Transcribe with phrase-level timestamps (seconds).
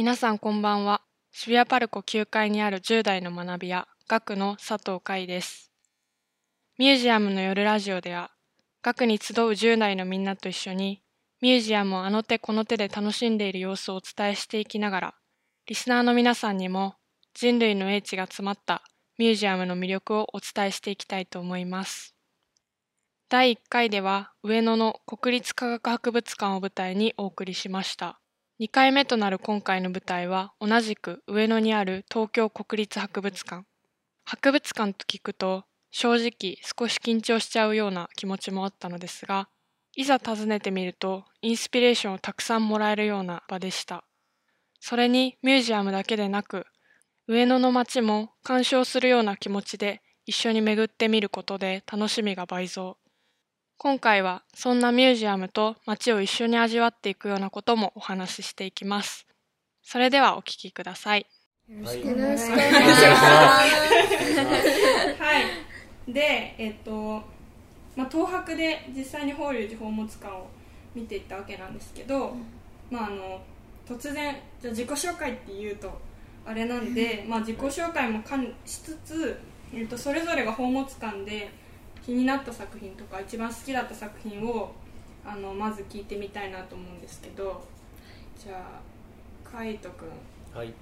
[0.00, 1.02] 皆さんこんばんは。
[1.30, 5.70] 渋谷パルコ9階にある10代の学び屋、学の佐藤海です。
[6.78, 8.30] ミュージアムの夜ラジオでは、
[8.80, 11.02] 学に集う10代のみんなと一緒に、
[11.42, 15.14] ミュージアムをあの手この手で楽しんでいる様子をお伝えしていきながら、
[15.66, 16.94] リスナーの皆さんにも
[17.34, 18.82] 人類の英知が詰まった
[19.18, 22.14] ミュージアムの魅力をお伝えしていきたいと思います。
[23.28, 28.19] 第1回では上野の国立科学博物館を舞台にお送りしました。
[28.60, 33.64] 2回目となる今回の舞台は同じく上野にある東京国立博物館。
[34.26, 39.48] 博物館と聞くと正直少し緊張しちゃうような気持ちもあったのですが、
[39.96, 44.04] いざ訪ねてみるとインスピレーションをたくさんもらえるような場でした。
[44.78, 46.66] それにミュージアムだけでなく、
[47.28, 52.98] 上野の街も鑑賞するような気持ちで一緒に巡ってみることで楽しみが倍増。
[53.82, 59.26] 今回はそんなミュージアムと街を一緒に味わっていくようなこともお話ししていきます。
[59.82, 61.24] それではお聞きください。
[61.66, 62.72] よろしくお願いしお願い
[65.16, 65.40] は
[66.06, 66.12] い。
[66.12, 67.22] で、えっと、
[67.96, 70.46] まあ、東博で実際に法隆寺宝物館を
[70.94, 72.34] 見ていったわけなんですけど、
[72.90, 73.40] まあ、あの
[73.88, 75.90] 突然じゃ自己紹介って言うと
[76.44, 79.40] あれなんで、まあ、自己紹介も関しつつ、
[79.72, 81.50] えっと、それぞれが宝物館で
[82.04, 84.72] 気になった作品とか一番好きだった作品を
[85.24, 87.62] あのまず聞いてみたいなと思うんですけど
[88.38, 88.80] じゃあ
[89.44, 90.08] 海斗くん
[90.58, 90.72] はい。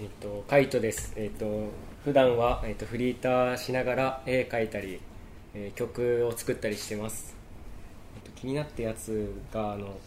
[0.00, 1.12] えっ、と、カイトです。
[1.16, 1.70] えっ、と、
[2.04, 5.00] 普段は、えっとフリーターしながら絵描いたり、
[5.54, 7.34] えー曲を作ったりしてます。
[8.16, 9.98] えっと気になったやつが、あの、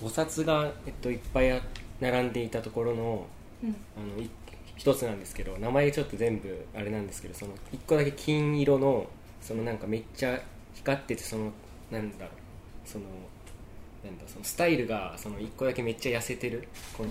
[0.00, 1.60] 菩薩が、えっといっぱいあ
[2.00, 3.26] 並んでいたところの、
[3.64, 4.30] うんあの、い
[4.76, 9.06] 一つなんですけど、名前ちょっと全部あれなんですけど、その、一個だけ金色の、
[9.40, 10.40] そのなんかめっちゃ
[10.74, 11.52] 光ってて、その、
[11.90, 13.04] なんだろう、その、
[14.04, 17.10] なんだそのスタイルがその一個だけめっちゃ痩せてるこの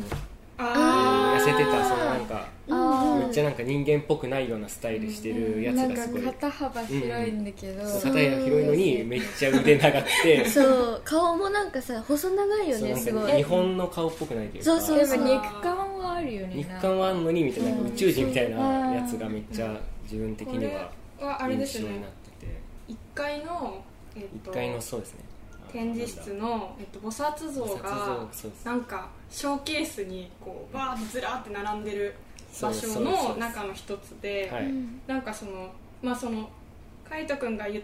[0.57, 6.21] 痩せてたそのなんかあめっちゃなんか人間っぽくないようなスタイルしてるやつがすごい。
[6.21, 10.45] 肩幅広いんだけど、そう肩が広いのにめっちゃ腕長くて。
[10.49, 13.31] そう顔もなんかさ細長いよねすごい。
[13.33, 14.71] 日本の顔っぽくないというか。
[14.71, 18.57] そうそうやっぱ肉感はあるよね肉感はあんのにみたいなうん宇宙人みたいな
[18.93, 21.89] やつがめっちゃ自分的にはこれはあれですよね。
[21.89, 22.53] 印象になってて。
[22.89, 23.83] 1階の、
[24.15, 24.51] えっと。
[24.51, 25.32] 1階のそうですね
[25.73, 28.27] 展示室の、えっと、菩薩像が
[28.63, 32.15] なんかショーケースにこうバーッとずらーって並んでる
[32.61, 34.71] 場所そうそうそうの中の一つではい。
[35.07, 36.47] なんかそのまあその
[37.09, 37.83] 海斗君が言っ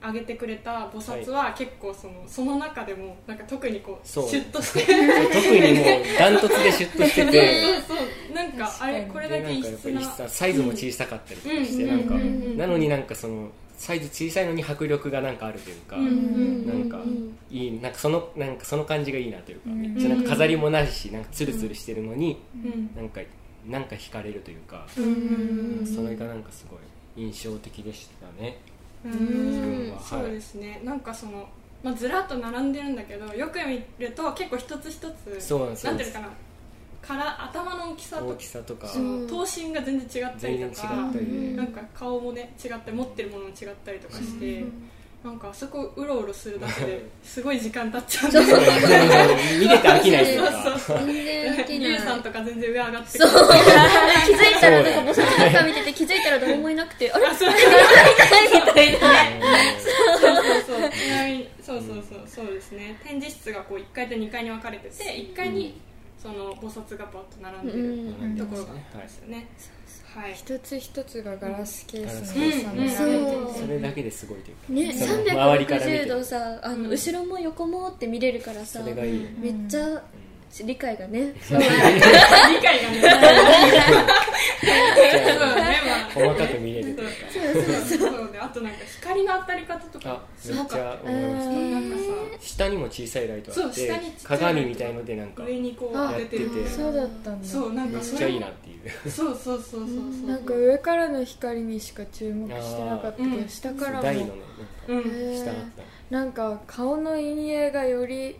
[0.00, 4.24] 挙げてくれた菩薩は結構そのその中でもなんか特にこうシそう。
[4.26, 7.62] ュッとしてる特にもうダントツでシュッとしてて。
[7.86, 17.04] そうそうなんかあれこれだでなんかやっぱけ異質なサイズも小さかったりとかしてうんなんかうんうんうんなのになんかそのサイズ小さいのに迫力がなんかあるというか、なんか
[17.50, 19.80] いいなんかそのなんかその感じがいいなというか、うん。
[19.82, 22.90] めっちゃなんか飾りもないしなんかツルツルしてるのに、うん。
[22.96, 23.20] なんか
[23.66, 26.80] なんか惹かれるというか、うんそれがなんかすごい
[27.16, 28.58] 印象的でしたね。
[29.04, 29.90] うん。
[29.90, 29.96] は。
[29.96, 30.04] はい。
[30.04, 30.80] そうですね。
[30.84, 31.48] なんかその、
[31.82, 36.28] まあ、ずらっと並んでるんだけどよく見ると結構一つ一つそうなんていうのかな
[37.06, 38.86] から頭の大きさと大きさとか。
[38.88, 41.26] その頭身が全然違ったりとかったり。
[41.50, 44.64] で、なんか顔もね違って持ってるものも違ったりとかして、
[45.24, 48.60] なんかあそこうろうろするだけですごい時間経っちゃうんでそう。
[49.60, 50.78] 見てて飽きないというか。
[50.78, 50.98] そう。
[51.10, 51.98] ゆう。
[51.98, 53.30] さんとか全然上上がってそう。
[53.30, 53.44] くる
[54.26, 57.48] 気づいたらなんか菩薩ばっか見てて気づいたら誰もいなくてあれそう。
[57.50, 57.54] み
[58.74, 58.98] たいな
[59.80, 60.36] そう。
[60.66, 60.80] そう。
[60.80, 60.90] そう。
[60.90, 61.78] ちなみにそう。
[61.80, 62.04] そう。
[62.08, 62.18] そう。
[62.26, 62.54] そう。
[62.54, 63.78] ですね展示室がこう。
[63.78, 65.80] 1階と2階に分かれてて1階に
[66.26, 67.78] その菩薩がバッと並んでる
[68.20, 69.48] うんところがあるんですよね、
[70.12, 70.34] はい。
[70.34, 72.44] 一つ一つがガラスケースうん。
[72.44, 73.54] に収められてうん。
[73.54, 76.06] てそれだけですごいというか、ねその周りから見360て。
[76.06, 78.82] 度さあの後ろも横もって見れるからさ。
[78.82, 80.02] めっちゃ
[80.64, 81.34] 理解がね。
[81.34, 83.02] 理解がね。
[86.14, 87.14] 細かく見れるというか。
[87.88, 90.10] そうそうであとなんか光の当たり方とか。
[90.12, 96.68] あすごかっめっちゃ思いましたなんか下にも小さいライトあっそう下て鏡みたいのでなんかた上にこうあ出てるやってて。
[96.70, 97.48] そうだったんだ。
[97.48, 98.18] そうなんめっかそれも。
[98.18, 98.72] ちゃいいなってい
[99.06, 99.10] う。
[99.10, 100.30] そうそうそうそうそう。
[100.30, 104.02] なんか上からの光にしか注目してなかったけど、下からも。
[104.02, 104.32] 台のね
[104.86, 105.56] 下あっ
[106.10, 108.36] なんか顔の陰影がより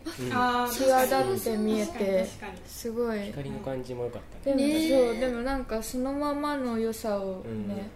[0.71, 2.27] 際立って見えて
[2.65, 3.25] すごい。
[3.25, 7.67] 光の感じも良かったでねも、そうでもなんかそのままの良さをうん。
[7.67, 7.89] ね、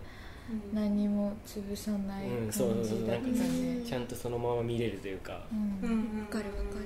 [0.73, 5.41] 何も潰さないうん感そうそうそうじだったね、ちゃんとそのまま見れるというか。
[5.51, 5.89] うん。
[5.89, 6.79] うんうんかるわか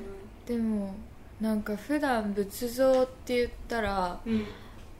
[0.46, 0.94] でも
[1.42, 4.46] なんか普段仏像って言ったらうん。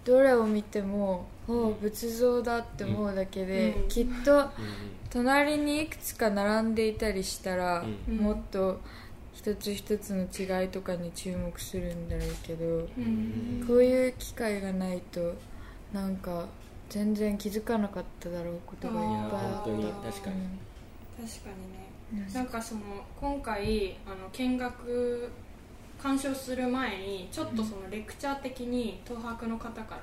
[0.04, 3.88] どれを見てもおう仏像だって思うだけで、うん。
[3.90, 4.50] きっとうん
[5.16, 8.18] 隣にいくつか並んでいたりしたら、うん。
[8.18, 8.82] もっと
[9.34, 13.64] 一つ一つの違いとかに注目するんだろうけどうん。
[13.66, 15.36] こういう機会がないと
[15.94, 16.48] なんか
[16.90, 19.38] 全然気づかなかっただろうことがいっぱいあった。
[19.40, 20.12] いや本当に確かに。
[20.12, 20.32] 確か
[22.12, 22.28] にね。
[22.28, 22.34] うん。
[22.34, 22.82] なんかその
[23.22, 25.30] 今回あの見学
[25.98, 29.98] 鑑賞する前にちょっとそのレクチャー的に東博の方か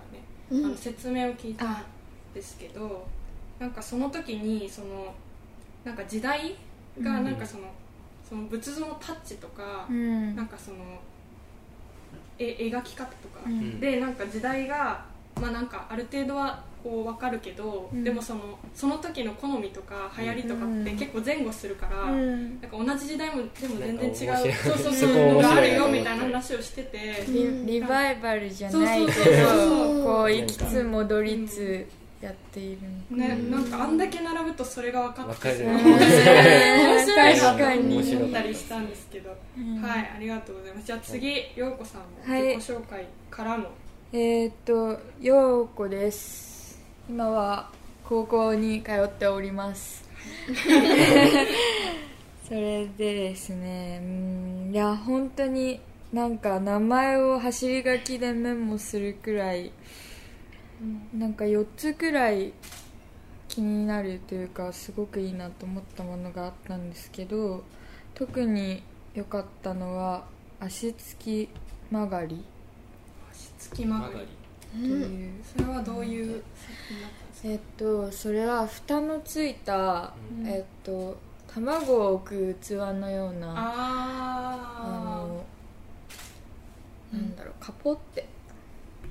[0.50, 1.84] らね、あの説明を聞いたん
[2.32, 3.06] ですけど
[3.62, 5.14] なんかその時にその
[5.84, 6.56] なんか時代
[7.00, 7.68] がなんかその,、
[8.28, 10.34] その仏像のタッチとか、うん。
[10.34, 10.78] なんかその
[12.40, 13.78] え描き方とか、うん。
[13.78, 15.04] でなんか時代が
[15.40, 18.02] まあなんかある程度はこう分かるけど、うん。
[18.02, 20.98] でもそのその時の好みとか流行りとかってうん。
[20.98, 22.60] 結構前後するから、うん。
[22.60, 24.14] なんか同じ時代もでも全然違う
[24.56, 31.86] そうそうそそうのがあるよみたいな話をしてて、リリバイバルじゃないけそうそうそうどこう行きつ戻りつ
[32.22, 35.82] やっているね、なんかあんだけ並ぶとそれが分かってわかるうん面
[37.04, 37.46] 白いなと
[38.16, 40.86] 思ったりしたんですけど、うんはいありがとうございます。
[40.86, 42.54] じゃあ次陽子さんのはい。
[42.56, 43.72] 自己紹介からの、
[44.12, 46.80] えーっと陽子です。
[47.08, 47.70] 今は
[48.04, 50.08] 高校に通っております。
[52.46, 55.80] それでですねうんいや本当に
[56.12, 59.72] なんか名前を走り書きでメモするくらい
[61.14, 62.52] なんか4つくらい
[63.48, 67.62] 気になるというかすごくいいなと思ったものがあったんですけど
[68.14, 68.82] 特に
[69.14, 70.24] 良かったのは
[70.58, 71.48] 足つき
[71.90, 72.44] 曲がり。
[73.58, 74.26] 月曲がり。
[74.72, 76.42] という、それはどういう？
[77.44, 80.46] えっとそれは蓋のついた、うん。
[80.46, 85.44] えっと卵を置く器のようなああの
[87.12, 88.26] なんだろうカポって。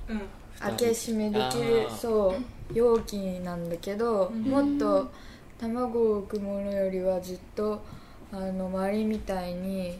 [0.09, 0.21] あうん
[0.61, 3.13] 開け閉めできるそう容器
[3.43, 4.43] なんだけど、うん。
[4.43, 5.11] もっと
[5.59, 7.81] 卵を置くものよりはずっと
[8.31, 9.99] あの周りみたいに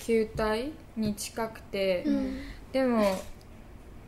[0.00, 2.38] 球体に近くて、うん。
[2.72, 3.02] でも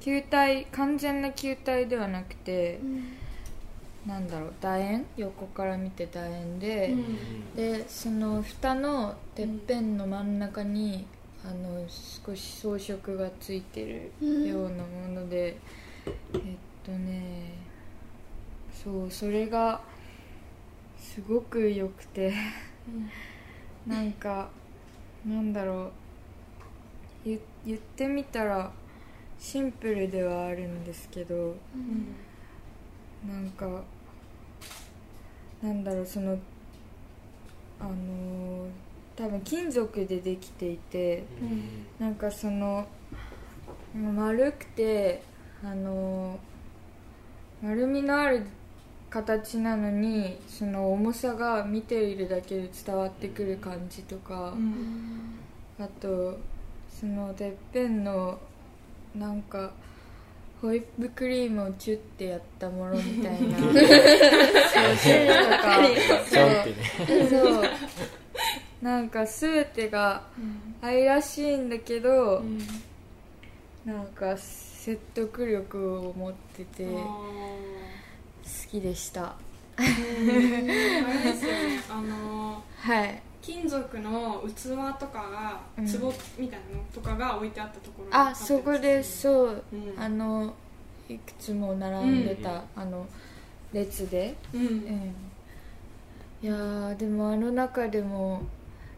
[0.00, 2.78] 球体完全な球体ではなくて、
[4.06, 5.06] なんだろう楕円？
[5.16, 6.94] 横から見て楕円で、
[7.56, 11.06] でその蓋のてっぺんの真ん中に、
[11.48, 15.56] あの少し装飾がついてるようなもので、
[16.34, 16.40] えっ
[16.84, 17.52] とね
[18.72, 19.80] そうそれが
[20.98, 22.34] すごく良くて
[23.86, 24.48] なんか
[25.24, 25.92] なんだろう
[27.24, 28.72] 言言ってみたら
[29.38, 31.54] シンプルではあるんですけど
[33.24, 33.84] なんか
[35.62, 36.36] なんだろうその
[37.78, 38.85] あのー
[39.16, 41.24] 多分金属でできていて
[41.98, 42.86] なんかその
[43.94, 45.22] 丸くて
[45.64, 46.56] あのー
[47.62, 48.46] 丸みのある
[49.08, 54.54] 形なのにその重さが見ているだけで伝わってくる感じとか、
[55.78, 56.38] あと
[56.90, 58.38] そのてっぺんの
[59.14, 59.72] なんか
[60.60, 63.58] ホイップクリームをチュッてやったものみたいな。
[63.58, 63.72] そう。
[63.72, 63.78] いう。
[65.44, 65.78] とか
[66.30, 67.28] ちょんってね。
[67.28, 67.64] そう
[68.82, 70.22] なんか全てが
[70.82, 72.42] 愛らしいんだけど、
[73.84, 77.10] なんか説得力を持ってて好
[78.70, 79.34] きでした。
[79.78, 79.92] あれで
[81.34, 81.80] すよね。
[81.88, 83.22] あのはい。
[83.42, 84.52] 金属の器
[84.98, 85.86] とかがうん。
[85.86, 89.22] 壺みたいなのとかが置いてあったところにあそこです。
[89.22, 90.02] そう、うん。
[90.02, 90.54] あの
[91.08, 93.06] いくつも並んでた、あの
[93.72, 94.34] 列で。
[94.52, 95.14] ううんん。
[96.42, 98.42] いやーでもあの中でも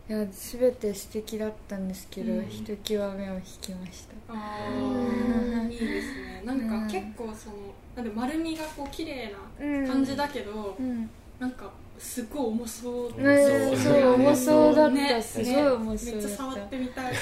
[0.09, 2.47] いや全て素敵だったんですけど、うん。
[2.47, 4.33] ひときわ目を引きました。
[4.33, 5.69] あうん。
[5.69, 6.43] ーいいですね。
[6.45, 7.57] なんか結構その
[7.95, 9.85] なんで丸みがこう綺麗うん。
[9.85, 11.11] な感じだけど、うん。
[11.39, 13.09] なんかすごい重そう。
[13.09, 15.21] うんねそう重そうだった、ね。
[15.23, 16.23] すごい重そうだった。
[16.23, 17.17] めっちゃ触ってみたいい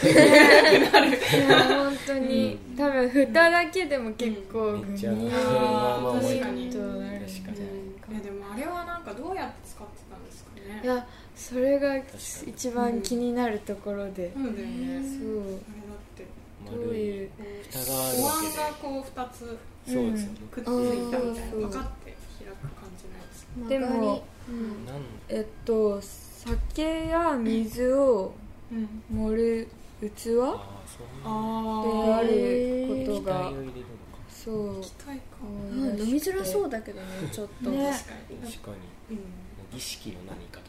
[1.48, 2.76] や本当に、うん。
[2.76, 6.70] 多分蓋だけでも結構めっちゃグニーあーまあまあ確かに。
[6.70, 7.26] となるん。
[7.26, 7.56] じゃないか確か
[8.12, 10.80] えでもあれはなんかどうやって使ってたんですかね。
[10.84, 11.04] いや
[11.36, 12.02] それがに。
[12.46, 15.40] 一番気になるところで、そうだよね、そう。
[15.40, 15.58] あれだ
[15.94, 16.26] って。
[16.70, 17.30] どう丸いいう
[17.70, 18.52] 蓋があるおわけで。
[18.52, 20.38] 椀がこう2つそうですよね。
[20.50, 21.50] くっついたみたいな。
[21.52, 23.68] て開く感じのやつ。
[23.68, 24.22] でも
[24.86, 25.00] なん。
[25.28, 28.34] えっと酒や水を
[28.72, 28.88] うん。
[29.10, 29.68] 盛る
[30.00, 30.40] 器あーそ
[31.04, 31.30] うな。
[32.02, 33.76] んだあであることが液体を入れるのか。
[34.28, 37.92] そう機体かうん飲みづらそうだけどねちょっと、ね。
[37.92, 38.52] 確かに。
[38.52, 38.70] 確か
[39.10, 39.16] に。
[39.16, 39.24] うん。
[39.72, 40.60] 儀式の何か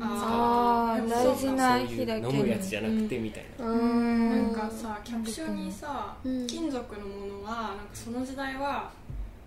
[0.00, 3.66] あー大事なそう日だけ飲むやつじゃなくてみたいな。
[3.66, 4.30] うん。
[4.30, 6.46] なんかさキャプションにさ、うん。
[6.46, 8.90] 金属のものはなんかその時代は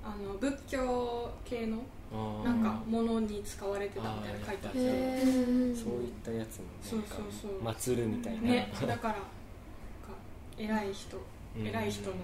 [0.03, 1.77] あの仏教系の
[2.43, 4.79] なんかものに使われてたみたいな書いてあって。
[4.79, 5.93] そう。
[6.03, 7.51] いったやつもそうなんかそう
[7.83, 9.23] そう祀るみたいな、ねだからなんか
[10.57, 11.17] 偉い人
[11.57, 11.67] うん。
[11.67, 12.15] 偉い人の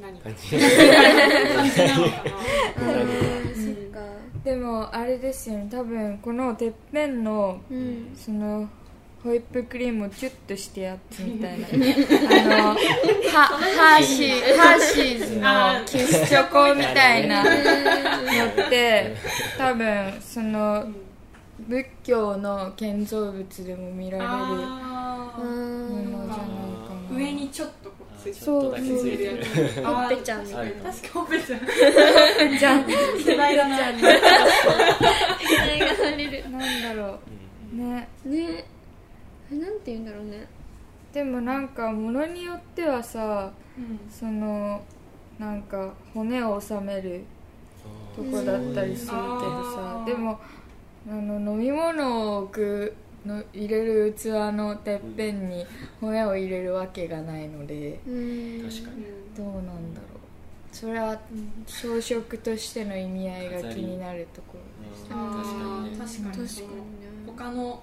[0.00, 0.24] 何か。
[0.24, 2.24] 感じ感じなのか。
[2.80, 4.00] なうんそっか。
[4.44, 5.68] でもあれですよね。
[5.70, 8.12] 多分このてっぺんのうん。
[8.16, 8.68] その
[9.22, 11.66] ホイップクリームをキュッとしてやつみたいな。
[11.68, 11.72] あ
[12.48, 12.74] のは
[13.44, 19.14] ハーシーハーシーズのキスチョコみたいなのって
[19.58, 20.86] 多分その
[21.68, 24.64] 仏教の建造物でも見られるもの
[26.26, 26.48] じゃない
[26.88, 27.18] かな。
[27.18, 27.70] 上にちょっ
[28.22, 29.24] ちょっとだけついて
[29.78, 31.60] るほっぺちゃんみたいな確かほっぺちゃん
[32.58, 32.84] じゃん
[33.20, 37.18] 世代だな映画されるなんだろ
[37.72, 38.64] うねね
[39.52, 40.46] えなんて言うんだろうね
[41.12, 43.52] でもなんかものによってはさ
[44.10, 44.82] その
[45.38, 47.24] なんか骨を収める
[48.14, 50.38] とこだったりするけどさうんでも
[51.08, 52.94] あの飲み物を置く
[53.26, 55.66] の入れる器のてっぺんに
[56.00, 58.68] 骨を入れるわけがないのでうん。
[58.68, 59.04] 確かに。
[59.36, 60.20] どうなんだろう。
[60.72, 61.18] それは
[61.66, 65.98] 装飾としての意味合いが気になるところでしたあー確かにね。
[65.98, 66.74] 確かに確かにね。
[67.26, 67.82] 他の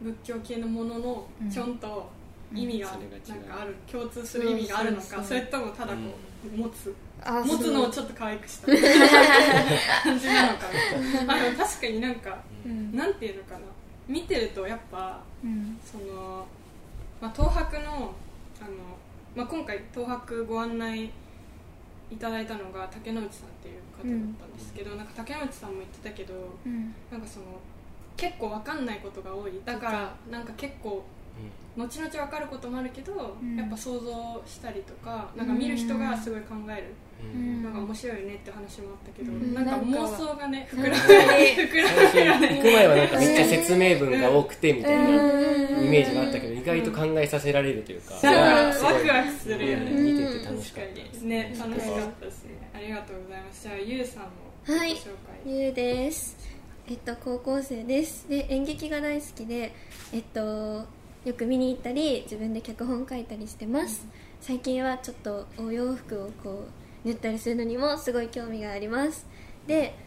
[0.00, 2.08] 仏教系のもののちょんと
[2.54, 2.90] 意味が
[3.28, 5.98] なんかある共通する意味があるのかそれともただこ
[6.54, 6.94] う持つ。
[7.22, 8.76] あ持つのをちょっと可愛くした感
[10.18, 10.64] じなのか
[11.26, 11.34] な。
[11.52, 12.94] あ確かになんかうん。
[12.94, 13.60] なんていうのかな
[14.08, 15.78] 見てるとやっぱうん。
[15.84, 16.46] その、
[17.20, 17.82] まあ、東博の
[18.60, 18.70] あの、
[19.34, 21.10] まあ、今回東博ご案内
[22.10, 26.34] いただいたのが竹之内さんっていう方だったんですけど、なんか竹之内さんも言ってたけど
[26.64, 26.94] うん。
[27.10, 27.46] なんかその
[28.16, 29.60] 結構わかんないことが多い。
[29.64, 31.04] だからなんか結構
[31.76, 33.56] 後々わかることもあるけど、うん。
[33.56, 36.94] やっぱ想像したりとかなんか見る人がすごい考える
[37.34, 37.62] うん。
[37.62, 39.54] のが面白いよねって話もあったけど、うん。
[39.54, 45.90] なんかなんか妄想がね膨らむ膨らむ行く前はなんかめっちゃ説明文が多くてみたいなイうん。
[45.90, 48.34] メージがあったけど意外と考えさせられるというかそう。
[48.34, 51.20] ワすごいクワクするよね、うん見てて楽し確かかったです。
[51.22, 51.28] に。
[51.28, 52.50] ね楽しかったですね。
[52.74, 53.62] ありがとうございます。
[53.62, 54.28] じゃあゆうさんの
[54.66, 54.90] ごはい。
[54.92, 55.06] 紹介、
[55.46, 56.36] ゆうです。
[56.88, 58.28] えっと高校生です。
[58.28, 59.72] で演劇が大好きで
[60.12, 60.84] えっと
[61.26, 64.06] よく見に行ったり自分で脚本書いたりしてます、
[64.40, 66.68] 最近はちょっとお洋服をこ
[67.04, 69.26] う縫ったりするのにもすごい興味があります。
[69.66, 69.98] で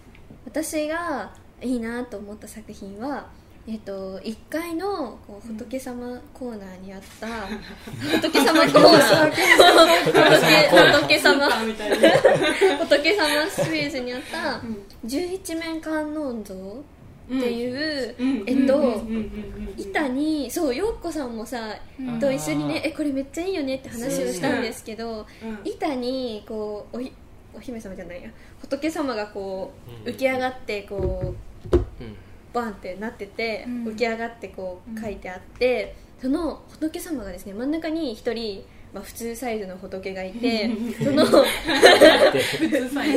[0.46, 3.28] 私がいいなと思った作品は
[3.68, 7.28] えっと、1階のこう仏様コーナーにあった、
[8.18, 9.30] 仏様コーナー。
[9.30, 9.42] 仏
[11.02, 11.50] 仏様。
[12.80, 14.62] 仏様スペースにあった
[15.04, 16.56] 十一面観音像
[17.30, 18.16] っていう、
[18.48, 19.04] えっと、
[19.78, 25.28] 板にそう陽子さんもさ、うんと一緒にねえこれめっちゃいいよねって話をしたんですけど、
[25.64, 27.14] 板にこうおひ
[27.56, 29.72] お姫様じゃないや仏様がこ
[30.06, 31.36] ううん浮き上がってこ
[31.72, 32.16] ううん
[32.52, 40.70] バンってなってて、うん浮き上がってこう書いてあって、その仏様がですね真ん中に一人、まあ、普通サイズの仏がいて
[41.04, 41.44] その 普
[42.70, 43.14] 通サイ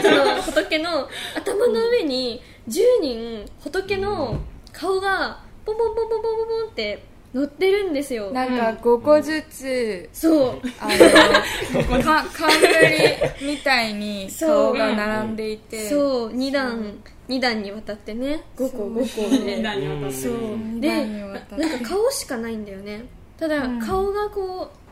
[0.00, 4.38] ズの仏の頭の上に10人仏の
[4.72, 7.02] 顔がポンポンポンポンポンポンって
[7.34, 8.30] 乗ってるんですよ。
[8.30, 10.60] なんか5個ずつそう。
[10.80, 10.88] あ
[11.74, 15.88] のか冠みたいに顔が並んでいて。
[15.90, 16.30] そう。
[16.30, 16.94] 2段
[17.28, 18.42] 二段にわたってね。
[18.56, 20.32] 5個5個で何をそう。
[20.56, 21.66] 二で段にわたって。
[21.66, 23.04] なんか顔しかないんだよね。
[23.38, 23.80] ただ、うん。
[23.80, 24.85] 顔がこう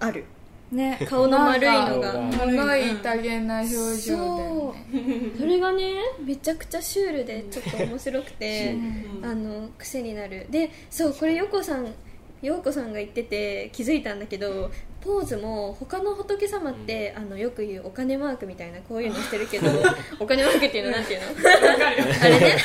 [0.00, 0.24] ある。
[0.72, 2.12] ね顔の丸いのが。
[2.12, 4.96] なん物言いたげな表情だよそう。
[4.96, 5.02] ね
[5.38, 9.24] それがねめちゃくちゃシュールでちょっと面白くてうん。
[9.24, 10.46] あの癖になる。
[10.50, 11.94] でそうこれよこさん
[12.42, 19.70] ようこさんが言ってて気づいたんだけどポーズも他の仏様って、あのよく言うお金マークみたいなこういうのしてるけど
[20.18, 21.26] お金マークっていうのなんていうの？
[21.70, 22.04] わかるよ。
[22.20, 22.56] あれね。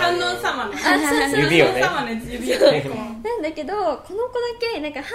[0.00, 0.66] 観音様。
[0.66, 2.90] の指をね観音様の指をね。
[3.22, 4.14] なんだけどこの子だ
[4.74, 5.06] けなんか「は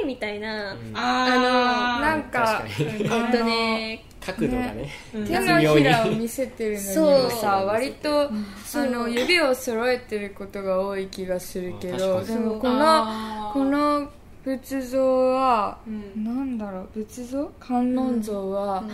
[0.00, 2.00] ーい」みたいな、あー。
[2.00, 5.26] なんかえっとね角度がねうん。
[5.26, 7.30] 手のひらを見せてるのにも。
[7.30, 8.30] さ割とあ
[8.74, 14.08] の指を揃えてることが多い気がするけどでもこのこの
[14.44, 18.84] 仏像はうんなんだろう仏像観音像は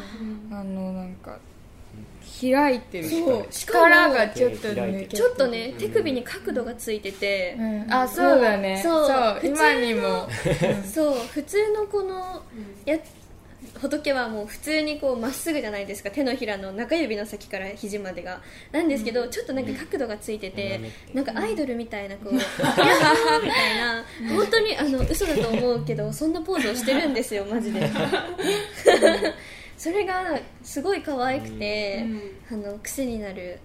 [0.51, 1.39] あのなんか
[2.41, 3.47] 開いてるそう。
[3.51, 7.57] 力がちょっと抜けてちょっとね手首に角度がついてて。
[7.59, 7.93] う、ん。
[7.93, 8.81] あそうだね。
[8.83, 9.41] そう。
[9.43, 10.29] 今にも。
[10.85, 12.43] そう普通のこの
[12.85, 12.99] や
[13.81, 16.11] 仏はもう普通にこうまっすぐじゃないですか。
[16.11, 18.41] 手のひらの中指の先から肘までが。
[18.73, 20.81] なんですけど、ちょっとなんか角度がついてて、
[21.15, 24.05] なんかアイドルみたいなこう「ヤッホー!」みたいな
[24.35, 27.81] 本当にあの嘘だと思うけどそんなポーズをしてるんですよマジで
[29.79, 30.15] それが
[30.63, 32.05] すごい可愛くて、
[32.51, 33.59] あの癖になる。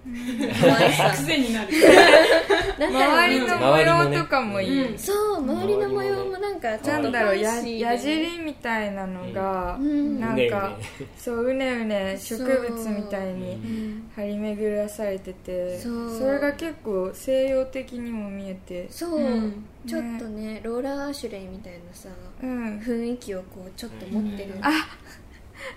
[0.60, 1.12] 可可愛さ。
[1.12, 1.70] 癖になる。
[2.80, 4.98] 周りの模様とかもいい、うん。
[4.98, 10.20] そう周りの模様もなんかちょっとなんだろうや矢尻みたいなのが、うん。
[10.20, 11.08] なんかうねうね。
[11.18, 13.58] そううねうね植物みたいにう。
[13.58, 14.12] ん。
[14.16, 16.32] 張り巡らされててそう。
[16.34, 18.88] れが結構西洋的にも見えて。
[18.90, 19.66] そう、うん。
[19.88, 20.60] ちょっとね。
[20.64, 22.10] ローラー・アシュレイみたいなさ
[22.44, 22.80] うん。
[22.80, 24.72] 雰囲気をこうちょっと持ってる、あ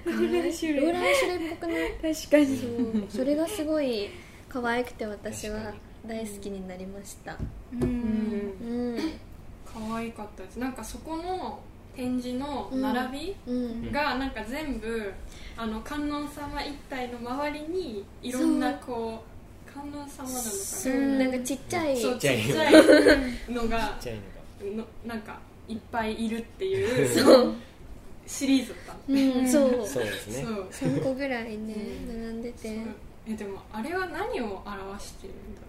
[0.05, 2.15] ローラーシュレイローラー・アシュレイっぽくない？
[2.15, 2.47] 確かに。
[2.59, 3.21] そう。
[3.21, 4.11] それがすごい
[4.49, 5.73] 可愛くて私は
[6.07, 7.33] 大好きになりました。
[7.33, 7.37] う
[7.73, 7.83] うん。
[7.83, 7.85] う
[8.99, 8.99] ん。
[9.65, 10.57] 可愛かったです。
[10.59, 11.59] なんかそこの
[11.97, 13.93] 展示の並びうん。
[13.93, 15.13] がなんか全部
[15.57, 21.25] あの観音様一体の周りにいろんなこう観音様なのかな？
[21.31, 21.97] なんかちっちゃい。
[21.99, 22.39] ちっちゃい
[23.49, 23.99] のが。
[24.63, 25.39] のなんか
[25.69, 27.09] いっぱいいるっていう。
[27.21, 27.55] そう
[28.27, 29.39] シリーズだったの。
[29.39, 29.49] うん。
[29.51, 29.87] そう。
[29.87, 30.43] そうですね。
[30.43, 30.69] そう。
[30.71, 31.75] 3個ぐらいね
[32.09, 32.79] うん並んでて。
[33.27, 35.69] えでもあれは何を表してるんだろ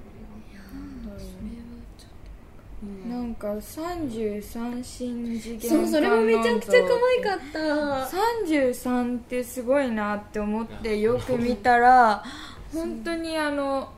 [1.04, 7.60] うな、うんなんか33神次元そうそれもめちゃくちゃ可愛かっった
[8.16, 12.24] 33ってすごいなって思ってよく見たら
[12.74, 13.90] 本当にあの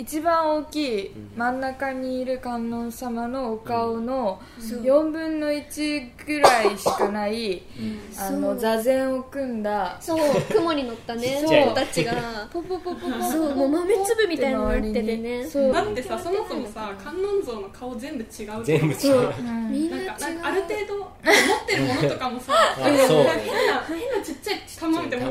[0.00, 7.62] 一番大きいうん真ん中にいる観音様のお顔のそう4分の1ぐらいしかない
[8.18, 10.18] あの座禅を組んだそう。
[10.52, 11.68] 雲に乗ったねそう。
[11.68, 12.12] 子たちが。
[12.52, 13.54] ポポポポポそう。
[13.54, 15.44] もう豆粒みたいになっててね。
[15.46, 15.72] そう。
[15.72, 19.16] だってさそもそもさ観音像の顔全部違う全部違そう。
[19.24, 19.34] う。
[19.38, 19.70] うん。
[19.70, 19.96] みんな
[20.42, 21.08] ある程度持っ
[21.66, 25.30] てるものとかもさ 変な変なちっちゃい玉みたいな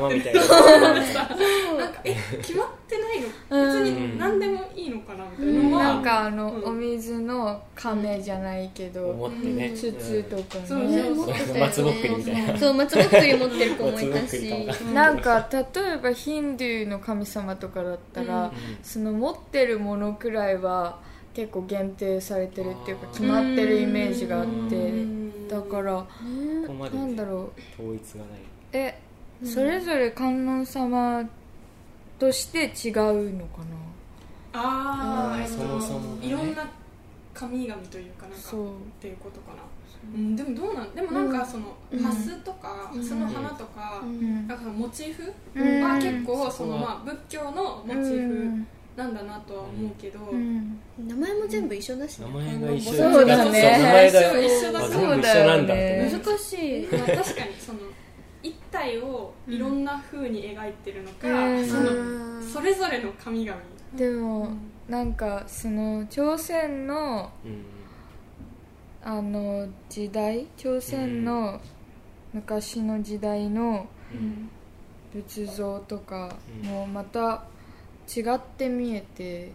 [1.92, 3.28] かえ決まってないの？
[3.50, 3.84] うん。
[3.84, 6.64] 別に何でもいいのかなみたいなのは、なんかあの、うん。
[6.64, 9.72] お水の亀じゃないけど、思ってね。
[9.74, 11.60] 筒とかそうね、そう持ってたよね。
[11.60, 12.58] 松ぼっくりみたいな。
[12.58, 14.66] そう松ぼっくり持ってる子もいたし。
[14.66, 18.52] かなんか例えばヒンドゥーの神様とかだったら、うん。
[18.82, 21.00] その持ってるものくらいは
[21.34, 25.48] 結構限定されてるっていうか決まってるイメージがあってうん。
[25.48, 26.06] だからこ
[26.66, 27.82] こまでなんだろう。
[27.82, 28.40] 統一がない。
[28.72, 28.98] え
[29.44, 31.28] それぞれ観音様
[32.18, 33.89] として違うのかあ
[34.52, 36.26] ああーそもそもね。
[36.26, 36.68] いろんな
[37.32, 38.70] 神々というかなんかそう。
[38.70, 39.62] っていうことかな、
[40.14, 40.18] う。
[40.18, 42.02] ん、でもどうなんでもなんかその、うん。
[42.02, 43.00] ハスとか、うん。
[43.00, 44.46] ハスの花とか、うん。
[44.48, 45.82] なんかモチーフうん。
[45.82, 48.66] は結構そのまあ仏教のモチなーフうん。
[48.96, 50.80] なんだなとは思うけど、うん。
[51.06, 52.26] 名前も全部一緒だしね。
[52.26, 53.62] 名前が一緒そうだね。
[53.62, 56.88] 名前がそう一緒だあそう全部一緒なんだって思って難しい。
[56.90, 57.78] まあ、確かにその
[58.42, 61.66] 一体をいろんな風に描いてるのか、うん。
[61.66, 63.58] そのうんそれぞれの神々
[63.96, 64.50] でも
[64.88, 67.64] なんかその朝鮮のうん。
[69.02, 71.58] あの時代朝鮮の
[72.34, 74.50] 昔の時代のうん。
[75.12, 76.68] 仏像とかうん。
[76.68, 77.44] もまた
[78.14, 79.52] 違って見えて、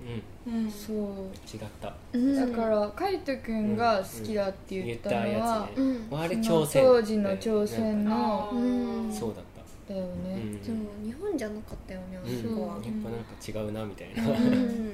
[0.47, 0.71] うん。
[0.71, 0.95] そう。
[0.95, 1.93] 違った。
[2.13, 2.35] うん。
[2.35, 5.85] だから海斗君が好きだって言ったのは、うん。
[6.11, 6.19] うん。
[6.19, 6.83] あれ朝鮮。
[6.83, 9.13] 当時の朝鮮あのーうん。
[9.13, 9.41] そうだ
[9.85, 10.59] っただようね、ん。
[10.63, 12.41] そう日本じゃなかったよねあうん。
[12.41, 12.73] そこは。
[12.75, 14.23] やっぱなんか違うなみたいな。
[14.23, 14.29] うん。
[14.29, 14.93] うん。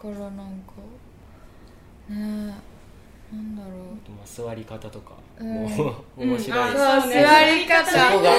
[0.00, 0.44] からなんか
[2.08, 2.14] ねえ
[3.34, 3.68] なんだろ
[4.14, 5.14] まあ座り方とか。
[5.38, 5.48] うん。
[5.48, 5.66] も
[6.18, 6.68] う面白い。
[6.70, 6.76] うん。
[6.76, 8.12] そあそうね座り方。
[8.12, 8.30] こが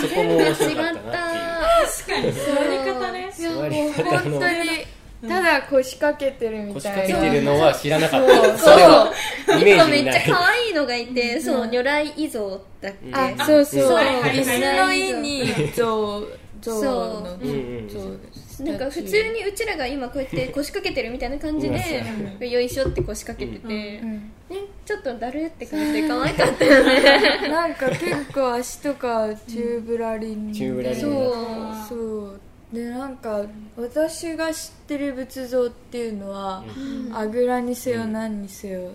[0.00, 1.02] そこも面違っ白かったなっていう。
[1.02, 2.32] た確かに。
[2.32, 3.32] 座り方ね。
[3.38, 7.02] ういや座りもう方の本当にただ腰掛けてるみ腰たいな。
[7.02, 8.42] 掛けてるのは知らなかっそう。
[8.52, 9.12] たそれは
[9.60, 12.42] イメージめっにないちゃ可愛いのがいてそう如来依蔵
[12.80, 13.06] だっけ？
[13.08, 13.14] うん。
[13.16, 13.82] あそうそう。
[13.82, 16.20] そう椅子の意に象
[16.60, 16.80] 象の。
[16.80, 17.46] そう。
[17.46, 27.48] うんうん象ですなんか普通にうちらが今こうやって腰掛けてるみたいな感じでよいしょって腰掛けてて、うんね、ちょっとだるって感じで可愛かったよね。
[27.48, 30.58] なんか結構足とか宙ぶらりんで。
[30.58, 31.88] 宙ぶらりんだそう。
[31.88, 32.40] そう
[32.72, 33.44] でなんか
[33.76, 36.64] 私が知ってる仏像っていうのは、
[37.12, 38.90] あぐらにせよ何にせよ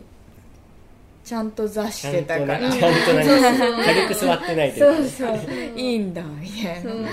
[1.23, 2.59] ちゃんと座してたから。
[2.59, 5.79] なちゃんと なんか軽く座ってないというかそうそう。
[5.79, 7.01] いいんだみたいそう。
[7.01, 7.09] な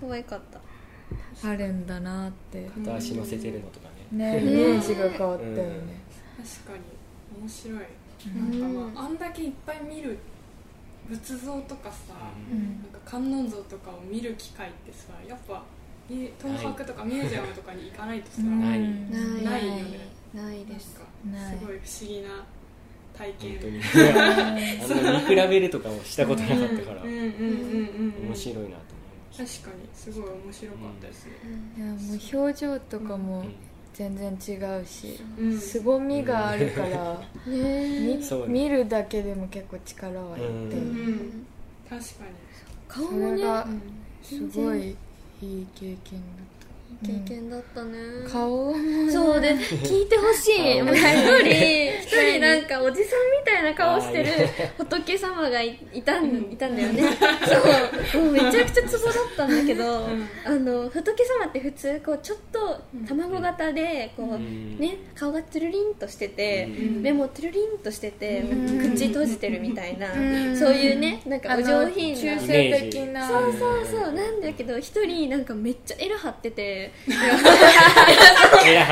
[0.00, 1.48] 可愛かった。
[1.48, 2.68] あるんだなって。
[2.84, 3.98] 片足乗せてるのとかね。
[4.12, 6.00] ね イメージが変わったよね、
[6.38, 7.78] 確かに面白い、
[8.34, 10.18] なんかまああんだけいっぱい見る
[11.08, 12.14] 仏像とかさ、
[12.50, 12.82] うん。
[12.82, 15.62] なんか観音像とかを見る機会ってさやっぱ
[16.08, 18.80] み東博とかミュージアムとかに行かないとさ、うんない。
[18.80, 18.86] な
[19.40, 19.44] い。
[19.44, 20.08] ないよね。
[20.34, 20.64] ない。
[20.64, 20.94] です。
[20.94, 22.44] かすごい不思議な
[23.14, 23.50] 体験。
[23.52, 23.80] 本当に。
[25.08, 31.26] あの見比べるとかもしたことなかったからうんうんうんうんうん面白いなと思いまし確かにすごい面白かったです。
[31.26, 31.32] ね、
[31.76, 33.54] いやもう表情とかもうん
[33.98, 35.58] 全然違うし、うん。
[35.58, 40.54] 凄みがあるから、うね見るだけでも結構力はいって、うん。
[40.54, 41.46] うん。
[41.90, 42.06] 確か
[42.86, 43.82] 顔もねそれがうん。
[44.22, 44.96] すごい
[45.42, 46.22] いい経験
[47.04, 50.78] 経験だったね、だった顔もそうで聞いてほしい。
[50.78, 50.88] 一人。
[52.02, 54.32] 一人なんかおじさんみたいな顔してる
[54.76, 57.02] 仏様がいいたんいたんだよね。
[58.12, 58.32] そう。
[58.32, 60.08] めちゃくちゃツボだったんだけど、
[60.44, 64.76] あの仏様って普通こうちょっと卵型でこう、うん。
[64.78, 67.02] ね顔がトゥルリンとしてて、うん。
[67.02, 68.92] 目もトゥルリンとしてて、ん。
[68.92, 70.56] 口閉じてるみたいな、うん。
[70.56, 73.28] そういうねなんかお上品な中性的な。
[73.28, 74.12] そうそうそう。
[74.12, 76.87] なんだけど一人なんかめっちゃエラ張ってて
[78.66, 78.88] エラー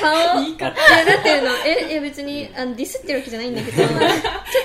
[0.00, 0.42] 顔。
[0.44, 0.72] いや
[1.04, 3.90] だっていうのえいや別にあのディスってるわけじゃないんだけどちょっ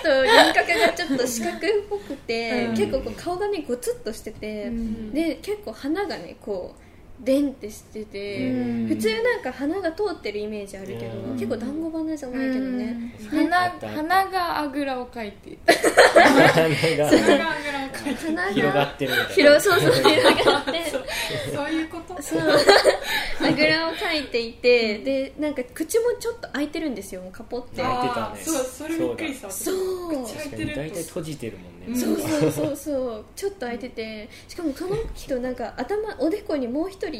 [0.04, 1.60] と輪郭がちょっと四角っ
[1.90, 4.72] ぽくて、結構こう顔がねゴツッとしてて、
[5.14, 6.83] で結構鼻がねこう
[7.24, 8.88] デンってしてて、うん。
[8.88, 11.34] 普通なんか鼻が通ってるイメージあるけど、うん。
[11.36, 15.52] 結構団子鼻じゃないけどね、鼻鼻があぐらをかいて。
[15.52, 18.26] いた鼻があぐらをかいて。
[18.26, 19.34] 鼻が広がってるみたいな。
[19.34, 20.72] 広そうそう広がって
[21.56, 22.22] そういうこと？
[22.22, 22.42] そう。
[22.42, 27.82] あぐらをかいていて、でなんか口もちょっと開いてるんですよカポって。
[27.82, 28.42] 開いてたね。
[28.44, 32.00] そうそれびっくりしたそう口開いてる大体閉じてるもんね。
[32.00, 33.26] そうそうそうそう。
[33.36, 37.13] ちょっと開いててしかもその人なんか頭おでこにもう一人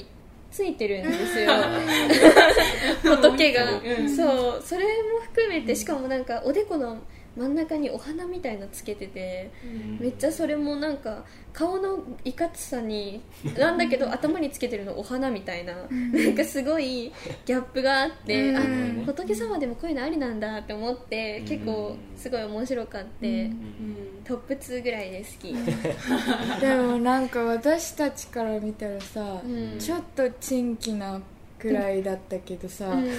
[0.52, 1.52] ついてるんですよ。
[3.18, 4.16] 仏が、うん。
[4.16, 4.24] そ
[4.58, 4.64] う。
[4.64, 7.00] それも含めてしかもなんかおでこの
[7.36, 9.52] 真ん中にお花みたいのつけてて
[10.00, 13.22] めっちゃそれもなんか顔のいかつさに
[13.58, 15.74] なんだけど頭につけてるのお花みたいな。
[15.74, 17.12] なんかすごい
[17.46, 19.02] ギャップがあってうん。
[19.02, 23.52] あ仏様でもこういうのありなんだって思って結構すごい面白かって
[24.24, 25.54] トップ2ぐらいで好き。
[26.62, 29.78] でもなんか私たちから見たらさ、うん。
[29.80, 31.22] ちょっと珍奇な
[31.64, 33.10] くらいだったけどさ、うん。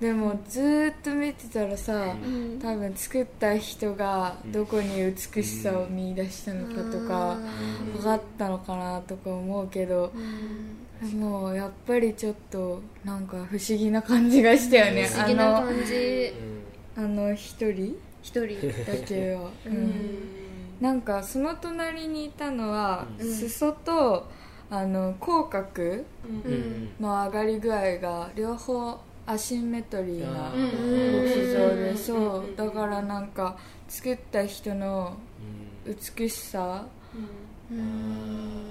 [0.00, 2.58] でもずーっと見てたらさ、うん。
[2.60, 7.38] 多分作った人がどこに美しさを見出したのかとか
[7.94, 10.12] 分かったのかなとか思うけど
[11.02, 11.10] うん。
[11.10, 15.06] でもやっぱりちょっとなんか不思議な感じがしたよね。
[15.06, 16.32] 不思議なあの感じ。
[16.96, 17.96] あの一人？
[18.22, 18.68] 一人。
[18.68, 19.92] だけは、うん。
[20.80, 23.32] なんかその隣にいたのは、うん。
[23.32, 24.28] 裾と
[24.74, 26.04] あの口角
[26.98, 31.22] の上がり具合が両方アシンメトリーなあー。
[31.22, 31.98] 仏像でうん。
[31.98, 32.56] そう。
[32.56, 33.28] だからなん。
[33.28, 33.56] か
[33.86, 35.14] 作った人の
[36.16, 37.01] 美しさうん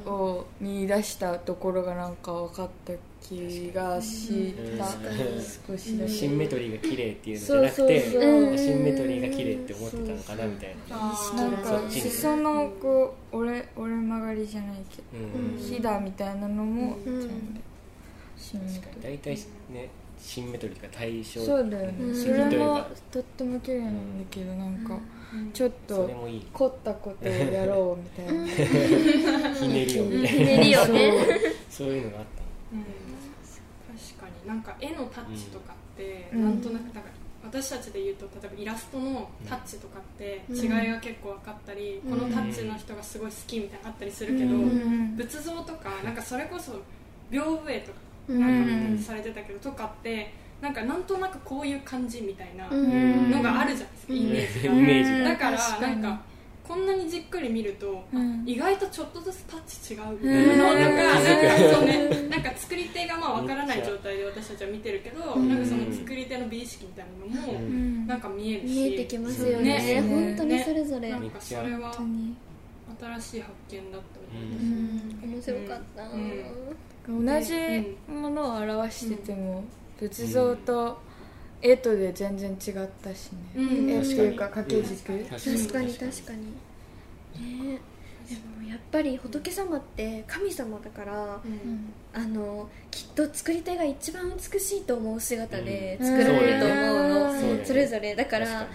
[0.06, 4.86] を見出したところがなんか分かった気がした。
[4.86, 4.92] うん
[5.68, 8.54] 少しだけシンメトリーが綺麗っていうのじゃなくてそうそうそう。
[8.54, 10.98] アシンメトリーが綺麗って思ってたのかなみたいな。
[10.98, 15.58] なんか裾のこう折れ折れ曲がりじゃないけどうん。
[15.58, 17.18] ひだみたいなのもちゃうん。
[17.20, 17.28] んと
[18.38, 19.04] シンメトリー。
[19.04, 19.36] 大体
[19.72, 22.14] ねシンメトリーとか対称そうだようん。
[22.14, 24.98] ねそれもとっても綺麗なんだけどなんか
[25.54, 26.10] ちょっそと
[26.54, 28.48] 凝ったことをやろうみたいな。
[29.56, 31.14] ひねりをみた ひいなねりをね。
[31.70, 31.88] そう。
[31.88, 32.42] いうのがあった。
[32.74, 33.98] うん。
[33.98, 36.44] 確かになんか絵のタッチとかって、うん。
[36.44, 37.10] なんとなくなんか
[37.44, 40.56] 私たちで言うと例えばイラストのタッチとかってうん。
[40.58, 42.20] 違いが結構分かったり、うん。
[42.20, 45.16] このタッチの人がすごい好きみたいなのあったりするけど、うん。
[45.16, 46.74] 仏像とかなんかそれこそ
[47.32, 48.40] 屏風絵とかうん。
[48.40, 53.32] なんかされてたけど、とかってなんかなんとなくこういう感じみたいなうん。
[53.32, 55.30] のがあるじゃないですか、イメージが、イメージが。
[55.30, 56.22] だからなんか
[56.68, 58.44] こんなにじっくり見ると、うん。
[58.46, 61.72] 意外とちょっとずつタッチ違うみうんたいなのとか、うん。
[61.72, 65.50] かそうね、なんか作り手がまあ分からない状態で私たちは見てるけど、うん。
[65.50, 68.08] なんかその作り手の美意識みたいなのもうん。
[68.08, 69.80] なんか見えるし、見えてきますよね。
[69.80, 70.02] ね。
[70.02, 71.92] 本当にそれぞれ、なんかそれは
[73.00, 75.34] 新しい発見だったうみうん。
[75.34, 76.04] 面白かった、
[77.10, 77.26] うん。
[77.26, 77.54] 同じ
[78.08, 79.64] ものを表してても
[80.02, 80.98] 仏像と
[81.62, 83.90] 絵とで全然違ったしね、うん。
[83.90, 85.14] 絵っていうか掛け軸。
[85.26, 85.94] 確確かに。
[85.94, 86.46] 確かに。
[87.70, 87.80] ね
[88.28, 91.94] でもやっぱり仏様って神様だからうん。
[92.14, 96.08] あのきっと作り手が一番美しいと思う姿でうん。
[96.08, 98.16] 作られると思うの、それぞれ。
[98.16, 98.68] だからあ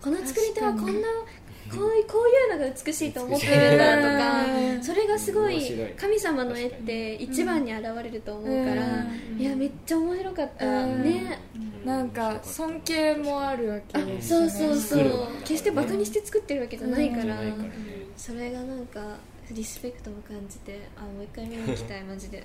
[0.00, 1.08] この作り手はこんな
[1.70, 5.60] こういうこういうのが美しいと思ってるんだとかうんそれがすごい
[5.96, 9.40] 神様の絵って一番に現れると思うから、うん。
[9.40, 11.02] いやめっちゃ面白かった、うん。
[11.02, 11.38] ね。
[11.84, 13.98] なんか尊敬もあるわけ。
[13.98, 14.76] あですそうそう。
[14.76, 17.68] そう決してバカにして作ってるわけじゃないから,、じゃないから
[18.16, 19.16] それがなんか
[19.50, 22.44] リスペクトも感じてあもう一回見に行きたいマジで。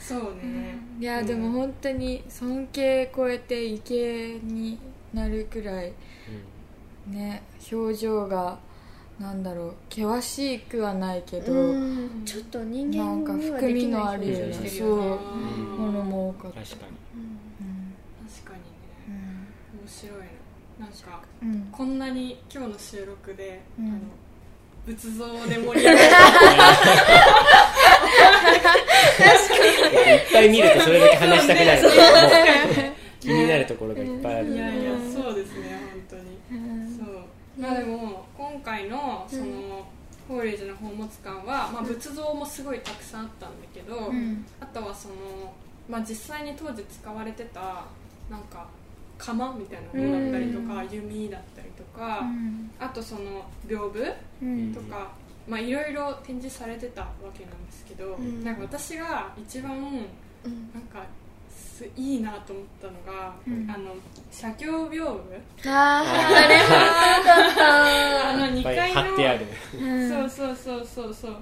[0.00, 4.76] そうね、いやでも本当に尊敬超えて畏敬に
[5.12, 5.92] なるくらい
[7.06, 7.42] ね
[7.72, 8.58] 表情が
[9.20, 12.24] なんだろう険しくはないけど、うん。
[12.24, 16.92] ちょっと人なんか間には含みできないのあるようなそうものも多かった、確かに。
[17.14, 17.20] うん。
[17.20, 17.94] うん
[18.26, 18.64] 確かにね。
[19.08, 20.18] うん面白い
[20.80, 20.86] な。
[20.86, 21.68] なんかうん。
[21.70, 23.88] こんなに今日の収録で、うん。
[23.88, 23.98] あの
[24.86, 26.00] 仏像で盛り上がる。
[30.10, 34.54] いっぱい見るとそれだけ話したくなる、気になるところがいっぱいある。
[34.54, 36.38] いやいやそうですね本当に。
[36.98, 37.60] そう。
[37.60, 39.86] まあでも今回のその、
[40.26, 44.44] 法隆寺の宝物館は、まあ、仏像もすごいたくさんあったんだけど、うん。
[44.60, 45.14] あとはその、
[45.88, 47.84] まあ、実際に当時使われてた
[48.30, 48.68] なんか
[49.18, 52.70] 釜みたいなのだったりとか、弓だったりとか、うん。
[52.78, 54.72] あとその屏風うん。
[54.72, 55.10] とか、
[55.48, 58.44] まあいろいろ展示されてたわけなんですけど、ん。
[58.44, 60.70] なんか私が一番うん。
[60.72, 61.04] なんか
[61.80, 63.70] すいいなと思ったのが、うん。
[63.70, 63.94] あの
[64.30, 65.72] 写経屏風。
[65.72, 71.36] ああれはあの2いっぱい階のそうそうそうそうそう。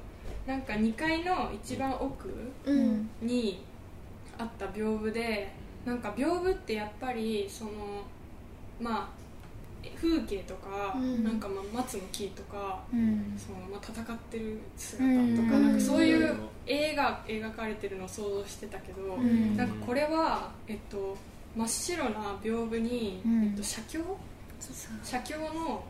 [0.46, 2.30] なんか2階の一番奥
[3.20, 3.64] に
[4.38, 5.52] あった屏風で
[5.84, 7.70] なんか屏風ってやっぱりその
[8.80, 9.08] まあ
[10.00, 11.24] 風景とか、うん。
[11.24, 13.34] なんかまあ松の木とかうん。
[13.36, 15.36] その、まあ、戦ってる姿うん。
[15.36, 15.74] とか,、なん。
[15.74, 19.56] かそういううん絵が描かれてるのを想像してたけど、ん。
[19.56, 21.16] なんかこれは、えっと、
[21.56, 23.44] 真っ白な屏風に、うん。
[23.44, 23.98] えっと、写経？
[25.04, 25.84] 写経の、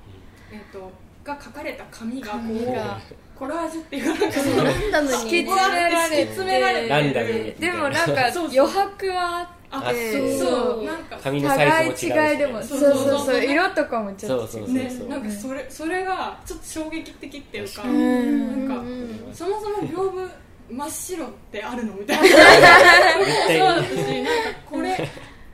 [0.53, 0.91] えっと、
[1.25, 8.03] が書かれた紙がこうコラージュっていうかなんかそのランダムに敷き詰められてでもなんか
[8.35, 10.51] 余白はああってそう。
[10.51, 10.85] そう。
[10.85, 11.19] なんか。
[11.23, 12.95] 紙のサイズも違い違いでもそそううそう。
[12.95, 13.45] そうそうそう。
[13.45, 15.09] 色とかもちょっとそうそうねそう。
[15.09, 18.69] なんかそれそれがちょっと衝撃的っていうか、うん。
[18.69, 20.29] なんか、うんそもそも屏風
[20.71, 22.29] 真っ白ってあるのみたいな。
[22.29, 22.41] そう
[23.59, 24.31] だったしなんか
[24.71, 25.09] これ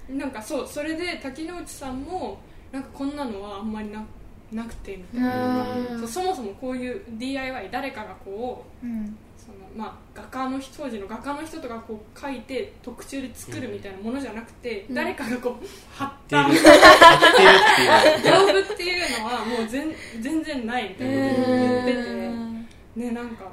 [0.09, 2.39] なんかそうそれで滝之内さんも
[2.73, 4.05] なんかこんなのはあんまりな
[4.53, 5.67] なくてみたいな。
[6.07, 14.95] そもそもこういう DIY 誰かがこううんそのまあ画家の人当時の画家の人とかこう描いて特注で作るみたいなものじゃなくて、うん。
[14.95, 18.63] 誰かがこう貼っ貼たってる貼ってるっていう。
[18.63, 23.53] 屏風っていうのはもう全全然ないみたいなことを言っててねなんか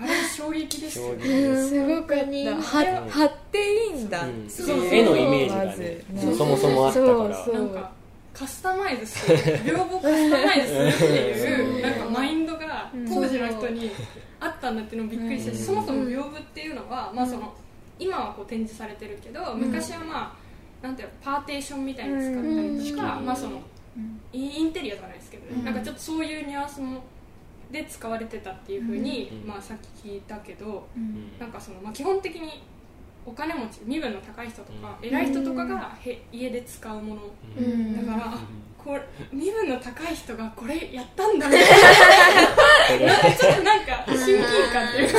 [0.00, 1.68] あれ衝撃でしたよね。
[1.68, 2.60] すごかっ本当にたは
[3.10, 4.28] 貼っていいんだう。
[4.28, 4.48] ん。
[4.90, 7.44] 絵のイメージがねねそうそもそもあったから。
[7.44, 7.54] そう。
[7.54, 7.97] なんか
[8.38, 9.36] カスタマイズする。
[9.36, 13.90] 屏風をカスタマイズするっていうなんかマインドが当時の人に
[14.38, 15.66] あったんだっていうのをびっくりしたし、うん。
[15.66, 17.52] そもそも屏風っていうのは、まあ、その
[17.98, 20.36] 今はこう展示されてるけど、昔はま
[20.82, 23.26] あなんていうのパーテーションみたいに使ったりとか、うん。
[23.26, 23.60] まあその
[23.96, 24.20] うん。
[24.32, 25.64] インテリアじゃないですけどね、うん。
[25.64, 27.02] なんかちょっとそういうニュアンスも
[27.72, 32.62] で使われてたっていうふうに、うんまあ、さっき聞いたけど、うんなんかその、まあ、基本的に
[33.28, 35.08] お金持ち身分の高い人とか、うん。
[35.08, 37.22] 偉い人とかがへ家で使うもの。
[37.58, 38.06] うん。
[38.06, 38.40] だから、あ
[38.78, 45.18] これ身分の高い人がこれやったんだみたいななんかちょっとなんか親近感っていうか。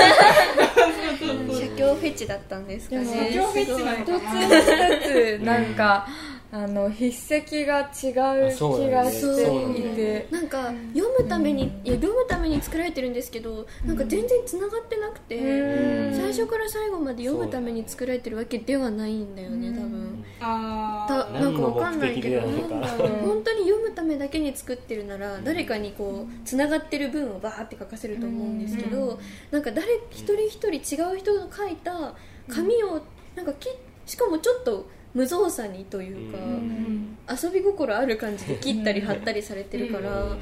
[0.76, 3.06] そうそうそう写経フェチだったんですかね。
[3.06, 6.08] 写経フェチなのすか一つ一つなんか
[6.52, 10.28] あの筆跡が違う気がしていて。
[10.32, 16.16] なんか読むためにいや読むために作られてるんですけどなんか全然つながってなくてうん。
[16.16, 20.26] 最初から最後まで読むために作られてるわけではないんだよね多分。
[20.42, 29.20] あなんかわかんないけど本当に読むためだけに作ってるなら誰かにこうつながってる文をバーって書かせると思うんですけうど
[29.52, 32.16] なんか誰一人一人違う人が書いた
[32.48, 33.02] 紙を
[33.36, 33.70] なんかき
[34.06, 37.18] しかもちょっと無造作にというかううん。
[37.30, 40.36] 遊び心ある感じで切ったり貼ったりされてるから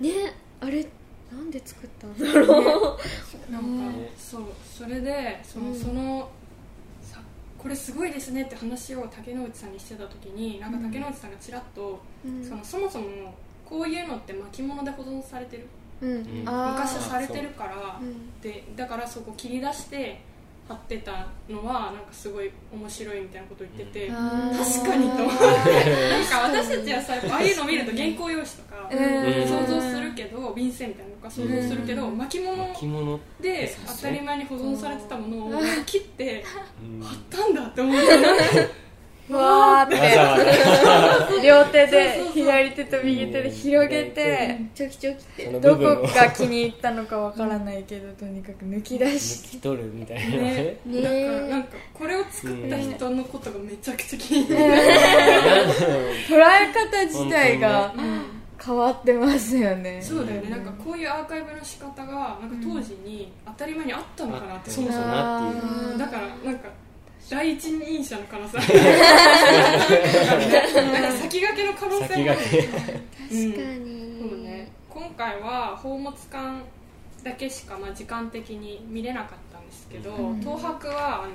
[0.00, 0.10] ね
[0.60, 0.86] あれ
[1.32, 2.98] なんで作ったんだろ
[3.48, 3.52] う。
[3.52, 5.74] なんかそうそれでその,、うん。
[5.78, 6.30] その
[7.02, 7.20] さ
[7.58, 12.44] これすごいですねって話を竹之内さんにしてた時になんか竹之内さんがちらっと、うん。
[12.44, 13.34] そのそもそも
[13.64, 15.66] こういうのって巻物で保存されてる。
[16.00, 18.40] 昔はされてるからうん。
[18.40, 20.20] でだからそこ切り出して
[20.68, 25.22] 貼ってたのはなんかすごい面白いみたいなこと言ってて、あー確かにと。
[25.24, 28.98] 思ってなんか私たちはさああいうの見ると原稿用紙とかうん。
[29.48, 32.18] 想像するけど便箋みたいなのとか想像するけど、うん。
[32.18, 33.20] 巻物着物。
[33.40, 36.44] で当たり前に保存されてたものを切って
[36.82, 37.02] うん。
[37.02, 38.81] 貼ったんだって思って
[39.30, 50.36] わーって 両手で左手と右手で広げてチョキチョキってどこが気に入ったのかわからないけど とにかく抜き出抜しき取るみたいな。
[50.36, 50.76] ね。
[50.86, 51.02] ね。
[51.02, 54.72] なんかなんかこれを作った人のことがめちゃくちゃ気になる、
[56.28, 57.94] 捉え方自体が
[58.64, 60.00] 変わってますよね。
[60.02, 60.50] そうだよね。
[60.50, 65.92] なんかこういうアーカイブの仕方がなんか当時に当たり前にあったのかなってそもそもなっていう。
[65.92, 65.98] うん。
[65.98, 66.68] だからなんか
[67.30, 68.58] 第一人者の可能性。
[68.58, 68.64] な
[71.00, 72.40] んか先駆けの可能性先もある。
[72.40, 72.86] 駆け確か
[73.30, 73.84] うん。
[73.84, 74.68] にそうね。
[74.90, 76.62] 今回は宝物館
[77.22, 80.40] だけしか、まあ、時間的に見れなかったんですけど、うん。
[80.40, 81.32] 東博はあの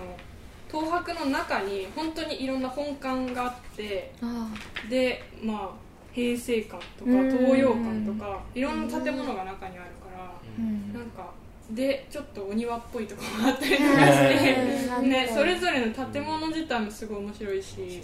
[0.70, 4.50] 東博の中に本当にいろんな本館があってあ
[4.90, 10.94] でまあ平成館とかうん東洋館とかいろんな建物が中にあるからうん。
[10.94, 11.32] なんか
[11.72, 14.56] でちょっとお庭っぽいところもあったりとかして、
[15.00, 18.02] うんね、それぞれの建物自体もすごい面白いし、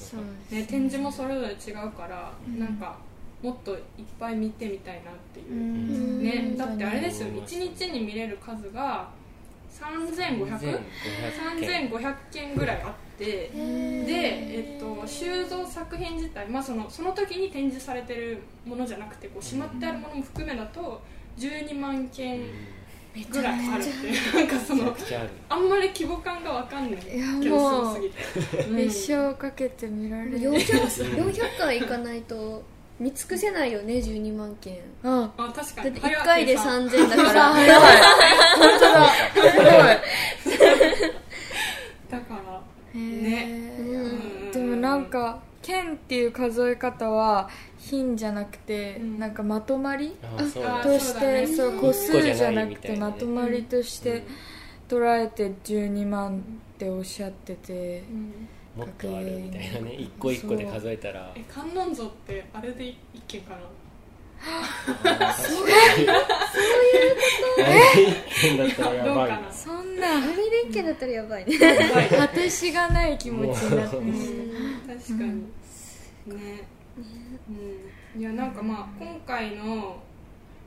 [0.51, 2.97] ね、展示もそれぞれ違うから、なんか
[3.41, 3.79] もっといっ
[4.19, 6.23] ぱい見てみたいなっていう、ん。
[6.23, 9.09] ね、だってあれですよ1日に見れる数が
[9.71, 10.79] 3500
[11.89, 12.55] 3500件。
[12.55, 21.01] ぐらいあってで、えっと、収蔵作品自体、まあ、そのその時に展示されてるものじゃなくてこうしまってあるものも含めだと
[21.37, 22.41] 12万件
[23.29, 23.83] ぐらいある。
[23.83, 24.95] ってなんかそのある
[25.49, 27.17] あんまり規模感が分かんない。
[27.17, 28.01] いやもう
[28.81, 30.57] 一生かけて見られる 400,
[31.17, 32.63] 400回行かないと
[32.99, 34.79] 見尽くせないよね12万件。
[35.03, 35.93] ああ確かに。
[35.93, 37.53] だって1回で早3000だから。
[37.53, 37.81] 早い。
[38.57, 39.09] 本当だ。
[39.09, 40.63] すごい。
[42.09, 42.99] だから。
[42.99, 43.73] ね。
[43.79, 44.51] うん。
[44.51, 47.49] でもなんか剣っていう数え方は
[47.89, 49.19] 品じゃなくて、うん。
[49.19, 54.23] なんかまとまりとしてねそうう個数じゃなくてまとまりとして
[54.89, 56.41] 捉えて12万っ
[56.77, 58.47] ておっしゃっててうん。
[58.75, 59.93] もっとあるみたいなね。
[59.95, 61.31] 一個一個で数えたら。
[61.35, 63.59] え観音像ってあれで一件かな？
[65.33, 65.75] そういう
[66.17, 66.21] こ
[67.57, 67.63] と？
[67.63, 69.05] あれ一件だったらやばい。
[69.05, 69.51] などうかな？
[69.53, 70.07] そんな。
[70.17, 71.57] あれで一件だったらやばいね。
[71.57, 73.95] はい果てしがない気持ちになって。
[73.95, 75.29] 確かに。
[76.37, 76.67] ね
[77.49, 78.21] うん。
[78.21, 79.97] いやなんかまあ今回の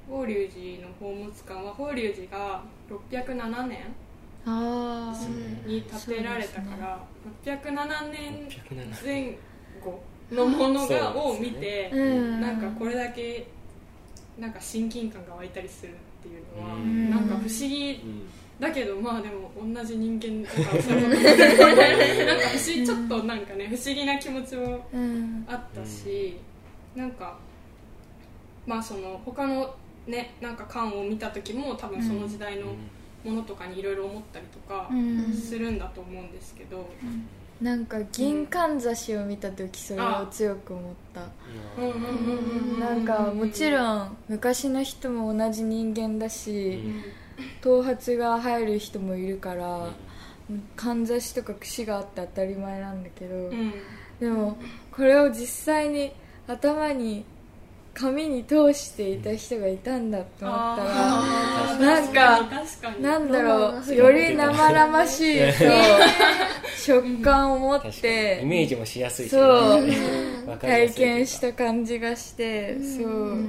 [0.09, 3.79] 法隆寺の宝物館は法隆寺が607年
[4.45, 7.05] たああに建てられたから、
[7.45, 9.37] 607年607前
[9.85, 12.41] 後のものがそうを見て、うん。
[12.41, 13.49] なんかこれだけ
[14.39, 17.11] なんか親近感が湧いたりするっていうのは、うん。
[17.11, 17.95] なんか不思議。
[17.95, 18.29] うん。
[18.59, 25.45] だけどまあでも同じ人間とか そういうことなんか不思議ちょっとなんかね不思議な気持ちもうん。
[25.49, 26.37] あったし、
[26.97, 27.37] なんか
[28.67, 29.75] まあその他の
[30.07, 32.75] ねなんか館を見た時も多分その時代の
[33.25, 35.33] ものとかにいろいろ思ったりとかうん。
[35.33, 36.89] するんだと思うんですけど、
[37.61, 41.23] なんか銀かんざしを見た時それを強く思った。
[41.77, 41.85] うん。
[41.85, 47.03] うんうんうんうんなんかもちろん昔の人も同じ人間だしうん。
[47.61, 49.91] 頭髪が生える人もいるから
[50.77, 51.05] かん。
[51.05, 53.73] ざしとか櫛があって当たり前なんだけどうん。
[54.21, 54.57] でも
[54.93, 56.13] これを実際に
[56.47, 57.25] 頭に
[57.97, 62.49] 紙に通していた人がいたんだと思ったらなんか
[63.01, 65.71] なんだろうより生々しいそう
[66.77, 67.95] 食感を持っ確かに。
[67.97, 69.41] イてメージもしやすいしね。
[69.41, 70.59] そう。
[70.61, 73.45] 体験した感じがしてそう。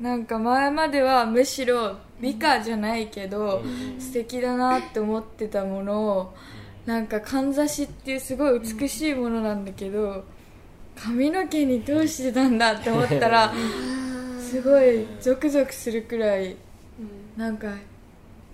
[0.00, 4.00] なんか前まではむしろ美化じゃないけどうん。
[4.00, 6.34] 素敵だなって思ってたものを
[6.84, 10.24] なんかかんざしっていうすごい美しいものなんだけど
[10.96, 13.52] 髪の毛に通してたんだって思ったら
[14.40, 16.56] すごいゾクゾクするくらいうん。
[17.36, 17.72] なんか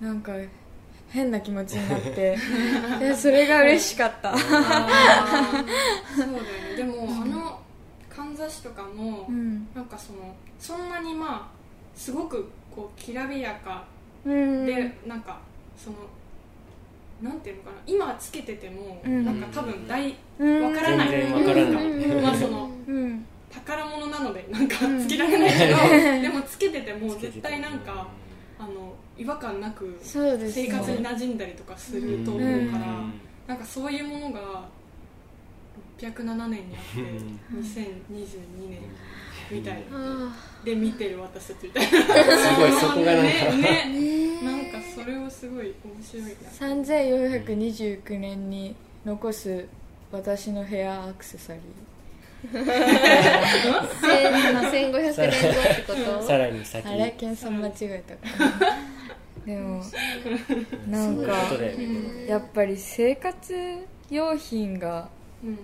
[0.00, 0.32] なんか
[1.08, 2.38] 変な気持ちになって
[3.00, 4.36] いやそれが嬉しかった。
[4.36, 6.40] そうだよね。
[6.76, 7.60] でもあの
[8.08, 9.66] かんざしとかも、うん。
[9.74, 11.58] なんかそのそんなにまあ
[11.98, 13.84] すごくこうきらびやか
[14.24, 14.66] うん。
[14.66, 15.40] で、なんか
[15.76, 15.96] その
[17.22, 19.24] なんていうのかな今つけてても、うん。
[19.24, 20.62] なんか多分大うん。
[20.64, 21.10] わからない。
[21.10, 21.84] 全然わからない。
[21.84, 22.22] うん。
[22.22, 23.24] まあそのうん。
[23.50, 28.06] 宝物なのでなんかつけられないけど、でもつけてても絶対なんか
[28.58, 30.36] あの違和感なく生
[30.68, 32.70] 活に馴染んだりとかすると思ううん。
[32.70, 32.86] から、
[33.46, 34.68] なんかそういうものが
[35.98, 37.60] 607年にあってうん。
[37.60, 38.80] 2022年
[39.50, 39.96] みたいな。
[39.96, 40.32] あ
[40.64, 41.88] で見てる私たちみたいな。
[41.90, 41.94] す
[42.60, 43.30] ごいそこがなんか。
[43.56, 43.92] ねね。
[44.42, 46.30] ーなんかそれをすごい面白いな。
[46.76, 49.66] 3429年に残す
[50.12, 51.60] 私のヘアアクセサリ
[52.52, 52.62] 千
[54.92, 56.22] 1500年後ってこと？
[56.22, 56.86] さらに先。
[56.86, 58.14] ーあれケンさん間違えた。
[58.16, 58.76] かな
[59.46, 59.82] でも
[60.88, 61.32] なんか
[62.28, 63.54] やっぱり生活
[64.10, 65.08] 用品が
[65.42, 65.58] うん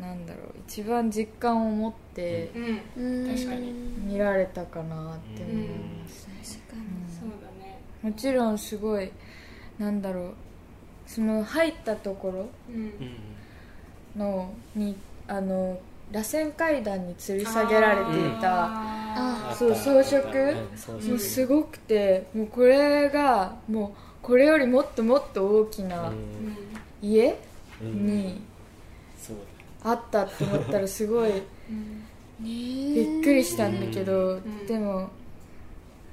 [0.00, 3.72] なんだろう一番実感を持って確かに。
[4.06, 6.82] 見られたかなって思います、確かに。
[7.20, 7.80] そうだね。
[8.02, 9.10] もちろんすごい
[9.78, 10.34] なんだろう
[11.06, 12.48] その入ったところ
[14.16, 14.96] のに
[15.28, 15.78] あの
[16.10, 26.12] 螺旋階段に吊り下げられていたあそう装飾うん装飾もうすごくてもうこれがもうこれよりもっともっと大きうな
[27.02, 27.36] 家
[27.80, 28.06] うん。
[28.06, 28.40] に
[29.18, 29.36] そう
[29.82, 32.06] あったって思ったらすごいうん。
[32.42, 34.66] びっくりしたんだけどん。
[34.66, 35.10] でも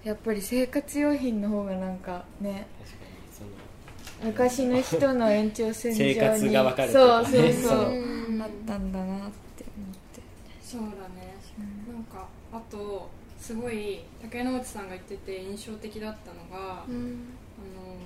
[0.03, 3.43] やっぱり生活用品の方がなんかね確かにそ
[4.26, 4.32] の。
[4.32, 7.53] 昔の人の延長線上に生活が分かるとそうかね。
[7.53, 7.78] そうそう
[8.41, 10.22] あったんだなって思って。
[10.61, 11.36] そうだね。
[11.91, 13.09] なんかあと
[13.39, 17.28] すごい竹之内さんが言ってて印象的だったのが、うん。
[17.57, 17.97] あの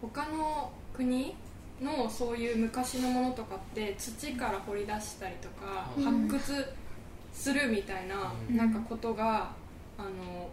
[0.00, 1.34] 他の国
[1.80, 6.28] のそういう昔のものとかって土から掘り出したりとか、うん。
[6.28, 6.72] 発掘
[7.32, 8.56] するみたいな,、うん。
[8.56, 9.50] なんかことが
[9.96, 10.48] あの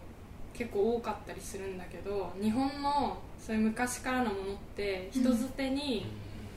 [0.54, 6.06] 結構多かったりするんだけど日本のそういう昔からのものって人づてに、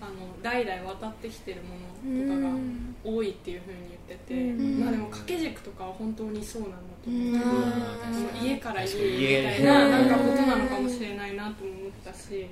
[0.02, 0.12] あの
[0.42, 2.56] 代々渡ってきてるものとかが
[3.04, 4.80] 多いっていうふうに言ってて、うん。
[4.80, 7.42] まあでも掛け軸とかは本当にそうなんだと思う、うん。
[8.32, 12.48] その家から家にみたいななんかことなのかもしれないなとも思ったし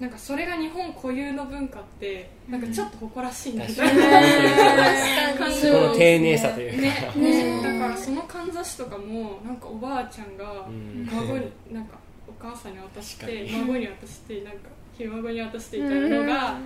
[0.00, 7.60] なんかそれが日本固有の文化ってなんかちょっと誇らしいなみたいな感じの丁寧さというか、ね。
[7.62, 11.06] だからそのかんざしとかもなんかおばあちゃんがうん。
[11.12, 16.58] 孫になんかお母さんに渡して孫に渡してなんかひ孫に渡してみたいなのが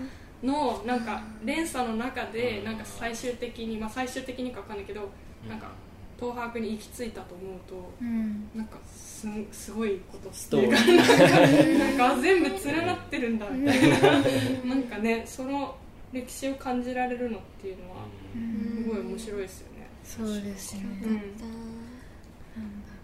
[0.45, 5.11] のなんか連鎖の中でなんか最終的にまあ最終的にか分かんないけど
[5.49, 5.72] なんか
[6.20, 8.49] 東博に行き着いたと思うとうん。
[8.55, 8.76] なんか
[9.53, 13.49] すすごいことストっていうーかリーなんかあ全部連なってるんだ。
[13.51, 13.99] みたいな
[14.64, 15.77] なんかねその
[16.12, 17.97] 歴史を感じられるのっていうのは
[18.35, 19.89] すごい面白いですよね。
[20.05, 20.83] そうですね。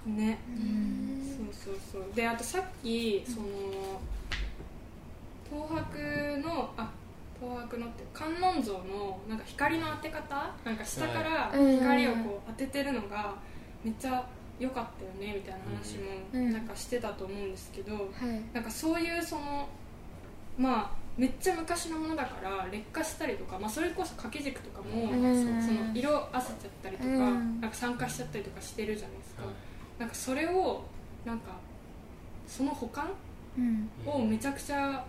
[0.06, 0.16] うん。
[0.16, 2.02] ねうんそうそうそう。
[2.14, 3.46] であとさっきその
[5.50, 6.90] 東博のあ
[7.40, 10.54] 東博のって観音像のなんか光の当て方？
[10.64, 11.76] なんか下からはい。
[11.76, 13.34] 光をこう当ててるのが
[13.82, 14.28] めっちゃ
[14.61, 15.96] 良かったよねみたいな話
[16.32, 16.46] うん。
[16.46, 18.04] もなんかしてたと思うんですけど、はい。
[18.52, 19.68] なんかそういうその
[20.58, 25.62] まあめっちゃ昔のものだから劣化したりとか、まあ、それこそ掛け軸とかも、うん。
[25.62, 27.61] その色あせちゃったりとか,、うん。
[27.61, 29.52] なんか酸化しちゃったりとかしてるじゃないですか、はい。
[29.98, 30.84] なんかそれを
[31.24, 31.52] なんか
[32.46, 33.11] その保管
[33.58, 33.90] うん。
[34.06, 35.04] をめちゃくちゃ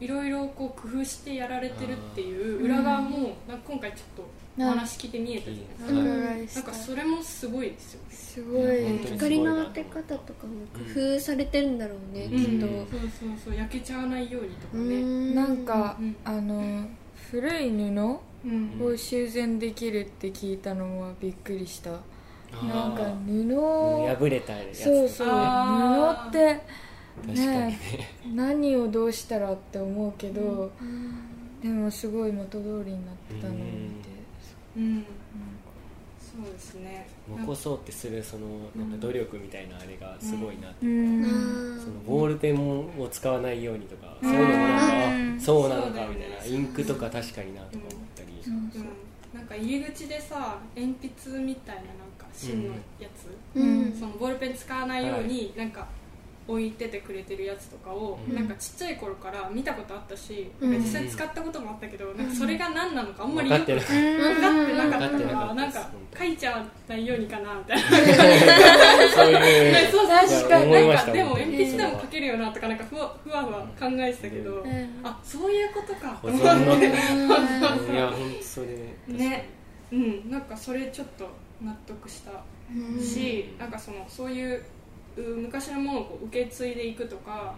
[0.00, 8.14] いろいろこう工夫してやられてるっていう裏側もなんか今回ちょっとお話聞いて見えたじゃないですか、なんかそれもすごいですよね。
[8.14, 8.98] すごい。
[9.12, 12.38] 光の当て方とかも工夫されてるんだろうね、うん。
[12.38, 14.82] きっと、そうそうそう焼けちゃわないようにとかね。
[14.82, 15.34] うん。
[15.34, 16.86] なんかうんあの
[17.30, 18.80] 古い布うん。
[18.80, 21.90] を修繕できるって聞いたのはびっくりした。
[21.90, 21.96] な
[22.88, 25.32] んかあ布ー破れたやつとかそうそう布
[26.28, 26.60] って
[27.26, 27.80] ね
[28.32, 31.60] 何をどうしたらって思うけど、うん。
[31.60, 34.10] でもすごい元通りになってたのを見て、
[34.76, 35.04] うん
[36.34, 37.06] そうですね。
[37.28, 40.84] 残そうってするそのなんか努力みたいなあれがすごいなって。
[40.84, 41.80] ういうか、ん。
[41.80, 44.30] そのボールペンを使わないようにとか、うん。
[44.30, 48.70] そういうのもなんか、うんあそうなのかみたいなインクとか確かになとか思ったり、うん。
[49.32, 53.92] なんか入り口でさ鉛筆みたいななんか芯のやつ、うん。
[53.92, 55.86] そのボールペン使わないようになんか
[56.46, 58.34] 置いててくれてるやつとかを、うん。
[58.34, 60.78] なんかちっちゃい頃から見たことあったし、うん。
[60.78, 67.82] 実際使ったこともあったけど、なんかそれが何なのかあんまりよく分かってなかったからなんか書いちゃわないようにかなみたいな。
[69.14, 69.34] そうい
[70.24, 75.00] 確かなんかでも鉛筆でも書けるよなとかなんかふわふわふわ考えてたけど、ん。
[75.02, 76.14] あそういうことか。
[76.22, 76.86] 保存のね。
[76.86, 78.68] いや本当それ。
[79.08, 79.48] ね。
[79.92, 80.30] うん。
[80.30, 81.28] なんかそれちょっと
[81.62, 82.30] 納得した
[83.02, 84.64] し、なんかそのそういうう
[85.16, 87.54] 昔のものをこう受け継いでいくとか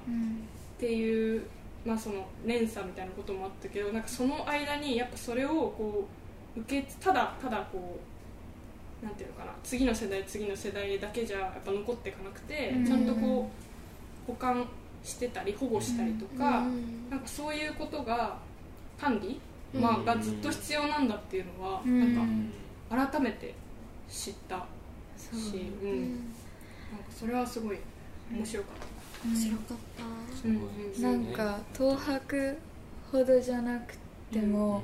[0.77, 1.43] っていう、
[1.85, 6.07] まあ、その連鎖みたいなこともあったけどなんかその間にやっぱそれをこ
[6.57, 8.17] う受けただただこう
[9.05, 12.87] なんていうのかな次の世代次の世代だけじゃやっぱ残っていかなくて、うん。
[12.87, 13.51] ちゃんとこ
[14.27, 14.67] う保管
[15.05, 17.11] してたり保護したりとか、うん。
[17.11, 18.37] なんかそういうことが
[18.99, 19.41] 管理、
[19.75, 19.81] うん。
[19.81, 22.15] まあ、がずっと必要なんだっていうのは、うん。
[22.15, 22.51] なん
[22.99, 23.55] か改めて
[24.09, 24.67] 知った
[25.17, 25.89] し、うん。
[25.89, 25.95] う。
[25.95, 26.36] んなんか
[27.19, 27.79] それはすごい
[28.31, 29.29] 面白かった。
[29.29, 30.05] 面白かった。
[30.49, 32.59] うんうんなんか東博
[33.11, 33.97] ほどじゃなく
[34.31, 34.83] ても、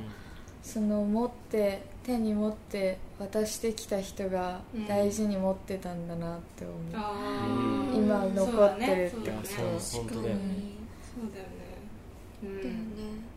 [0.62, 7.96] その持って手に持って渡してきた人が大事に持ってたんだなって思う、あー。
[7.96, 9.38] 今残ってるってそうだね。
[9.38, 10.40] ことそうだよね。
[11.14, 11.60] そうだよね。
[12.42, 12.70] うんだよね。
[12.74, 13.31] うん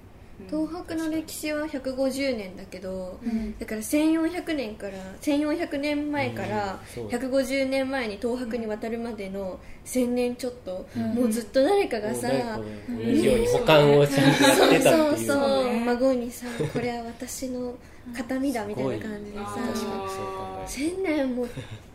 [0.49, 3.57] 東博の歴史は150年だけど、うん。
[3.57, 7.07] だから1400年から1400年前からうんそう。
[7.09, 11.03] 150年前に東博に渡るまでの1000年ちょっと、うん。
[11.13, 14.81] もうずっと誰かがさ、もう誰かが同じように保管をちゃんとやってたっていう。
[14.83, 15.73] そうそうそう。
[15.73, 17.73] ね孫にさこれは私の
[18.15, 19.45] 形見だみたいな感じでさ。
[19.47, 21.45] あー確かにそう考え1000年もう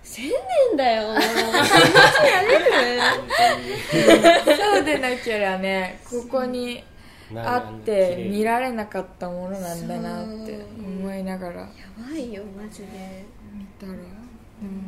[0.05, 0.22] 1000
[0.70, 1.14] 年だよ。
[4.74, 6.82] そうでなければねここにな
[7.37, 11.61] あって見られなかったものなんだなって思いながら。
[11.61, 11.68] や
[12.11, 13.24] ばいよマジで。
[13.53, 13.93] 見たら、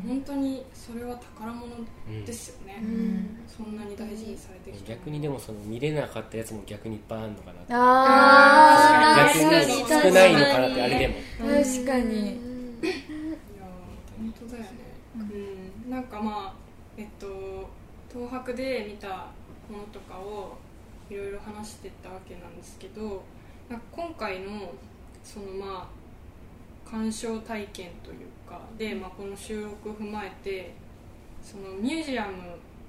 [0.06, 1.66] 本当にそれは宝物
[2.24, 3.40] ですよね、うん。
[3.48, 7.66] そんなに大事にされてきた逆にでもその見れなかったやつも逆にいっぱいあるのかなって。
[7.70, 11.14] あ逆に少ないのかなってあれでも。
[11.40, 12.20] 確かに。
[12.22, 13.02] いやー
[14.18, 14.68] 本当だよね。
[15.84, 16.54] うん、なんかまあ
[16.96, 17.26] えっと
[18.12, 19.08] 東博で見た
[19.70, 20.56] ものとかを
[21.10, 23.22] いろいろ話してったわけなんですけど
[23.90, 24.72] 今回の
[25.24, 25.88] そのま
[26.86, 30.74] あ鑑賞体験というかで、まあ、この収録を踏まえて
[31.42, 32.32] そのミュージアム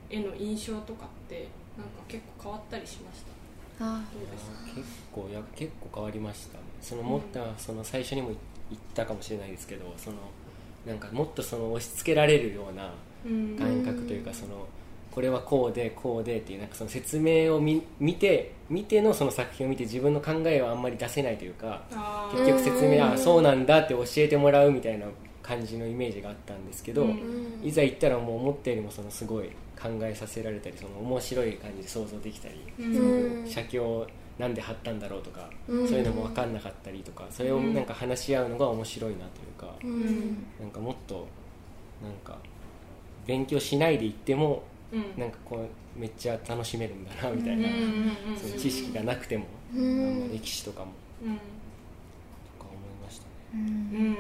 [0.10, 1.48] への印象とかって
[1.78, 3.22] なんか結構変わったりしまし
[3.80, 3.86] た？
[3.86, 4.76] あどうですか？
[4.76, 6.64] 結構いや結構変わりましたね。
[6.82, 8.28] その持った、その最初にも
[8.70, 10.18] 言ったかもしれないですけどその
[10.86, 12.92] なんかもっとその押し付けられるような
[13.26, 13.56] うん。
[13.58, 14.68] 感覚というかその
[15.14, 21.84] これはこうでこうでっていうなんかその説明を見見て見てのその作品を見て自分の考えをあんまり出せないというか
[22.32, 25.06] 結局説明うんあそうなんだって教えてもらうみたいな
[25.44, 27.06] 感じのイメージがあったんですけど、
[27.62, 32.56] いざ行ったらもう思ったよりもそのすごい考えさせられたりその面白い感じで想像できたり、
[33.46, 34.08] 写経
[34.40, 35.88] なんで貼ったんだろうとか、うん。
[35.88, 40.46] そういうのも分かんなかったりとかそれをなんか話し合うのが面白いなというか、うん。
[40.60, 41.28] なんかもっと
[42.02, 42.40] なんか
[43.28, 44.64] 勉強しないで行っても
[44.94, 45.20] うん。
[45.20, 49.82] なんかこうめっちゃ楽しめるんだなみたいな、うんうんうんうんそういう知識がなくても、うん。
[49.82, 50.92] あんま歴史とかも
[51.24, 51.36] うん。
[51.36, 53.30] とか思いましたね。
[53.54, 53.64] ううん。
[53.64, 54.16] ん、いいなよ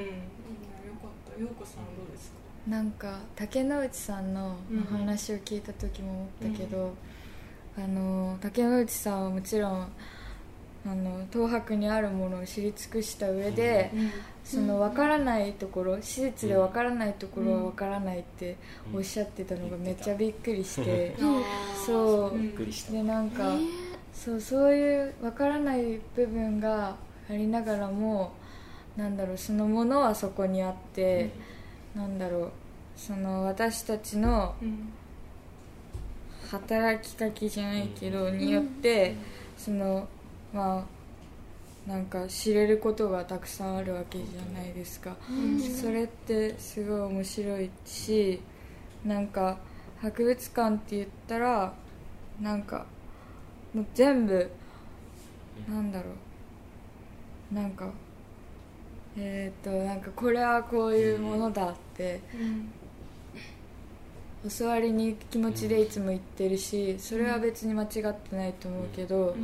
[1.02, 1.40] かった。
[1.42, 2.38] ようこさんどうですか？
[2.72, 4.56] なんか竹野内さんの
[4.90, 6.94] お話を聞いた時も思ったけど、
[7.78, 9.92] あの竹野内さんはもちろん
[10.86, 13.92] あの東博にあるものを知り尽くした上で、
[14.44, 18.58] その分からないところ施設で分からないところは分からないって
[18.94, 21.16] おっしゃってたのがめっちゃびっくりして、
[21.86, 22.38] そう。
[22.38, 23.54] びっくりした、でなんか、
[24.14, 26.96] そうそういう分からない部分が
[27.30, 28.34] ありながらも
[28.98, 31.32] なんだろうそのものはそこにあって、
[31.96, 32.52] なんだろう
[32.96, 34.94] その私たちのうん。
[36.52, 39.16] 働きかけじゃないけど、によって、
[39.58, 40.08] その
[40.54, 40.86] まあ
[41.88, 45.18] なんか知れることがたくさんあるわけじゃないですか、
[45.82, 48.42] それってすごい面白いし
[49.04, 49.58] なんか
[50.02, 51.74] 博物館って言ったら
[52.42, 52.86] なんか
[53.74, 54.50] もう全部
[55.68, 56.12] なんだろ
[57.52, 57.56] う。
[57.56, 57.92] なんか
[59.16, 62.20] えっ、となんかこれはこういうものだって
[64.58, 69.36] 教わりに行く気持ちでいつも言ってるしそれは別に間違ってないと思うけど、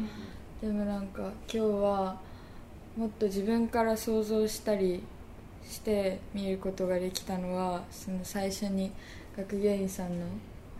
[0.61, 2.19] でもなんか今日は
[2.97, 5.03] もっと自分から想像したり
[5.63, 8.91] して見ることができたのはその最初に
[9.37, 10.25] 学芸員さんの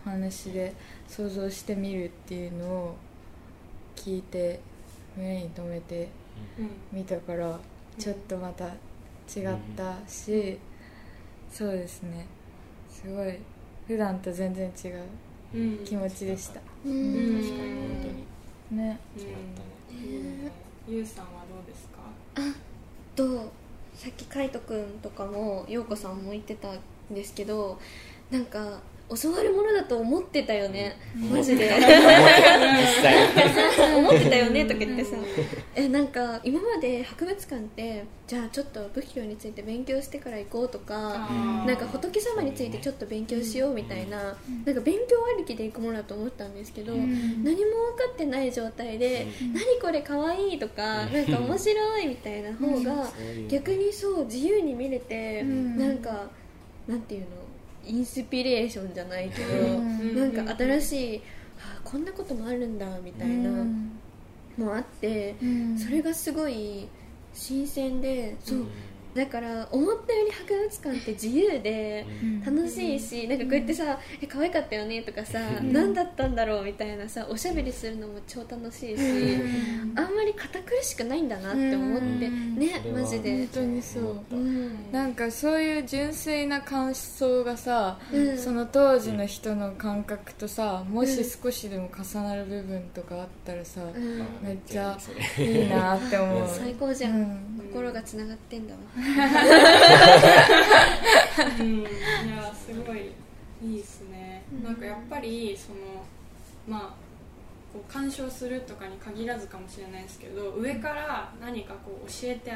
[0.05, 0.73] お話で
[1.07, 2.95] 想像してみるっていうのを
[3.95, 4.59] 聞いて
[5.15, 6.09] 胸に留めて
[6.91, 7.59] 見たから
[7.97, 8.73] ちょっとまた違っ
[9.75, 10.57] たし、
[11.51, 12.25] そうですね。
[12.89, 13.37] すごい
[13.87, 15.03] 普段と全然違う
[15.53, 15.85] うん。
[15.85, 16.59] 気持ちでした。
[16.85, 16.91] うん。
[16.91, 17.41] うん。
[17.41, 17.69] 確かに。
[17.69, 18.15] 本
[18.69, 18.81] 当に。
[18.81, 18.99] ね。
[19.15, 19.21] うん。
[19.21, 20.01] 違ったね、
[20.87, 21.38] うんゆうさんは？
[23.15, 23.51] と
[23.95, 26.79] さっき海斗君とかも陽子さんも言ってたん
[27.11, 27.79] ですけど
[28.31, 28.79] なんか
[29.21, 30.95] 教わるものだと思ってたよね、
[31.31, 31.71] マジで。
[33.97, 34.39] 思ってた。
[34.39, 35.17] よねとか言ってさ。
[35.75, 41.29] えなんか今まで博物館ってじゃあちょっと仏教について勉強してから行こうとか
[41.65, 44.17] なんか仏様についてちょっと勉強しようみたいな
[44.65, 47.11] なんか勉強ありきで行くものだと思ったんですけど、何も
[47.43, 47.55] 分か
[48.13, 53.09] ってない状態で「何これかわいい」とか「なんか面白い」みたいな方が
[53.47, 55.77] 逆にそう自由に見れて、ん。
[55.77, 56.29] なんか
[56.87, 57.27] なんていうの？
[57.85, 60.33] インスピレーションじゃないけど、うん。
[60.33, 61.21] なんか新しい、
[61.59, 63.49] あこんなこともあるんだみたいな
[64.57, 65.35] もあって、
[65.77, 66.87] それがすごい
[67.33, 68.65] 新鮮でそう
[69.15, 72.05] だから思ったより博物館って自由で
[72.45, 79.01] 楽しいし、なんかこうやってさ「え可愛かったよね」とかさ「何だったんだろう」みたいなさおしゃべりするのも超楽しいし、
[79.95, 82.55] あんまり堅苦しくないんだなって思って、うん。
[82.59, 83.37] ねマジで。
[83.37, 83.47] 本。
[83.53, 84.23] 当にそう。
[84.31, 84.91] うん。
[84.91, 88.37] なんかそういう純粋な感想がさ、うん。
[88.37, 94.25] その当時の人の感覚とさもし少しでも重なる部分とかあったらさ、うん。
[94.41, 94.97] めっちゃ
[95.39, 96.47] いいなって思う。
[96.47, 97.61] 最高じゃん、うん。
[97.71, 98.79] 心がつながってんだわ、
[101.59, 103.11] うん、いやすごい
[103.61, 106.05] いいですね、なんかやっぱりその
[106.67, 106.93] まあ
[107.73, 112.51] こう鑑賞するとかに限らずかもしれないですけど上から何かこう教えて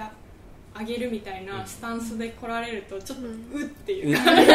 [0.75, 4.17] あげるみたいなスタンスで来られるとちょっとうっていう。
[4.17, 4.37] か、うん。
[4.37, 4.47] なん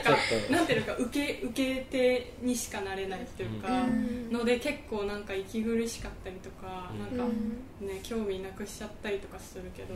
[0.00, 0.10] か
[0.50, 4.30] なんていうのか受け受け手にしかなれないっていうか、うん。
[4.30, 7.18] ので結構なんか息苦しかったりとか、うん。
[7.18, 7.34] なんか
[7.80, 7.86] うん。
[7.86, 9.94] ね興味なくしちゃったりとかするけど、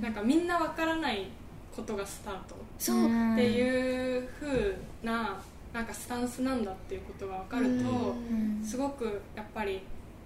[0.00, 1.26] なんかみんなわからない
[1.74, 2.56] ことがスタート。
[2.78, 5.40] そう、んっていう風な
[5.72, 8.62] なんかスタンスなんだっていうことが分かると、うん。
[8.64, 9.80] すごくやっぱり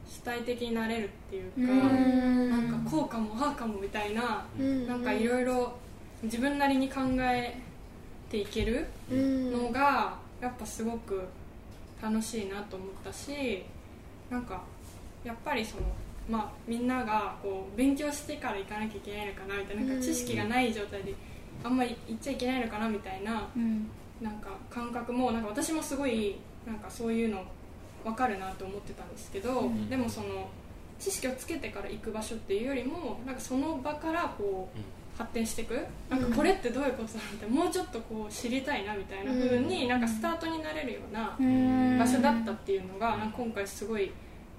[0.08, 2.50] 主体的になれるっていううか、ん。
[2.50, 4.86] なんかこうかもああかもみたいな、うん。
[4.86, 5.72] なんかいろいろ
[6.22, 7.56] 自分なりに考え
[8.30, 9.52] ていけるうん。
[9.52, 11.22] のがやっぱすごく
[12.00, 13.64] 楽しいなと思ったし
[14.30, 14.62] なんか
[15.24, 15.82] やっぱりその、
[16.28, 21.14] まあ、みんながこう勉強してから行かなきゃいけないのかなみたいななんか知識がない状態で
[21.64, 23.88] あんまり行っちゃいけないのかなみたいなうん。
[24.20, 26.36] なんか感覚もなんか私もすごい
[26.66, 27.44] なんかそういうの
[28.06, 29.90] 分かるなと思ってたんですけど、うん。
[29.90, 30.48] でもその
[30.98, 34.84] 知識をつけてから行く場所っていうよりもなんかその場からこう、うん。
[35.18, 35.78] 発展していく
[36.10, 41.98] なんかこれってどういうことだみたいなもうちょっとこう知りたいなみたいな風になんかスタートになれるようなうん。
[41.98, 44.12] 場所だったっていうのがなんか今回すごい、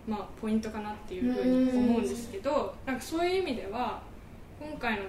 [0.07, 4.01] まあ、ポイントかなっていう風に思うんですけどなんかそういう意味では
[4.59, 5.03] 今回の、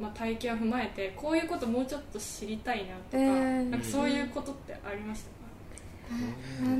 [0.00, 3.68] まあ、体験を踏まえてこういうこともうちょっと知りたいなとか,、えー。
[3.68, 5.45] なんかそういうことってありましたか？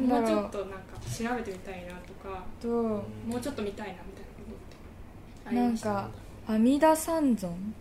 [0.07, 3.03] もうちょっとなんか調べてみたいなとかとも
[3.37, 6.09] うちょっと見たいなみたいなことってなんか
[6.49, 7.75] 阿弥陀三尊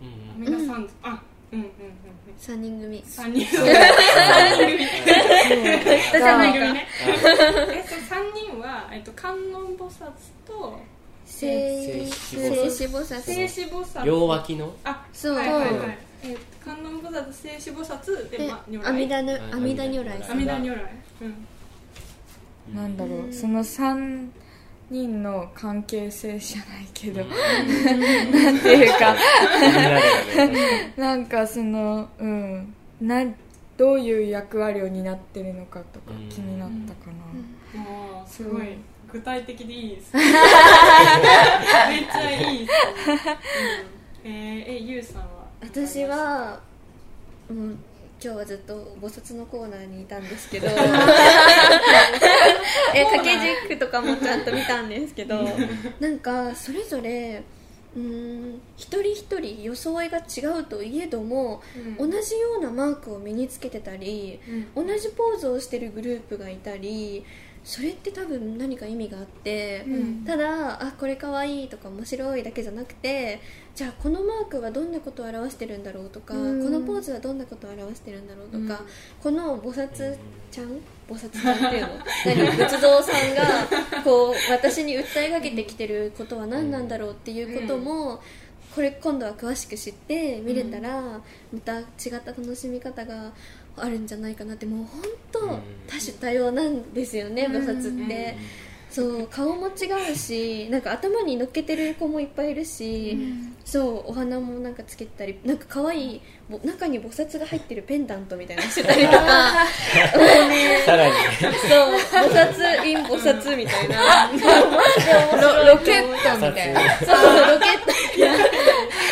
[0.00, 1.22] うん皆さん、あ
[1.52, 1.70] うんうんうん
[2.26, 2.34] うん。
[2.38, 3.02] 3人組。
[3.06, 3.62] 三人組。
[3.62, 3.78] 三
[4.54, 4.86] 人組。
[4.86, 6.86] 人じゃないか三人組ね。
[7.72, 10.10] えその三人は、えっと、観音菩薩
[10.46, 10.78] と
[11.24, 12.96] 聖聖子。
[12.96, 14.04] 菩薩。
[14.04, 15.34] 両脇のあそう。
[15.36, 15.70] はいはいはい。
[15.70, 15.80] そう
[16.24, 20.22] えっと観音菩薩聖子菩薩で、でま、如阿弥来陀の阿弥陀如来。
[20.30, 20.80] 阿弥陀如来。
[21.20, 21.24] う
[22.72, 22.74] ん。
[22.74, 23.32] なんだろう。
[23.32, 24.28] その3
[24.90, 27.30] 人の関係性じゃないけど、うん。
[28.32, 29.14] なんていうか。
[30.96, 32.74] なんかそのうん。
[33.02, 33.22] な
[33.76, 36.28] どういう役割を担ってるのかとかうん。
[36.30, 38.78] 気になったかな、もうすごい
[39.12, 40.16] 具体的でいいです。
[40.16, 42.72] めっちゃいいです、
[44.24, 45.33] うん、えー、えゆうさんは？
[45.64, 46.60] 私は
[47.48, 47.76] もう
[48.22, 50.68] 今日はずっと菩薩のコーナーにいたんですけど。
[52.94, 55.42] え掛け軸とかもちゃんと見たんですけど。
[56.00, 57.42] なんかそれぞれ
[57.96, 60.22] うーん一人一人装いが違
[60.60, 61.62] うといえども、
[61.98, 62.10] うん。
[62.10, 64.40] 同じようなマークを身につけてたり
[64.74, 67.24] 同じポーズをしてるグループがいたり
[67.64, 70.24] それって多分何か意味があって、うん。
[70.24, 73.40] ただあこれかわいいとか面白いだけじゃなくて
[73.74, 76.62] じゃあこのマークはどんなことを表してるんだろうとか、うん。
[76.62, 78.68] このポーズはどんなことを表してるんだろうとか、うん。
[79.22, 80.16] この菩薩
[80.50, 80.68] ちゃん
[81.08, 81.88] 菩薩ちゃんっていうの？
[82.26, 82.56] 何？
[82.56, 88.20] 仏像さんが こう私に訴えかけてきてることは何なんだろうっていうことも、
[88.74, 91.00] これ今度は詳しく知って見れたら、
[91.52, 91.84] また違っ
[92.24, 93.32] た楽しみ方が
[93.76, 95.02] あるんじゃないかなってもう本
[95.32, 95.48] 当うん。
[95.86, 98.36] 多種多様なんですよね、菩薩って。
[98.90, 103.18] そう顔も違うしなんか頭に乗っけてる子もいっぱいいるし、
[103.64, 109.18] そうお花もなんかつけてたりなんか可愛いぼ中に菩薩が入ってるペンダントみたいなのしてたりとか。
[110.86, 111.12] さらに。
[111.40, 111.50] そう
[112.22, 114.28] 菩薩 in 菩薩みたいな。
[114.28, 116.80] マジで面白いロロケットみたいな。
[117.00, 117.10] そう
[117.50, 117.86] ロケット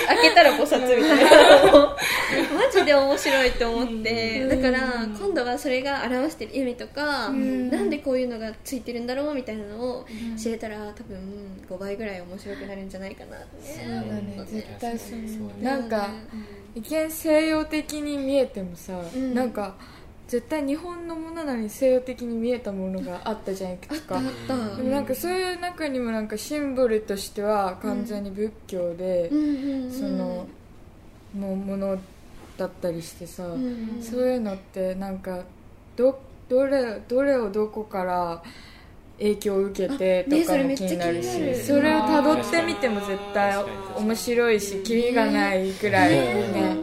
[0.07, 1.25] 開けたら菩薩みたい
[1.73, 1.92] な
[2.55, 4.47] マジで面白いと思って。
[4.47, 7.71] だから今度はそれが表してる意味とかん。
[7.71, 10.07] なんでこういうのがついてるんだろうみたいなのを
[10.37, 11.19] 知れたら多分
[11.69, 13.47] 5倍ぐらい面白くなるんじゃないかなって。
[13.63, 14.45] そうだね。
[14.47, 15.63] 絶対そうそう。
[15.63, 16.11] なんか
[16.75, 19.35] 一見西洋的に見えてもさ、ん。
[19.35, 19.75] なんか
[20.33, 24.19] 絶対日本のものなのに西洋的に見えたものがあったじゃんいくつか
[24.49, 29.29] でもなんかそういう中にもなんかシンボルとしては完全に仏教で、
[29.91, 30.47] その
[31.35, 31.99] ももの
[32.63, 35.45] だったりしてさ、うんそういうのってなんか
[35.97, 38.43] どどれどれをどこから
[39.19, 41.57] 影響を受けてとかもそれめっちゃ気になるし気になる。
[41.57, 43.65] それをたどってみても絶対
[43.97, 46.49] 面白いしキリがないぐらいね。
[46.53, 46.77] ね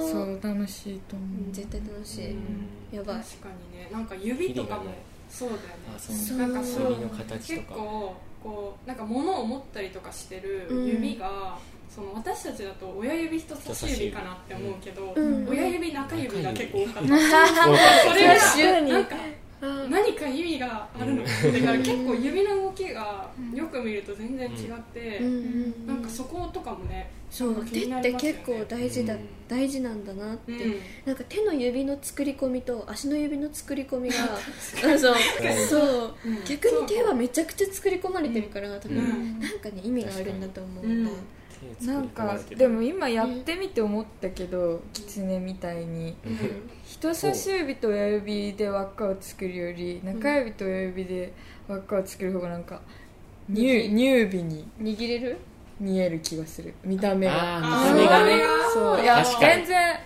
[0.00, 1.50] そう楽しいと思う。
[1.50, 2.96] ん絶対楽しい、うん。
[2.96, 3.16] やばい。
[3.16, 4.84] 確かにねなんか指とかも
[5.28, 5.66] そうだよね。
[5.96, 6.16] あそう。
[6.16, 11.58] そうなんかそう指の形結とか構こうなんか物を持ったりとかしてる指が、
[11.88, 15.48] その私たちだと親指人差し指かなって思うけど、うん。
[15.48, 17.16] 親指中指が結構多かった、多か
[18.04, 19.16] それがなんか
[19.60, 25.26] 何か意味があるのかだから結構指の動きがよく見ると全然違って、うん。
[25.26, 25.32] うん。
[25.32, 29.20] うんなんかそことかもねそう手って結構大事だ、うん。
[29.48, 30.80] 大事なんだなって、うん。
[31.06, 35.14] なんか手の指の作り込みと足の指の作り込みが あそう。
[35.68, 36.44] そう、うん。
[36.44, 39.38] 逆に手はめちちゃくちゃ作り込まれてるから多分、うん。
[39.40, 41.04] なんかね意味があるんだと思う、うん。
[41.04, 41.37] ま手
[41.82, 46.16] なんかでも今やってみて思ったけど狐みたいに。
[46.84, 51.32] 人差し指と親指で輪っかを作るより中指と親指で
[51.68, 52.80] 輪っかを作る方がなんか
[53.52, 55.36] 乳乳尾に握れる？
[55.80, 56.74] 見える気がする。
[56.84, 57.60] 見た目が。
[57.60, 58.42] 見た目がね。
[58.74, 59.00] そう。
[59.02, 59.96] いや全然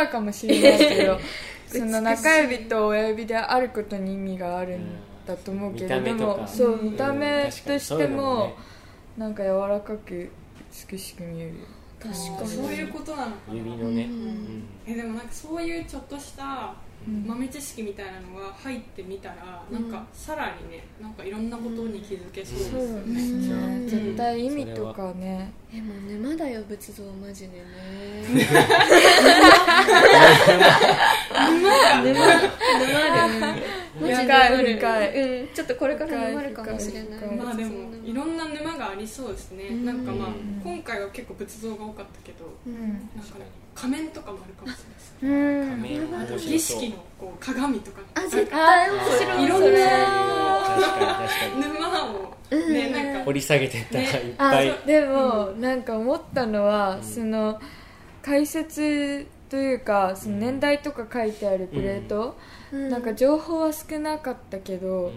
[0.00, 1.18] 違うかもしれないけど
[1.68, 4.80] その中指と親指であることに意味があるん
[5.26, 6.42] だと思うけど、うんで見た目とか。
[6.42, 6.90] もそううん。
[6.90, 8.54] 見た目としてももね。
[9.18, 10.28] なんか柔らかく
[10.90, 11.54] 美しく見える
[11.98, 12.48] 確かに。
[12.48, 13.52] そういうことなのか。
[13.52, 14.10] な指のね、うん。
[14.12, 14.62] うん。
[14.86, 16.74] えでもなんかそういうちょっとした
[17.26, 23.54] 豆知識みたいなのが入ってみたら、なんかさらにねなんかいろんなことに気づけそうですそうよでね、すね。
[23.54, 25.52] うん絶対意味とかね。
[25.72, 27.62] えもう沼だよ仏像マジでね
[32.02, 32.26] 沼沼
[34.00, 35.48] で深い深いうん。
[35.54, 38.36] ちょっとこれから沼るかもしれないまあでもいろん。
[38.36, 40.60] な沼がありそうですね、なんかまあうん。
[40.62, 43.10] 今回は結構仏像が多かったけどうん。
[43.16, 44.78] なんかね仮面とかもあるかもし
[45.22, 45.80] れない。
[45.82, 48.00] です面白そう儀式のこう鏡とか。
[48.14, 49.44] あ絶対面白い。
[49.44, 49.68] いろんな
[51.56, 53.98] 沼をねなんか掘り下げてった。
[53.98, 54.08] らいっ
[54.38, 57.58] あぱい、でも、なんか思ったのは、その
[58.22, 62.36] 解説というかその年代とか書いてあるプレート、
[62.72, 62.90] うん。
[62.90, 65.12] なんか情報は少なかったけど、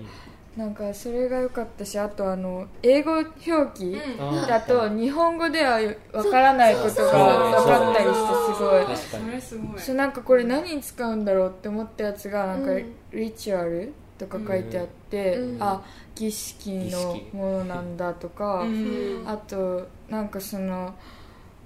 [0.55, 3.29] なんかそれが良かったしあとあの英語表
[3.77, 4.47] 記うん。
[4.47, 5.79] だと日本語では
[6.11, 8.97] わからないことが分かったりしてすごい。
[8.97, 9.31] そに。
[9.31, 9.79] れすごい。
[9.79, 12.95] そうなんかこれ何に使うんだろうって思ったやつがなんかうん。
[13.11, 15.63] リチュアルとか書いてあって、うん。
[15.63, 15.81] あ
[16.13, 19.23] 儀式のものなんだとか、うん。
[19.25, 20.93] あとなんかその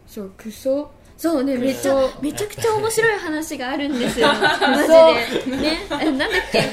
[0.06, 0.92] そうクソ
[1.24, 4.28] そうねめっちゃめちゃくちゃ面白い話があるんですよ。
[4.60, 5.56] マジで。
[5.56, 5.78] ね。
[6.02, 6.60] えなんだっけ？
[6.68, 6.70] な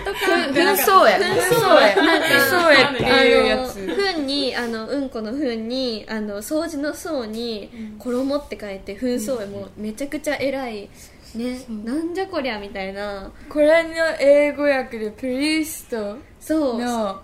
[0.00, 0.18] んとか。
[0.52, 1.16] 紛争や。
[1.18, 1.96] 紛争や。
[2.02, 3.78] なんか紛争やっていうやつ。
[3.78, 7.70] あの糞にあのうんこの糞にあの掃除の層に
[8.00, 9.46] 衣って書いて紛争や。
[9.46, 10.90] もうめちゃくちゃ偉い。
[11.36, 11.60] ね。
[11.84, 13.30] なんじゃこりゃみたいな。
[13.48, 16.82] これの英語訳でプリストそう。
[16.82, 17.20] の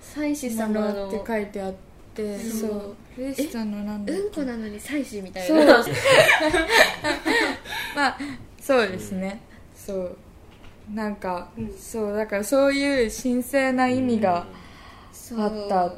[0.00, 0.94] 祭司も様の。
[0.94, 1.74] のって書いてあっ
[2.22, 2.70] てそそう。
[2.90, 5.64] うプリストのなんだうんこなのに祭司みたいそう。
[5.64, 5.78] な
[7.94, 8.18] まあ
[8.60, 9.40] そうですね、
[9.74, 10.16] そう。
[10.92, 12.16] なんか、うんそう。
[12.16, 14.46] だからそういう神聖な意味が
[15.36, 15.94] あったっ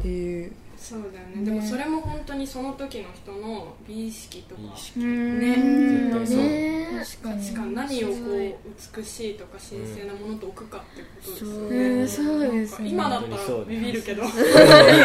[0.00, 0.52] ていう、
[0.84, 1.42] そうだよね。
[1.46, 4.60] でもそれも本当にその時の人の美意識とか。
[4.60, 5.40] いいしうん。
[5.40, 5.54] ね。
[5.54, 6.36] うん絶対そう。
[6.44, 11.70] ね確かにし何をこう美しいとか神聖なものと置くかってことですよそう。
[11.72, 12.88] ね、うんそうですね。
[12.90, 14.26] 今だったらビビるけど、い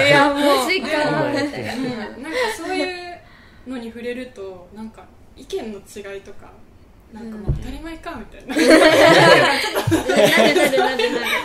[0.09, 3.19] や もうマジかうんなんかそういう
[3.65, 5.05] のに触れるとなんか
[5.37, 6.51] 意見の違いとか
[7.13, 8.89] なんかまあ当たり前かみたいな、なるなる
[10.55, 11.39] なるなる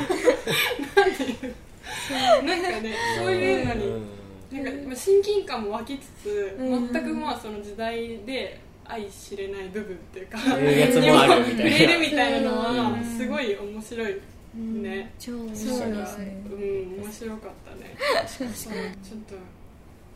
[2.44, 4.23] なんかね そういうのに
[4.62, 6.92] なんかまあ親近感も湧きつつ、うん。
[6.92, 12.50] 全くまあその時代で相知れない部分っていうか触れるみたいな。
[12.50, 14.20] のはうんすごい面白い
[14.56, 16.36] ね、超面そう白いですね。
[16.46, 17.96] うん面白かったね。
[18.26, 19.34] ちょっと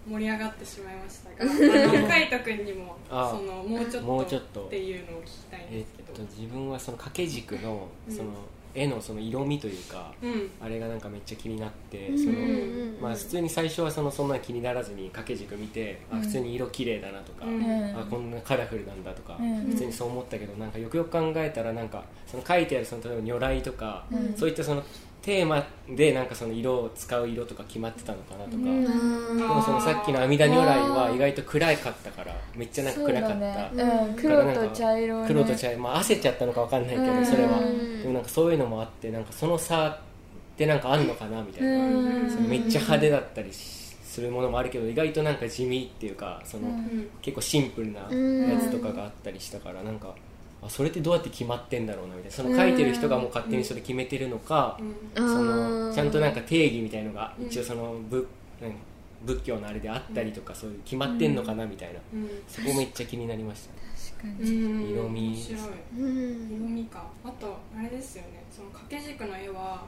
[0.09, 1.53] 盛り上がってしまいましたが
[2.09, 4.66] 海斗君にもあそのもうちょっとっと。
[4.66, 8.14] っていうのを聞きたいんえっですけど、と自分はその掛け軸のうん。
[8.16, 8.30] その
[8.79, 10.51] 絵のその色味というか、うん。
[10.61, 12.18] あれがなんかめっちゃ気になって、うん。
[12.18, 12.37] その
[13.01, 16.22] まあ普通に最初はそのそんな気にならずに掛け軸見て、あうん。
[16.22, 17.62] 普通に色綺麗だなとか、うん。
[17.97, 19.64] あこんなカラフルなんだとか、うん。
[19.70, 24.35] 普通にそう思ったけどなんかよくよく考えたらなんかその書いてあるその例えば如来とか、うん。
[24.37, 24.83] そういったその
[25.23, 29.39] テーマでなんかその色を使う色とか決まってたのかなとか、うん。
[29.39, 33.71] でもそのさっきの阿弥陀如来は意外と暗かったからめっちゃなんか暗かった、ね。
[33.73, 37.27] うん、黒と茶色、ね、黒と茶色、まあ、焦っちゃったのかわかんないけど、うん。
[37.27, 37.59] それは。
[37.59, 39.99] うんでもなんかそういうのもあってなんかその差っ
[40.57, 42.31] てなんかあんのかなみたいな、うん。
[42.31, 46.69] そのめっちゃ派手だったりしするものもあるけど意外となんか地味っていうかその、
[47.21, 50.14] 結構シンプルなやつとかがあったりしたからなんか
[50.61, 52.37] あそれってどうやって決まってんだろうなみたいな。
[52.37, 54.79] その書いてる人がもう勝手にそれ決めてるのか、
[55.17, 55.29] うん。
[55.29, 57.47] そのちゃんとなんか定義みたいのがうん。
[57.47, 58.27] 一応その仏
[58.61, 58.73] 何？
[59.25, 62.29] 仏教のあれであったりとかそういう決まってんのかなみたいな、うん。
[62.47, 63.73] そこめっちゃ気になりました。
[63.73, 63.79] ね
[64.17, 64.51] 確かに。
[64.51, 64.91] うん。
[64.91, 65.21] 色味。
[65.21, 65.61] 面白い。
[65.99, 66.57] うん。
[66.57, 67.05] 色味か。
[67.25, 68.45] あとあれですよね。
[68.51, 69.85] その掛け軸の絵は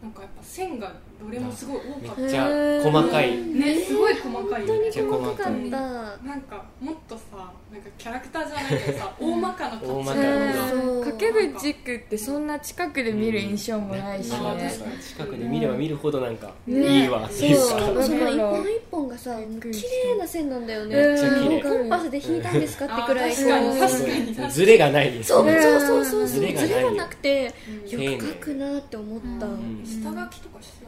[0.00, 0.92] なんかやっぱ線が
[1.22, 4.66] どれもすごい多かっめっちゃ細かい、ねすごい細かい。
[4.66, 5.36] よねめっちゃ細かい。
[5.36, 6.26] かった。
[6.26, 11.04] なんかもっとさなんかキャラクターじゃないけどさ大まかな形大まかがなそう。
[11.04, 14.98] 掛け軸ってそんな近くで見る印象もないしね、まあ確かに。
[14.98, 17.02] 近くで見れば見るほどなんかね。
[17.02, 17.24] いいわ。
[17.26, 20.96] っていうか、そうその一本一本がさ綺麗な線なんだよね。
[20.96, 23.34] めっちゃ綺麗コンパスで引いたんですかってくらい。
[23.34, 24.50] 確かに確かに。
[24.52, 26.26] ズレがないですそうねそうそうそう。
[26.26, 29.46] ズそうズレがなくてよく描くなって思った。
[29.46, 29.82] ん。
[29.84, 30.81] 下書きとかして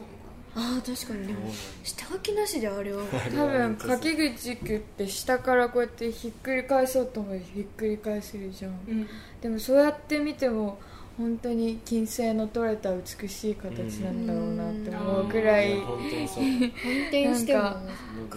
[0.55, 1.27] あー確かに。
[1.27, 1.51] でも
[1.83, 3.03] 下書きなしであれは。
[3.35, 8.71] 多分掛け軸って下からこうやってひっくり返そうと思ってひっくり返せるじゃん。
[8.71, 9.07] なうん。
[9.41, 10.77] でもそうやって見ても
[11.17, 16.43] 本当に金星の取れた美しい形なんだろうなって思うぐらい、本当にそう。
[16.43, 16.61] 反
[17.03, 17.73] 転してもなん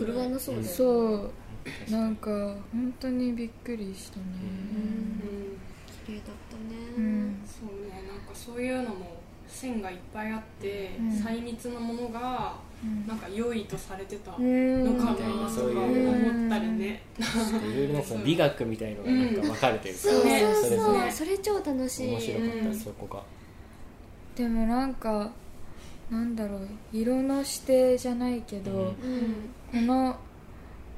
[0.07, 1.31] 狂わなそうだよねそ
[1.89, 2.31] うなんか
[2.73, 5.59] 本当にびっくりしたねうん
[6.07, 9.18] 綺麗だったうねんそうねなんかそういうのも
[9.59, 11.11] 線がいっぱいあって、うん。
[11.11, 12.54] 細密なものが
[13.06, 14.96] なんか良いとされてたのうん。
[14.96, 17.02] かなとかそういう思ったりね。
[17.18, 20.70] いろいろなんかその美学みたいのがなんか分かるというか、そうそうねそう。
[20.70, 21.12] れぞれ。
[21.12, 22.11] それ超楽しい。
[22.11, 22.74] 面白かった、うん。
[22.74, 23.22] そこが。
[24.36, 25.32] でもなんか
[26.11, 28.94] なんだろう色の指定じゃないけど、
[29.72, 30.16] この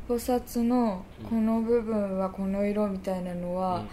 [0.08, 3.84] 菩薩のこの部分はこの色みたいなのは、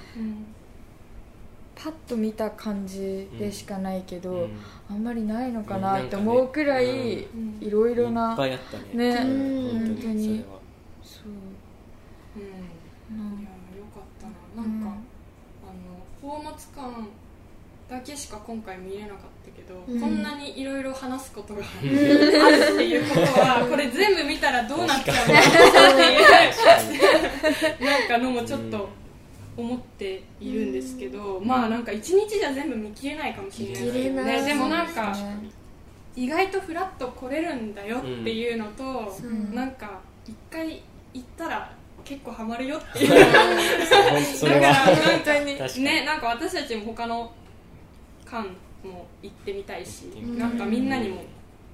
[1.79, 4.49] パッと見た感じでしかないけど、うん。
[4.89, 5.81] あんまりないのかうん。
[5.83, 7.57] なって思うくらいうん。
[7.61, 9.13] いろいろいっな、ぱいあったね。
[9.13, 9.15] ね。
[9.21, 9.79] うん。
[9.85, 10.43] 本当に
[11.03, 11.29] そう。
[12.37, 12.43] うん。
[12.43, 14.25] いやよかった
[14.59, 14.67] な。
[14.67, 14.87] なんか、
[15.63, 17.07] あの宝物館
[17.89, 20.01] だけしか今回見れなかったけど、うん。
[20.01, 21.95] こんなにいろいろ話すことがあるって
[22.87, 26.01] いうことはこれ全部見たらどうなっちゃうんだろうって
[26.95, 28.89] いうなんかのもちょっと
[29.57, 33.91] 思っているんですけど、まあなんか一日じゃ全部見切れないかもしれない。
[33.91, 35.15] でねでもなんか
[36.15, 40.81] 意外とフラッと来れるんだよっていうのと、そうなんか一回
[41.13, 41.71] 行ったら
[42.03, 43.09] 結構ハマるよっていう。
[43.09, 43.31] だか
[44.59, 47.31] らなんかにねなんか私たちも他の
[48.25, 48.47] 館
[48.83, 50.49] も行ってみたいし、行ってみたい。
[50.49, 51.23] なんかみんなにも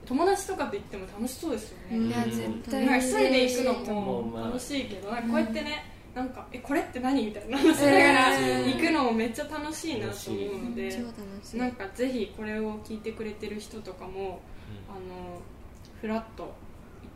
[0.05, 2.07] 友達とかと行っても楽しそうですよね、うん。
[2.07, 7.57] いや絶対なんか一人で行くのも楽しいけど、なんかこうやってねなんかえこれって何みたいな。
[7.57, 11.03] 話しながらえ行くのもめっちゃ楽しいなと思うので、
[11.55, 14.41] なんかぜひこれを聞いてくれてる人とかも
[14.88, 15.41] あの
[15.99, 16.51] フラッと行っ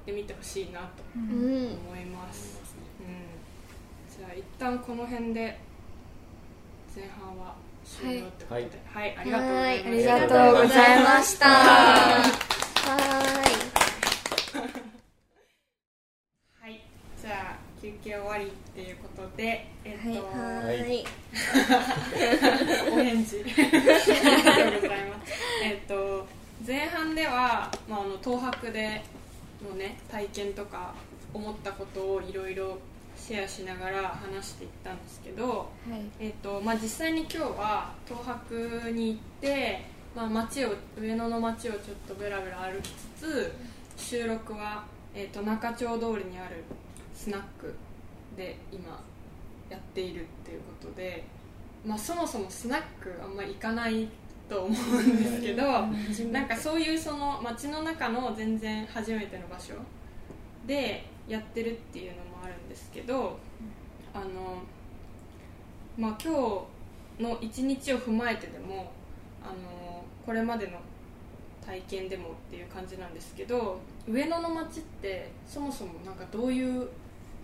[0.05, 1.23] てみてほしいなとうん。
[1.25, 2.59] 思います、
[2.99, 5.59] うん、じゃあ一旦この辺で
[6.95, 7.53] 前半は
[7.85, 8.69] 終了ってことで。
[8.93, 10.15] はい、ありがとうございました。
[10.15, 11.45] ありがとうございました。
[12.87, 12.97] は
[16.61, 16.81] はい
[17.21, 17.57] じゃあ
[17.87, 21.05] 休憩終わりっていうことでえっと、はいはい。
[22.91, 25.33] お返事ありがとうございます
[25.63, 26.27] えっと
[26.65, 29.01] 前半では、まあ、あの東博で
[29.63, 30.93] のね体験とか
[31.33, 32.77] 思ったことをいろいろ
[33.15, 35.65] シェアしながら話していったんですけど、は
[35.95, 36.01] い。
[36.19, 39.85] えっとまあ、実際に今日は東博に行って、
[40.15, 43.53] まあ、街を上野の街をちょっとブラブラ歩きつつ
[43.97, 44.83] 収録は、
[45.15, 46.63] えっと中町通りにある
[47.17, 47.73] スナック
[48.37, 49.03] で今
[49.69, 51.25] やっているっていうことで、
[51.83, 54.07] まあ、そもそもスナックあんま行かない
[54.47, 55.63] と思うんですけど、
[56.31, 59.73] なんかそういうその街の中の全然初めての場所
[60.65, 63.37] でやってるっていうのもあるんですけど
[64.13, 64.61] あの
[65.97, 66.65] まあ今
[67.19, 68.91] 日の一日を踏まえてでも
[69.43, 70.77] あのこれまでの
[71.65, 76.87] 体験でもっていう感じなんですけど上野の街ってそもそもなんかどういう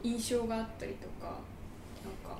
[0.03, 1.33] 印象があったりとかなん
[2.29, 2.37] か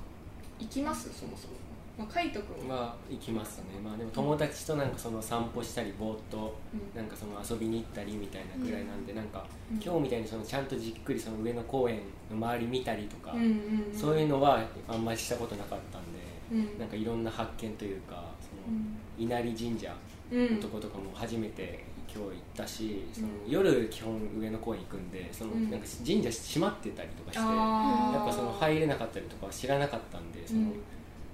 [0.59, 1.09] 行きます？
[1.18, 1.53] そもそも、
[1.97, 3.64] まあ、海斗君は、まあ行きますね。
[3.84, 6.97] まあでも友達となんかその散歩したりぼーっとうん。
[6.97, 9.82] なんかその遊びに行ったりみたいなぐらいなんで、なんかうん。
[9.82, 13.45] 今日みたいにそのちゃんとじっくりその上野公園の周り見たりとか、うんうん
[13.93, 16.20] うん、そういうのはあんまりしたことなかったんで、
[16.51, 16.80] うん。
[16.80, 18.97] なんかいろんな発見というかそのうん。
[19.18, 19.95] 稲荷神社
[20.32, 20.55] うん。
[20.55, 21.84] のとことかも初めて
[22.14, 25.72] 今日行ったし、そのうん夜基本上野公園行くんでそのうん。
[25.72, 30.74] なんか神社閉まってたりとかして、やっぱその入れなかったりとかは知らなかったんでその、うん。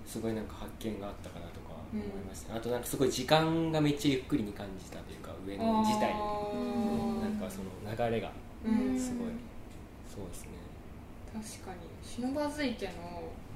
[0.07, 8.31] すごいなんか発見があったかなとか思いました、あとなんかすごい時間がめっちゃゆっくりに感じたというか上野自体なんかその流れが
[8.65, 8.97] うん。
[8.97, 9.27] すごい、
[10.07, 10.49] そうですね。
[11.33, 11.89] 確かに。
[12.01, 12.93] 不忍池の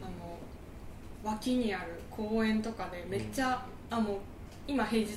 [0.02, 0.38] あの
[1.24, 4.18] 脇にある公園とかでめっちゃ、あもう
[4.66, 5.12] 今平日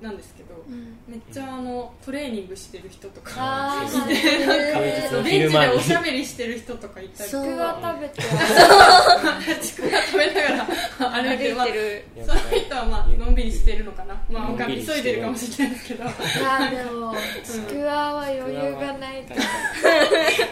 [0.00, 0.96] なんですけど、うん。
[1.06, 4.46] めっちゃあのトレーニングしてる人とかあーそうですね。
[4.72, 10.64] 平日のベンチでおしゃべりしてる人とかいたりそうちくわ食べてちくわ食べながら
[11.22, 11.66] 歩いてる、まあ、
[12.26, 16.12] その人はまあのんびりしてるのかな、まあ、急いでるかもしれないですけどいや
[16.70, 19.22] でもちくわは余裕がない。
[19.26, 19.34] と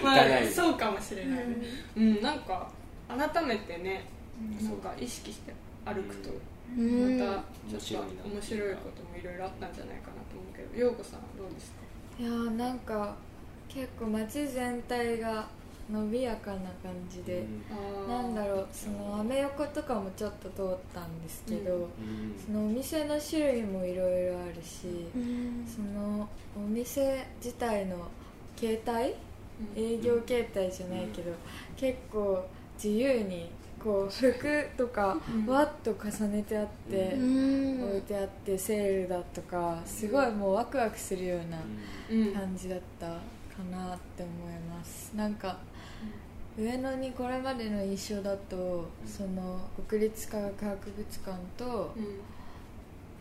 [0.03, 0.19] まあ
[0.55, 1.45] そうかもしれない、
[1.97, 2.21] うん。
[2.21, 2.69] なんか
[3.09, 4.05] 改めてね
[4.61, 5.55] なんか意識して
[5.87, 6.29] 歩くと
[6.77, 7.19] うん。
[7.19, 7.45] また
[7.79, 10.85] ちょっと面白いこともいろいろあったんじゃないかなと思うけど。
[10.85, 11.79] 陽子さんどうですか？
[12.19, 13.15] いやーなんか
[13.69, 15.47] 結構街全体が
[15.91, 17.45] 伸びやかな感じで、
[18.09, 21.81] なんだろうそのアメ横とかもちょっと通ったんですけど、うん。
[21.83, 21.89] うん
[22.47, 25.67] そのお店の種類もいろいろあるし、うん。
[25.67, 27.97] そのお店自体の
[28.57, 29.15] 形態
[29.77, 31.33] 営業形態じゃないけど、
[31.77, 32.45] 結構
[32.83, 33.51] 自由に
[33.85, 35.47] こう服とかうん。
[35.47, 37.85] わっと重ねてあって、うん。
[37.91, 41.59] 置いてあってセールだとかすごいもうワクワクするような
[42.11, 42.33] うん。
[42.33, 43.13] 感じだったか
[43.71, 45.13] なって思います。
[45.15, 45.59] なんか
[46.57, 49.59] 上野にこれまでの印象だとその
[49.89, 52.05] 国立科学博物館とうん。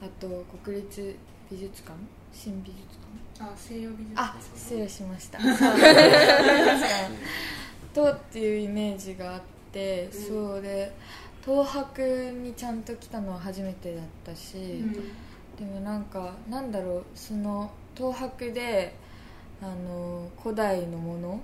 [0.01, 0.27] あと
[0.63, 1.15] 国立
[1.51, 1.93] 美術館？
[2.33, 2.83] 新美術
[3.37, 3.51] 館？
[3.51, 5.39] あ西洋美術あ失礼しました。
[7.93, 9.41] とっていうイメージがあっ
[9.73, 10.21] て、うん。
[10.27, 10.93] そうで
[11.43, 14.93] 東博にちゃんと来たのは初めてだったし、うん。
[14.93, 18.95] でもなんかなんだろうその東博で
[19.61, 21.39] あの古代のもの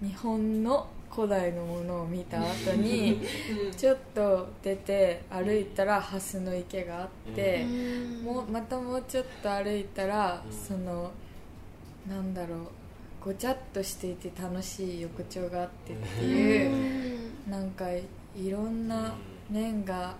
[0.00, 3.20] 日本の古代のものを見た 後に
[3.66, 3.72] うん。
[3.72, 8.24] ちょっと出て歩いたら蓮の池があって、うん。
[8.24, 10.52] もうまたもうちょっと歩いたら、うん。
[10.52, 11.10] その
[12.08, 12.58] なんだろう
[13.24, 18.02] ごちゃっとしていて楽しい横丁があってっていう、なんかい
[18.50, 19.14] ろんな
[19.50, 20.14] 面が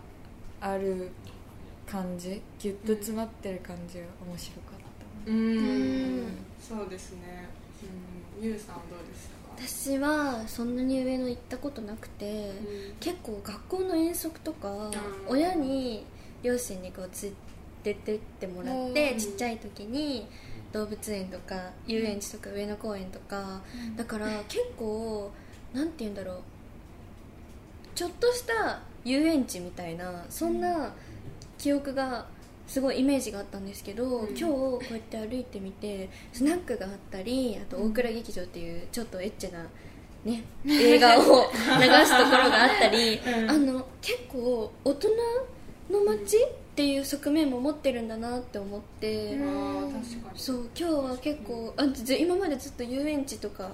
[0.61, 1.11] ある
[1.87, 4.81] 感じギュッと詰まってる感じが面白かっ
[5.25, 6.21] たううん。
[6.27, 6.27] ん
[6.61, 7.49] そうですね。
[8.39, 8.45] うん。
[8.45, 9.35] ゆうさんはどうですか？
[9.93, 12.95] 私はそんなに上野行ったことなくて、うん。
[13.01, 14.91] 結構学校の遠足とか、ん
[15.29, 16.05] 親に
[16.43, 17.33] 両親にこう連
[17.85, 19.19] れてってもらって、うん。
[19.19, 20.27] ちっちゃい時に
[20.73, 23.61] 動物園とか遊園地とか上野公園とか、
[23.97, 25.31] だから結構
[25.73, 26.37] なんて言うんだろう。
[27.95, 30.95] ちょっとした遊園地みたいなそんな
[31.59, 32.27] 記憶が
[32.67, 34.29] すごいイメージがあったんですけど、うん。
[34.29, 39.67] 今日こうやって歩いてみてスナックがあったりあと大倉劇場っていうちょっとエッチな、
[40.25, 43.51] ね、映画を 流すところがあったり、うん。
[43.51, 45.09] あの結構大人
[45.91, 46.37] の街
[46.73, 49.37] っていう側面も持ってるんだなって思って。
[50.37, 53.71] そう今日は結構あず今までずっと遊園地とか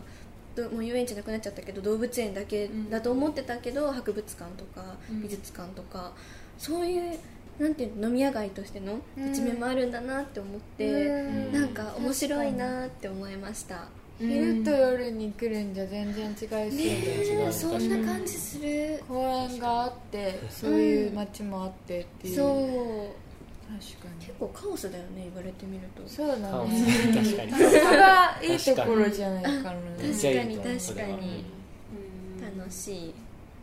[0.55, 5.23] どもう遊園地なくなっちゃったけど動物園だけだと思ってたけど、博物館とかうん。
[5.23, 6.13] 美術館とか、
[6.59, 7.19] そういう
[7.59, 9.31] なんていうの飲み屋街としてのうん。
[9.31, 11.53] 一面もあるんだなって思って、うん。
[11.53, 13.89] なんか面白いなって思いました
[14.19, 19.03] 昼と夜に来るんじゃ全然違いそうだよねそんな感じする。
[19.07, 23.27] 公園があってそういう街もあってっていう、そう
[23.67, 24.27] 確かに。
[24.27, 26.03] 結構カオスだよね言われてみると。
[26.09, 27.53] そうだ顔ね確かに。
[27.53, 31.45] それがいいところじゃないかな確かに確かに
[32.41, 32.59] うん。
[32.59, 33.14] 楽しい。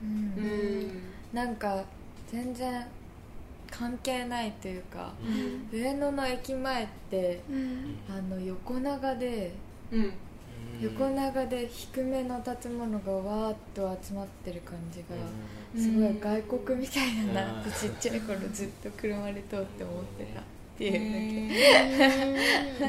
[0.03, 0.91] うんうん。
[1.33, 1.83] なんか
[2.31, 2.85] 全然
[3.71, 5.13] 関係ないというか
[5.71, 5.79] うん。
[5.79, 7.95] 上野の駅前ってうん。
[8.07, 9.51] あの横長で
[9.91, 10.13] うん
[10.81, 15.15] 横長で低めの建物がわーっと集まってる感じが
[15.75, 15.81] うん。
[15.81, 17.61] すごい外国みたいだな。
[17.61, 17.75] ってうん。
[17.75, 20.43] ちっちゃい頃ずっと車で通って思ってたっ
[20.77, 20.93] ていう
[21.49, 21.75] だ
[22.79, 22.85] け、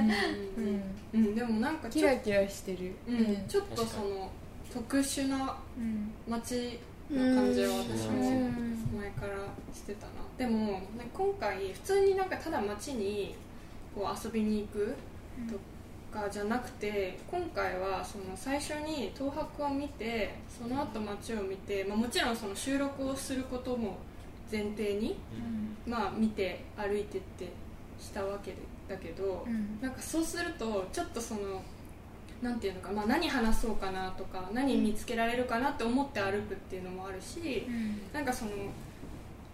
[1.16, 1.26] うん。
[1.26, 2.94] うん、でもなんかキラキラしてる。
[3.06, 4.30] うん、ちょっとその
[4.72, 6.12] 特殊なうん。
[6.28, 6.78] 街
[7.10, 8.98] の感じは私うもん。
[8.98, 9.34] 前から
[9.72, 10.12] してたな。
[10.38, 13.34] でもね今回普通になんかただ街に
[13.94, 14.94] こう遊びに行く
[15.48, 15.58] と
[16.14, 23.98] かじゃなくて今回はその最初に東博を見てその後街を見て、まあ、もちろんその収録をすることも
[24.50, 25.16] 前提に、
[25.84, 27.48] まあ、見て歩いてって
[28.00, 28.54] したわけ
[28.88, 29.80] だけど、うん。
[29.80, 31.40] なんかそうするとちょっとその
[32.42, 37.66] なんていうのか、まあ、何話そうかなとか何見つけられるかなって思って歩くっていうのもあるし、
[38.12, 38.52] なんかその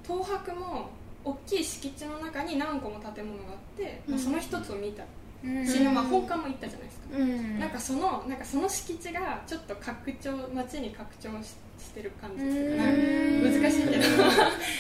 [0.07, 0.91] 東博も
[1.25, 5.05] 大きい敷地の中に何個も建物があって、まあ、その一つを見た。
[5.05, 7.59] うんし、まあ、本館も行ったじゃないですか、うん。
[7.59, 12.91] なんかそのなんかその敷地がちょっと拡張街に拡張ししてる感じっていうかな。
[12.91, 13.63] うん。
[13.63, 14.03] 難しいけど。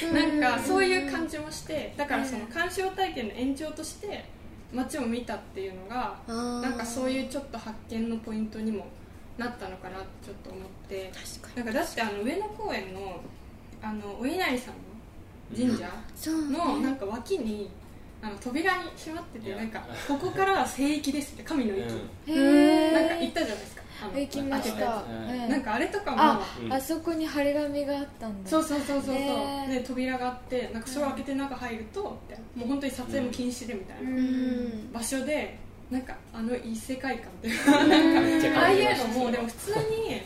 [0.08, 0.40] うん。
[0.40, 4.24] なんかそういう感じもしてだからその鑑賞体験の延長として
[4.72, 8.86] 街を見たっていうのがななんかそういうちょっと発見のポイントにも
[9.38, 11.10] なったのかなってちょっと思って。
[11.56, 13.20] なんかだってあの上野公園の
[13.82, 14.80] あのお稲荷さんの
[15.56, 15.90] 神社
[16.50, 17.70] のなんか脇に
[18.22, 21.82] あの扉に閉まっててなんかここからは聖域ですって神の域、
[22.26, 23.82] へなんかえ行ったじゃないですか。
[24.02, 25.02] あの行きまし開けた
[25.48, 26.72] なんかあれとかもあうん。
[26.72, 28.48] あそこに張り紙があったんだ。
[28.48, 29.70] そうそうそうそうそう、へー。
[29.70, 34.92] で扉があってなんかそれを開けて中入るとみたいなもう本当に撮影も禁止でみたいな、うん。
[34.92, 35.58] 場所で
[35.90, 40.22] なんかあの異世界観っていうかなんかああいうのもでも普通に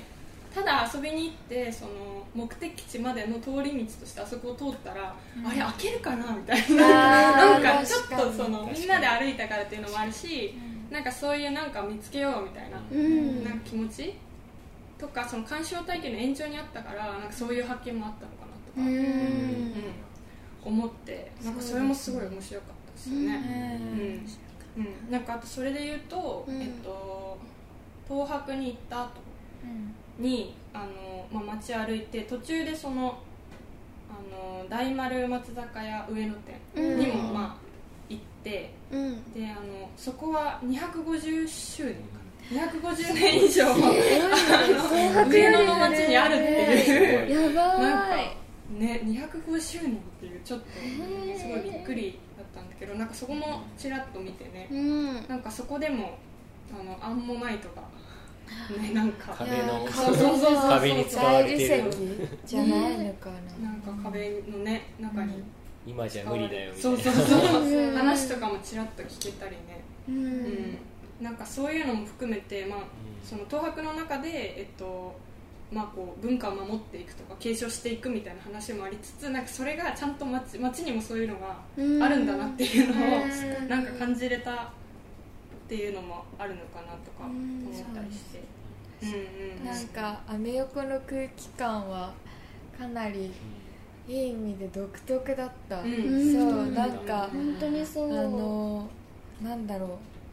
[0.54, 5.14] ただ遊びに行ってその目的地までの通り道としてあそこを通ったら、
[5.46, 7.58] あれ開けるかなみたいな。
[7.58, 10.54] なんかちょっとそのみんなで歩いたからっていうのもあるし
[10.90, 13.44] なんかそういうなんか見つけようみたいな,、うん。
[13.44, 14.14] なんか気持ち
[14.98, 18.88] とかその鑑賞体験の延長にあったからなんかそういう発見もあったのかなとか、うん。
[18.88, 19.74] うん
[20.64, 23.78] 思ってなんかそれもすごい面白かったですよね。
[23.82, 24.00] うん
[24.80, 24.86] うん。
[25.06, 26.62] うん、なんかあとそれで言うと、うん。
[26.62, 27.38] えっと、
[28.08, 29.10] 東博に行った後
[30.18, 33.18] にあの、まあ、街歩いて途中でその
[34.10, 36.34] あの大丸松坂屋上野
[36.74, 37.56] 店にも、うんまあ、
[38.08, 39.32] 行ってうん。
[39.32, 42.24] であのそこは250周年かな。
[42.50, 48.36] 250年以上、あの上野の街にあるっていう、やばなんかい
[48.78, 50.66] ね250周年っていうちょっと
[51.38, 54.68] すごいびっくりだっったんだけどなんかそこもちらっと見てね。
[54.70, 55.28] うん。
[55.28, 56.16] なんかそこでも
[56.72, 57.82] あのアンモナイトが
[58.80, 59.34] ねなんか。
[59.34, 60.54] 壁のそうそうそう。
[60.54, 61.90] そう壁に使われてる。
[62.46, 63.30] じゃないのか
[63.60, 65.42] な、なんか壁のね中に。
[65.86, 66.98] 今じゃ無理だよみたいな。
[66.98, 67.62] そうそうそう。
[67.62, 67.94] うん。
[67.96, 69.84] 話とかもちらっと聞けたりね。
[70.08, 70.42] ううん。
[70.72, 70.78] ん
[71.20, 72.80] なんかそういうのも含めてまあ
[73.22, 75.14] その東博の中でえっと
[75.72, 81.56] まあ、こう文化を守っていくとか継承していくみたいな話もありつつなんかそれがちゃんと街街にもそういうのが
[82.04, 83.22] あるんだなっていうのを
[83.62, 83.68] うん。
[83.68, 84.72] なんか感じれた
[85.74, 88.38] っていうのもあるのかなとか思ったりして。
[88.38, 89.12] うんう
[89.62, 92.12] んなんかアメ横の空気感は
[92.78, 93.32] かなり
[94.08, 96.32] いい意味で独特だった、うん。
[96.32, 98.18] そうなんか本当にそう。
[98.18, 98.88] あの
[99.42, 99.88] なんだろう。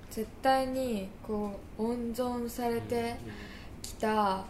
[0.10, 3.16] 絶対にこう温存されて
[3.82, 4.44] きたあ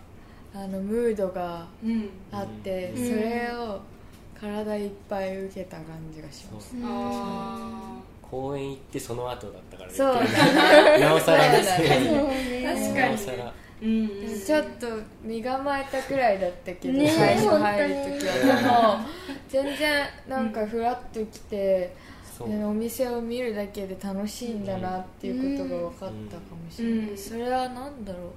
[0.53, 2.09] のムードがうん。
[2.31, 3.07] あって、うん。
[3.07, 3.81] それを
[4.39, 6.83] 体いっぱい受けた感じがします、うん。
[6.83, 8.01] あ
[8.31, 10.15] 公園行ってその後だったからねそう。
[11.01, 12.61] なおさらですそうね。
[12.61, 13.37] ね確かになおさら。
[13.37, 13.51] ー
[13.81, 14.45] うんうん。
[14.45, 14.87] ちょっと
[15.21, 19.05] 身構えたくらいだったけど、ね最初入る時本は
[19.49, 21.93] でも全然なんかフラッと来て、
[22.39, 27.17] お店を見るだけで楽しいんだなっていうことが分かったかもしれない、うん。
[27.17, 28.31] それは何だろ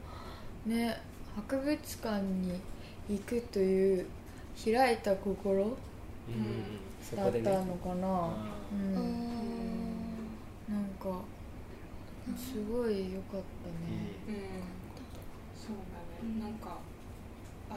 [0.67, 0.71] う。
[0.71, 1.01] ね
[1.37, 1.69] 博物
[1.99, 2.61] 館に
[3.09, 4.07] 行くという
[4.65, 5.77] 開いた心
[7.15, 8.31] だったのかな、あ
[8.73, 8.95] うん。
[8.97, 8.99] う
[9.31, 9.34] ん
[10.69, 11.21] なんか
[12.39, 14.35] すごい良かったね、うん。
[15.55, 16.41] そうだね。
[16.41, 16.79] なんか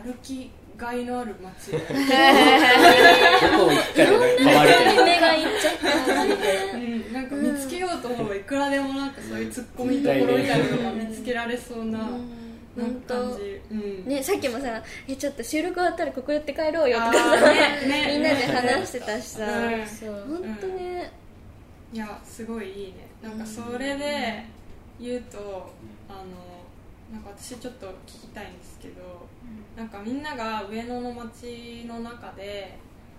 [0.04, 1.72] 歩きがいのある街。
[1.72, 1.78] ー
[3.58, 7.14] どこ行ったらね変わるけど夢がいっちゃったうん。
[7.14, 12.00] なんか見つけようと思えばいくらでもなんかそういうツッコミどころみたいなのが見つけられそうな
[12.80, 13.36] 本当。
[13.38, 14.06] じうん。
[14.08, 18.06] ねさっきもさえちょっと収録終わったらここ寄って帰ろうよとあかーさねね。
[18.14, 19.44] みんなで話してたしさ。
[19.46, 19.86] うん。
[20.46, 21.12] 本当ね
[21.94, 23.08] いやすごいいいね。
[23.22, 24.46] なんかそれで
[25.00, 25.72] 言うと
[26.10, 26.20] あの
[27.12, 29.28] なんか私ちょっと聞きたいんですけど
[29.76, 32.78] なんかみんなが上野の街の中で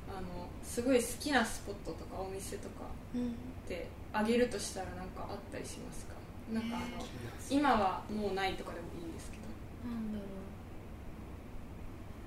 [0.08, 0.26] あの
[0.62, 2.84] すごい好きなスポットとかお店とか
[3.16, 6.14] ってあげるとしたらなんかあったりしますか？
[6.52, 7.04] なんかあの
[7.50, 9.42] 今はもうないとかでもいいんですけど。
[9.90, 10.24] なんだろ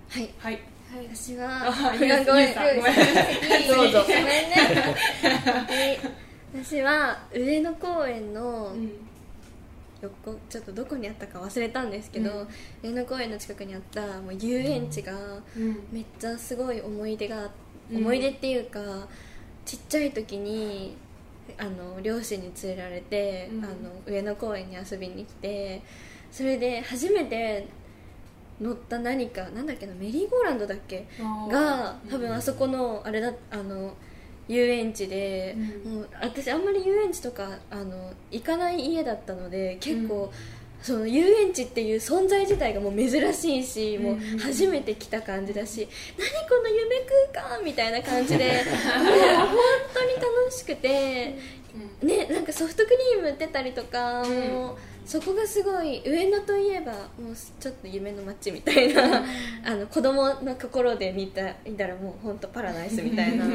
[0.09, 0.33] はい。
[0.39, 0.59] はい、う
[0.95, 1.07] はい。
[1.15, 4.55] 私はあごめんごめんごめんどうぞごめんね。
[5.69, 8.91] で私は上野公園のうん。
[10.01, 12.89] 横ちょっとどこにあったか忘れたんですけど、うん。
[12.89, 15.13] 上野公園の近くにあったもう遊園地が
[15.55, 15.79] うん。
[15.91, 17.51] めっちゃすごい思い出が、
[17.91, 17.97] うん。
[17.97, 18.79] 思い出っていうか
[19.63, 20.97] ちっちゃい時に
[21.59, 23.63] あの両親に連れられて、うん。
[23.63, 23.73] あの
[24.07, 25.83] 上野公園に遊びに来て
[26.31, 27.67] それで初めて
[28.59, 31.05] 乗った何かなんだっけなメリーゴーランドだっけ？
[31.49, 33.93] が多分あそこのあれだあの
[34.51, 35.93] 遊園地で、うん。
[35.95, 40.31] もう私あんまり遊園地とかあの行かない家だったので結構、
[40.81, 45.87] その遊園地っていう存在自体がもう珍しいし、もう初めて来た感じだし
[46.17, 47.01] 何この夢
[47.33, 48.53] 空間みたいな感じでもう
[49.45, 49.57] 本
[49.93, 51.35] 当に楽しくて、
[52.01, 59.23] ね、なんかソフトクリーム売ってたりとか、もうそこがすごい上野といえばもうちょっと夢の街みたいな、
[59.65, 63.45] あの子供の心で見た見たらもう本当パラダイスみたいな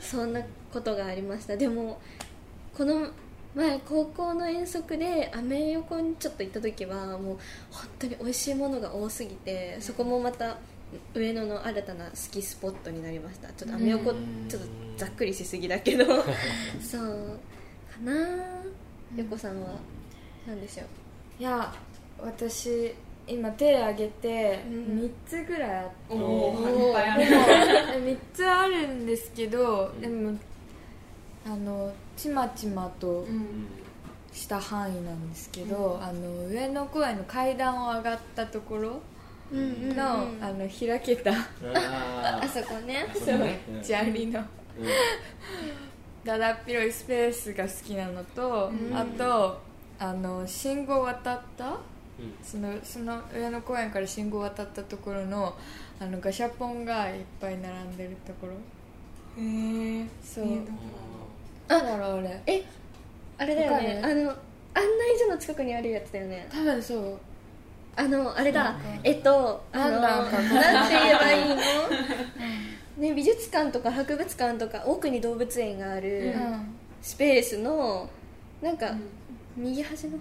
[0.00, 0.40] そんな
[0.72, 1.56] ことがありました。
[1.56, 2.00] でも
[2.76, 3.08] この
[3.54, 7.36] 前高校の遠足でアメ横にちょっと行った時はもう
[7.70, 10.58] 本当に美味しいものが多すぎてそこもまた
[11.14, 13.48] 上野の新たな好きスポットになりました。
[13.48, 16.04] ちょっとアメ横うんちょっとざっくりしすぎだけど。
[16.80, 17.38] そう。
[17.90, 18.12] かな
[19.16, 19.95] 横さんは？
[20.46, 20.86] 何でしょう。
[21.40, 21.72] いや
[22.20, 22.94] 私
[23.26, 25.00] 今手挙げてうん。
[25.00, 30.38] 3つぐらいあって、おおいっぱいあでるも3つあるんですけどでも
[31.44, 33.66] あのちまちまとうん。
[34.32, 39.00] した範囲なんですけど、あの上野公園の階段を上がったところ
[39.50, 39.96] うんうんうん。
[39.96, 40.04] の,、
[40.42, 43.06] あの開けたああそこね。
[43.14, 44.40] ーそう砂利の。
[44.40, 44.46] うん。
[46.22, 48.94] だだっ広いスペースが好きなのと、うん。
[48.94, 49.58] あと
[49.98, 51.68] あの信号渡った？
[51.70, 51.78] うん。
[52.42, 55.54] そのその上野公園から信号渡ったところの
[56.00, 58.52] あのガシャポンがいっぱい並んでるところ。
[59.42, 60.44] へえそう。
[60.44, 60.78] えーどこ
[61.68, 62.42] なんだろうあれ。
[62.46, 62.62] え
[63.38, 64.00] あれだよね。
[64.02, 64.36] あの案
[64.98, 66.46] 内所の近くにあるやつだよね。
[66.50, 67.18] 多分そう。
[67.96, 68.76] あのあれだ。
[69.02, 71.56] えっとあのなんて言えばいいの？
[72.98, 76.76] ね美術館とか博物館とか奥に動物園があるうん。
[77.02, 78.08] スペースの
[78.62, 78.90] なんか
[79.56, 80.18] 右端の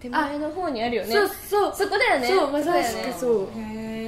[0.00, 1.12] 手前の方にあるよね。
[1.12, 1.74] そうそう。
[1.74, 2.26] そこだよね。
[2.26, 3.48] そうまさしくそう。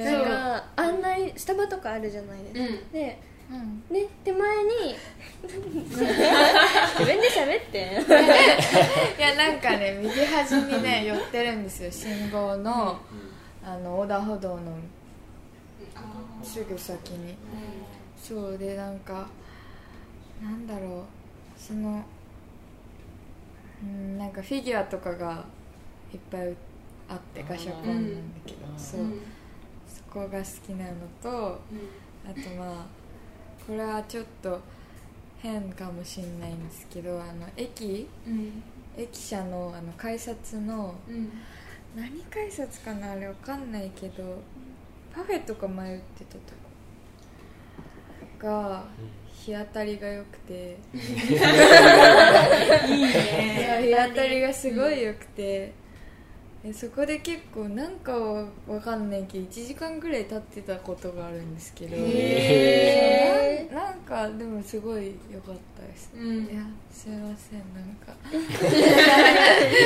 [0.03, 2.91] なんか案内スタバとかあるじゃないですか、うん。
[2.91, 3.19] で
[3.51, 3.83] うん。
[3.89, 4.95] ね手前に い
[9.21, 11.91] やなんかね右端にね 寄ってるんですよ。
[11.91, 12.99] 信号の
[13.63, 14.59] あの横断歩道の
[16.43, 17.35] すぐ先に。
[18.21, 18.57] そう。
[18.57, 19.27] でなんか
[20.41, 21.03] なんだろう。
[21.57, 22.03] その
[23.85, 25.45] うんなんかフィギュアとかが
[26.13, 26.55] いっぱい
[27.07, 29.01] あってガシャポンなんだけど、そう。
[29.87, 30.91] そこが好きなの
[31.21, 31.59] と
[32.25, 32.85] あとまあ
[33.67, 34.59] これはちょっと
[35.37, 38.07] 変かもしれないんですけどあの駅？
[38.97, 40.95] 駅舎のあの改札の
[41.95, 43.11] 何改札かな？
[43.11, 44.41] あれわかんないけど
[45.13, 46.39] パフェとか迷ってたと
[48.39, 48.85] こが
[49.45, 50.53] 日当たりが良くて。
[50.53, 51.01] いい
[53.01, 55.71] ね日当たりがすごい良くて。
[56.63, 58.47] でそこで結構なんかわ
[58.83, 61.95] かんないけど1時間ぐらい経ってたことがあるんですけど。
[61.95, 66.45] へななんかでもすごい良かったです、うん。
[66.45, 68.15] いやすいませんなんか。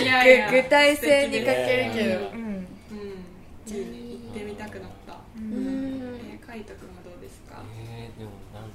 [0.02, 0.52] いやいや。
[0.52, 2.44] ぐ具体性に欠けるけど、素敵うん。
[2.46, 2.68] うん。
[3.66, 5.18] 行ってみたくなった。
[5.38, 5.54] うん。
[6.32, 7.62] えー海斗君はどうですか？
[7.78, 8.72] えーでもなん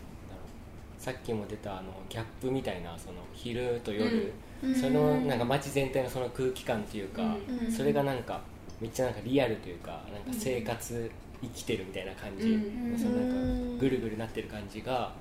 [1.04, 4.32] さっきも出たあのギャップみたいなその昼と夜、
[4.62, 4.74] うん。
[4.74, 7.70] そのなんか街全体のその空気感っていうか、うん。
[7.70, 8.40] それがなんか
[8.80, 11.10] めっちゃなんかリアルというかなんか生活
[11.42, 12.98] 生きてるみたいな感じ、うん。
[12.98, 15.12] そのなんかぐるぐるなってる感じが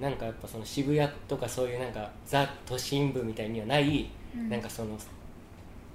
[0.00, 4.08] なんかやっぱその渋谷とかそういうなんかザ都心部みたいにはない、
[4.48, 4.98] なんかその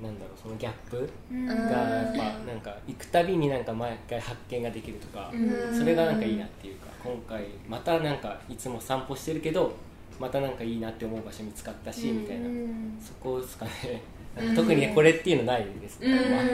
[0.01, 1.09] なんだろうそのギャップ？
[1.31, 1.45] うん。
[1.45, 5.77] がやっぱなんか行くたびになんか毎回発見ができるとか、うん。
[5.77, 9.73] それがなんかいいなっていうか今回またなんかいつも散歩してるけど
[10.19, 12.47] またなんかいいなって思う場所見つかったし、みたいな。
[12.99, 14.01] そこですかね。
[14.55, 16.31] 特にねこれっていうのないですね、うん。
[16.31, 16.43] まあ。
[16.43, 16.51] いな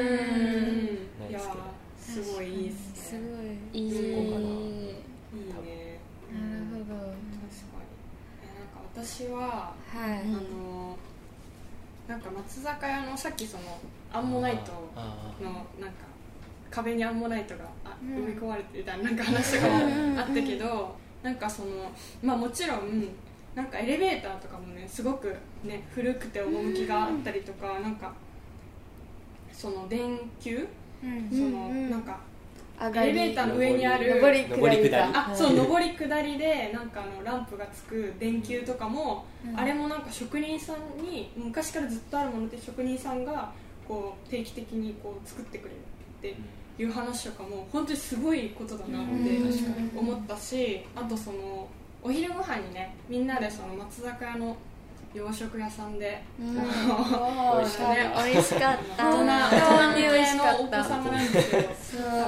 [1.29, 2.23] いやですけど。
[2.23, 3.19] すごいいいですすね
[3.73, 3.83] ごい。
[3.83, 4.47] いいそこかな。
[4.47, 4.93] いいね。
[6.31, 6.95] なるほど。
[6.95, 7.91] 確かに。
[8.41, 9.37] えなんか私は
[9.87, 10.41] はい、あの
[12.07, 13.63] なんか松坂屋のさっきその
[14.13, 15.61] アンモナイトあのなん
[15.91, 16.05] か
[16.71, 17.65] 壁にアンモナイトが
[18.01, 19.75] 埋め込まれてるみたいななんか話とかも
[20.19, 21.91] あったけどなんかその
[22.23, 23.07] まあもちろん
[23.55, 28.13] なんかエレベーターとかもねすごくね古くて趣があったりとかなんか
[29.51, 30.67] その電球？
[31.03, 31.29] うん。
[31.29, 31.89] そのうん。
[31.89, 32.19] なんか
[32.79, 39.59] 上がりエレベーターの上にある上り下りあそう上り下りでなんかあのランプがつく電球とかも、うん。
[39.59, 43.51] あれもなんか職人さんに昔からずっとあるもので職人さんが
[43.87, 46.35] こう定期的にこう作ってくれるって
[46.81, 49.39] いう話とかも本当にすごいことだなって
[49.97, 51.67] 思ったしあとその
[52.03, 54.55] お昼ご飯にねみんなでその松坂屋の
[55.17, 56.53] 洋食屋さんで、うん。
[56.53, 59.09] 美味しかった。
[59.09, 61.61] 大人大人向けのお子様ランチをそう食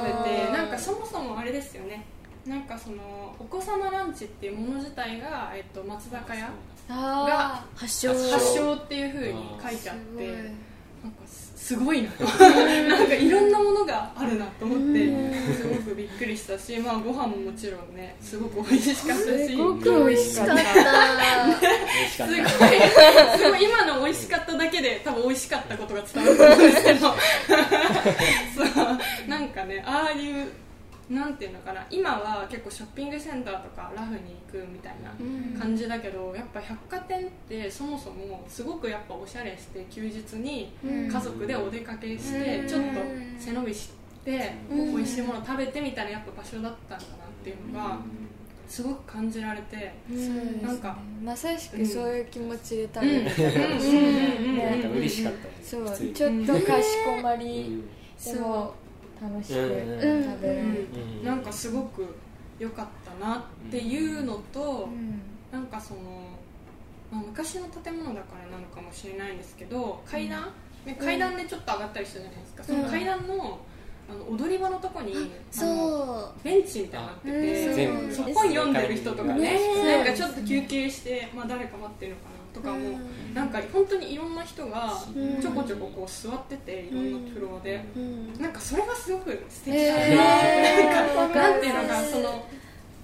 [0.05, 2.05] べてなんかそもそもあれですよね。
[2.45, 6.49] なんかそのお子様ランチっていうもの自体が、えっと、松坂屋
[6.89, 8.09] あ発祥。
[8.09, 10.25] 発祥っていうふうに書いてあって
[11.03, 11.21] なんか
[11.59, 12.09] すすごいな
[12.87, 15.53] なんかいろんなものがあるなと思って。
[15.53, 19.47] すごくびっくりしたし、まあ、ご飯ももちろんねすごく美味しかったし。
[19.49, 20.53] すごく美味しかった。
[20.55, 20.67] 美味
[22.11, 22.43] しかっすごい。
[22.43, 26.99] たすごい今の美味しかっただけで多分美味しかったことが伝わると思うんですけど。
[28.57, 29.29] そう。
[29.29, 30.47] なんかねああいう
[31.09, 35.11] なんていうのかな今は結構ショッピングセンターとかラフに行くみたいな
[35.59, 41.11] 感じだけどやっぱ百貨店ってそもそもすごくやっぱおしゃれして休日にうん。
[41.11, 42.67] 家族でお出かけしてうん。
[42.67, 42.87] ちょっと
[43.39, 43.89] 背伸びし
[44.23, 44.95] てうん。
[44.97, 47.97] 美味しいもの食べてみたいなやっぱ場所だったんだなっていうのが
[48.67, 57.81] すごく感じられてうんなんかまさしくそういう気持ちで食べる、なんか嬉しかったですそうちょっとかしこまうりん。
[58.23, 58.75] でも
[59.21, 60.87] 楽しくうん食べれる、
[61.19, 62.15] うんなんかすごく
[62.59, 65.21] 良かったなっていうのと、うん。
[65.51, 66.01] なんかその、
[67.11, 70.43] まあ、昔の建物だからなのかもしれないんですけど階段、
[70.85, 73.59] ね階段でちょっと上がったりしたじゃないですか、その階段の
[74.09, 79.39] あの踊り場のとこにそベンチみたいになってて、そこに読んでる人とかね。
[79.39, 79.97] ね。
[79.97, 83.33] なんかちょっと休憩して、まあ、誰か待ってるのかなとかも、うん。
[83.33, 85.41] なんか本当にいろんな人がうん。
[85.41, 91.15] ちょこちょここう座ってていろんなフロアで、う、うん、なんかそれがすごく素敵へだー。
[91.15, 92.45] ななんかなんていうのかその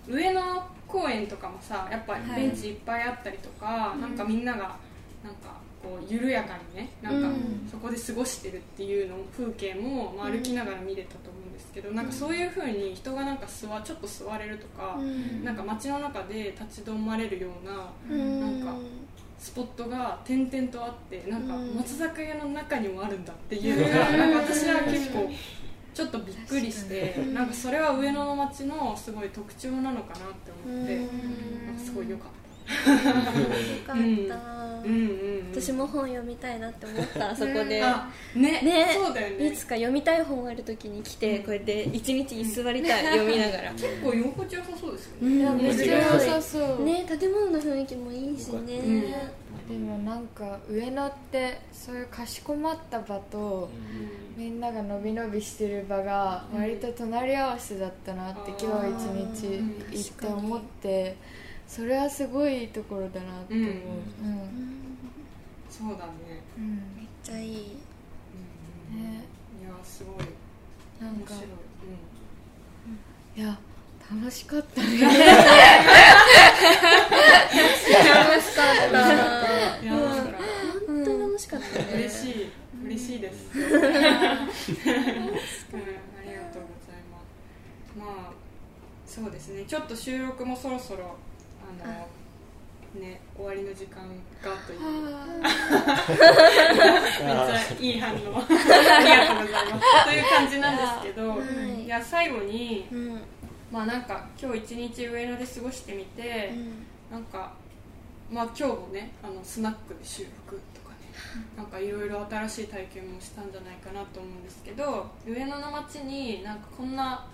[0.08, 0.42] 上野
[0.88, 4.78] 公園とかもさやっぱベンチいっぱいあったりとか、なんかみんなが
[5.24, 7.68] なんかこう緩やかにねなんかうん。
[7.70, 15.44] そこで過ごしてるっていうの風景も、まあ、歩きながら見れたと思うんですけど、なんかそういう風に人がなんか座ちょっと座れるとか、うん。
[15.44, 18.62] なんか街の中で立ち止まれるようなうん。
[18.64, 18.80] なんか
[19.40, 23.82] スポットが点々とあってなんかうん松坂屋の中にもあるんだっていう。
[23.82, 25.30] の がなんか私は結構
[25.94, 27.34] ちょっとびっくりしてに。
[27.34, 31.08] なんかそれは上野の街のすごい特徴なのかなって思って
[31.84, 34.92] すごい良かっよかった、うんうんうんう
[35.44, 35.52] ん。
[35.52, 37.82] 私も本読みたいなって思ったあそこで。
[37.84, 38.88] あねね。
[38.94, 39.48] そうだよね。
[39.48, 43.72] いつか読みたい本ある時に来てこうやって一日居座りたい読みながら。
[43.78, 45.40] 結構居心地よさそうですようん。
[45.40, 49.02] ねめっちゃ良さそう、ね建物の雰囲気もいいしね、うん。
[49.68, 53.70] でもなんか上野ってそういうかしこまった場と
[54.38, 59.50] みんなが伸び伸びしてる場が割と隣り合わせだったなってうん今日一
[59.92, 61.16] 日行って思って
[61.68, 63.70] それはすごいいいところだなって思う、うん。
[63.70, 64.98] うん。
[65.70, 66.44] そうだね。
[66.58, 66.76] うん。
[66.96, 67.78] めっちゃいい。
[68.92, 69.26] うんね。
[69.62, 70.26] いやすごい。
[71.02, 71.34] なんか。
[71.34, 71.66] 面白い。
[73.38, 73.60] いや
[74.10, 74.88] 楽しかったね。
[75.02, 75.12] 楽し
[78.56, 79.00] かった。
[79.80, 80.38] うんいやだから
[80.88, 81.86] 本当に楽しかったね。
[81.96, 82.50] 嬉しい。
[82.86, 83.50] 嬉しいです。
[83.58, 83.66] うん。
[83.66, 83.90] ありが
[86.54, 87.98] とうございます。
[87.98, 88.34] まあ
[89.06, 89.66] そうですね。
[89.66, 91.35] ちょっと収録もそろそろあ
[91.78, 91.86] の
[93.02, 94.04] ね終わりの時間
[94.42, 94.80] がという。
[97.24, 98.16] めっちゃいい反応。
[98.18, 100.06] ありがとうございます。
[100.06, 101.84] という感じなんですけど、はい。
[101.84, 102.98] いや最後にうん。
[102.98, 103.22] うん
[103.72, 106.54] まあなんか今日一日上野で過ごしてみて、
[107.12, 107.54] なんか
[108.32, 110.96] まあ今日もねあのスナックで収録とかね
[111.58, 117.26] なんかいろいろ新しい体験もしたんじゃないかなと思うんですけど上野の街になんかこんな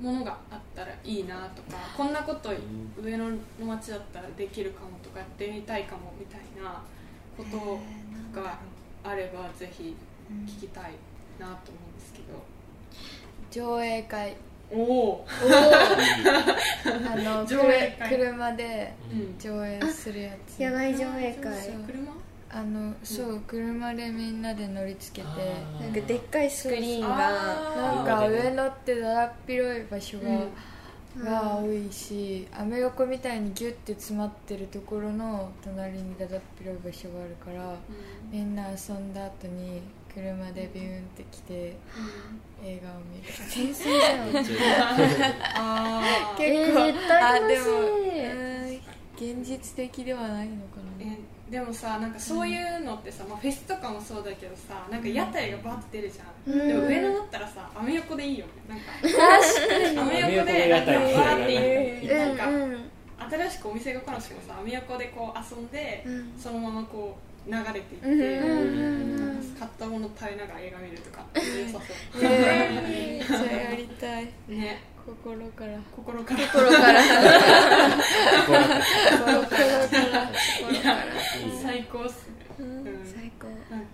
[0.00, 2.50] ものがあったらいいなとかこんなこと
[3.00, 6.82] 上野の街だったらできるかもとかやってみたいかもみたいな
[7.36, 7.80] こと
[8.40, 8.58] が
[9.02, 9.94] あればぜひ
[10.46, 10.92] 聞きたい
[11.38, 12.54] なと思うんですけど。
[13.50, 14.36] 上映会。
[14.72, 19.38] おお あの上映車でうん。
[19.38, 20.58] 上映するやつ。
[20.58, 21.60] 野外上映会。
[21.60, 21.74] そう。
[21.86, 22.23] 車？
[22.56, 30.32] あのそう車でみんなで乗りつけてあなんかでっかいスクリーンがなんか上野ってだだっ広い場所が,、う
[31.20, 31.24] ん。
[31.24, 37.74] が多いしアメ横みたいにギュッて詰まってるところの隣にだだっ広い場所があるから
[38.30, 39.82] みんな遊んだ後に
[40.14, 41.76] 車でビューンって来て
[42.64, 43.24] 映画を見る。
[43.52, 43.92] 天才
[44.44, 44.94] じゃん
[45.56, 47.58] あー えー絶対楽しい。
[47.58, 48.80] あでもうん
[49.16, 50.82] 現実的ではないのかな。
[50.93, 50.93] え
[51.54, 56.68] でもさなんかそういうのってさ、まあ、フェスとかもそうだけどさなんか屋台がバッて出るじゃん、うん。
[56.68, 58.52] でも上野だったらさアメ横でいいよね。
[58.68, 59.98] なんか確かに。
[60.00, 62.62] アメ横でバーって行ってなんか、うん。
[62.62, 62.90] うん。
[63.30, 66.32] 新しくお店が来なくてもさアメ横でこう遊んで、うん。
[66.36, 67.16] そのままこ
[67.46, 68.20] う流れていって、うん。
[68.20, 71.78] うんうん買ったもの食べながら映画見るとか良さ
[72.12, 75.78] そう、えー、それやりたいね心から。
[75.94, 76.40] 心から。
[76.46, 77.02] 心から。
[78.40, 80.30] 心から。
[81.62, 82.28] 最高っす
[82.58, 83.86] ね、最高なんか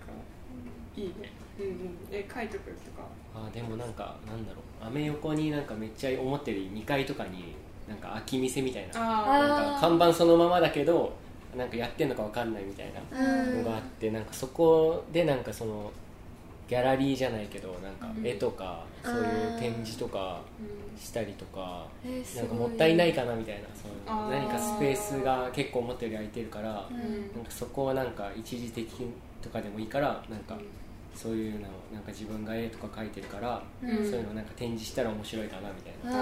[0.95, 1.13] いいね
[1.59, 7.55] うんうんえ書いとくとかあでもなんかなんだろうアメ横になんかめっちゃ思ってる2階とかに
[7.87, 11.13] なんか空き店みたいなあなんか看板そのままだけど
[11.57, 15.91] なんかやってんのかわかんないみたいなうんのがあってなんかそこでなんかその
[16.71, 20.39] ギャラリーじゃないけどなんか絵とかそういう展示とか
[20.97, 21.85] したりとか
[22.33, 27.35] なんかもったいないかなみたいなそう何かスペースが結構思ったより空いてるからうん。
[27.35, 28.89] なんかそこはなんか一時的
[29.41, 30.57] とかでもいいからなんか
[31.13, 33.97] そういうのをなんか自分が絵とか描いてるから、うん。
[33.97, 36.17] そういうのなんか展示したら面白いかなみたいな、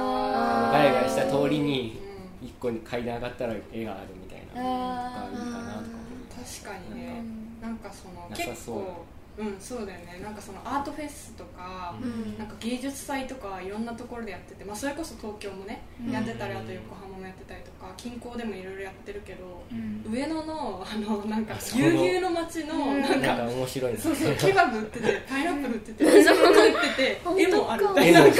[0.71, 2.01] ガヤガヤした通りに
[2.41, 6.09] う一個に階段上がったら絵があるみたいなあのがいいかなとか
[6.43, 7.21] 確かにね。
[7.61, 9.05] なんかその結構
[9.39, 10.19] うんそうだよね。
[10.21, 12.37] なんかそのアートフェスとか、うん。
[12.37, 16.11] なんか芸術祭とかいろんなところでやってて、まあ、それこそ東京もね、うん。
[16.11, 20.03] やってたりあと横浜もやってたりとか近郊でもいろいろやってるけど、うん。
[20.11, 23.01] 上野のあのなんかぎゅうぎゅうの街のうん。
[23.01, 23.99] なんか、なんか面白いな。
[23.99, 27.87] そうそうケバブ売ってて パイナップル売っててピザも売ってて絵もある。
[27.87, 28.39] みた結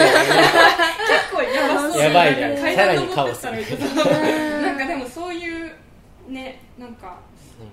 [1.32, 2.02] 構やばそう。
[2.02, 2.42] やばいね。
[2.42, 3.86] なんか階段登ってったらいいけど。
[4.62, 5.72] なんかでもそういう
[6.30, 7.18] ねなんか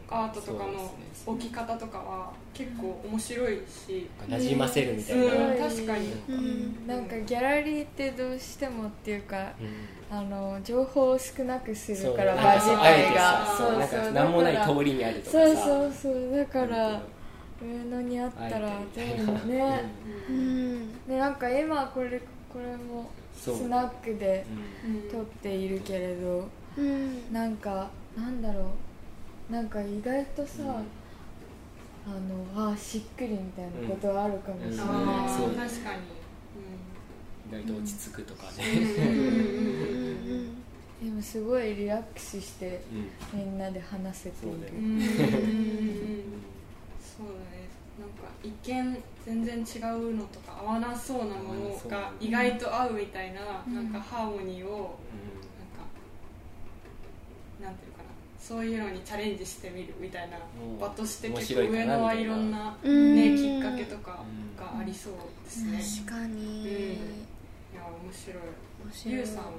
[0.09, 0.95] アートとかの
[1.27, 5.59] 置き方とかは結構面白いし、なじませるみたいな、うんうん。
[5.59, 6.87] 確かに、うん。
[6.87, 10.19] なんかギャラリーってどうしてもっていうかうん。
[10.19, 13.47] あの情報を少なくすそうるから場自体が。
[13.47, 15.33] さなんか何もない通りにあるとかさ。
[15.33, 17.03] そうそうそうだから
[17.61, 19.85] 上野にあったら全部ね。
[20.29, 21.07] うん。
[21.07, 22.21] でなんか今これ
[22.53, 23.57] これもそう。
[23.57, 24.47] スナックで
[24.85, 25.11] うん。
[25.11, 26.49] 撮っているけれど
[26.79, 27.33] うん。
[27.33, 28.65] なんかなんだろう
[29.51, 30.85] なんか意外とさ、うん。
[32.09, 32.11] あ
[32.57, 34.87] のあしっくりみたいなことはあるかもしれない、
[35.29, 35.51] そう。
[35.51, 36.03] 確かに、
[37.51, 38.57] 意外と落ち着くとかうん。
[38.57, 40.51] ね、
[41.03, 42.81] でもすごいリラックスして
[43.35, 43.41] うん。
[43.41, 44.47] みんなで話せて。
[44.47, 44.57] いる
[47.01, 47.67] そうだね。
[47.99, 49.61] なんか一見全然違
[49.95, 54.99] うのとか合わなそうなものが意外と合うみたいな、なんかハーモニーを
[57.61, 57.93] なんかなんていう
[58.47, 60.79] そういうのにチャレンジしてみるみたいなうん。
[60.79, 63.17] 場として面結構上野はいろんな、うん。
[63.17, 64.23] ね、きっかけとか
[64.57, 65.15] がありそう
[65.45, 66.45] ですね、確かに、うん。
[66.45, 66.99] い
[67.75, 68.37] や面白い。
[68.85, 69.15] 面白い。
[69.17, 69.51] ゆうさんは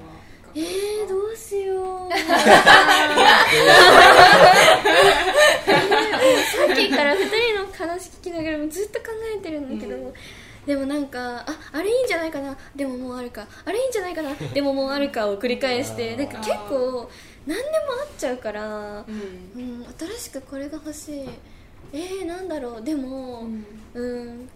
[0.55, 2.11] えー、どうしよう。
[2.11, 2.17] さ
[6.71, 10.13] っきから2人の話聞きながらもずっと考えてるんだけど、うん。
[10.65, 12.57] でもなんかああれいいんじゃないかな。
[12.73, 13.45] でももうあるか。
[13.65, 14.33] あれいいんじゃないかな。
[14.33, 17.09] でももうあるかを繰り返してなんか結構
[17.47, 17.59] 何でも
[18.03, 19.61] あっちゃうから、うん。
[19.61, 21.29] うん、新しくこれが欲しい。
[21.93, 22.81] えー、なんだろう。
[22.83, 23.47] でも
[23.93, 24.49] うん。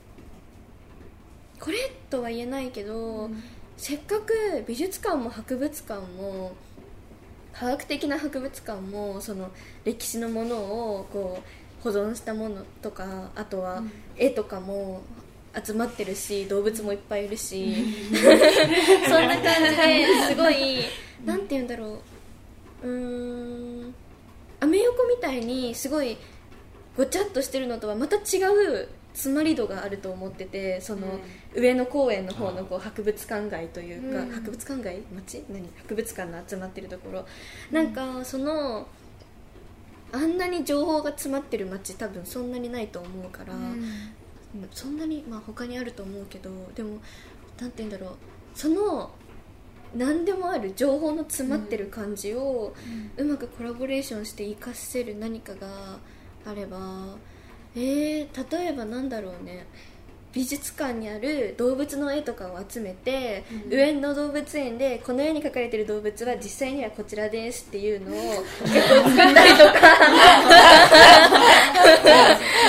[1.59, 1.77] これ
[2.09, 3.29] とは言えないけど、
[3.77, 4.33] せっかく
[4.67, 6.51] 美術館も博物館も
[7.53, 9.51] 科学的な博物館もその
[9.85, 13.83] 歴史のものをこう保存したものとかあとは
[14.17, 15.01] 絵とかも
[15.65, 17.75] 集まってるし動物もいっぱいいるし
[19.09, 20.81] そんな感じですごい
[21.25, 21.99] なんて言うんだろう
[22.83, 23.93] うーん。
[24.59, 26.17] アメ横みたいにすごい
[26.95, 31.19] ごちゃっとしてるのとはまた違う詰まり度があると思っててその、
[31.55, 34.29] 上野公園の方のこう博物館街というか、うん。
[34.29, 35.01] 博物館街？
[35.13, 35.67] 町何？
[35.79, 37.25] 博物館の集まってるところ。
[37.71, 38.87] なんかその
[40.13, 43.53] あんなに情報が詰まってる街多分そんなにないと思うから、
[44.71, 46.99] そんなにまあ他にあると思うけどでも
[47.59, 48.15] なんて言うんだろう。
[48.53, 49.11] その
[49.95, 52.73] 何でもある情報の詰まってる感じを、
[53.17, 55.99] うまくコラボレーションして活かせる何かが
[56.45, 57.17] あれば
[57.75, 59.65] えー、例えばなんだろうね
[60.33, 69.81] 美術館にある動物の絵とかを集めて、上野動物園でこの絵に描かれてる動物は実際にはこちらですっていうのを結構作ったりとか。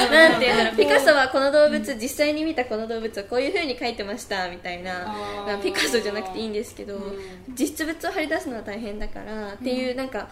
[0.10, 0.76] なんていうんだろう。
[0.76, 5.14] ピカソはこの動物実際に見たこの動物はこういう風に描いてましたみたいな。
[5.62, 7.54] ピカソじゃなくていいんですけど、うん。
[7.54, 10.28] 実物を貼り出すのは大変だからっていうなんか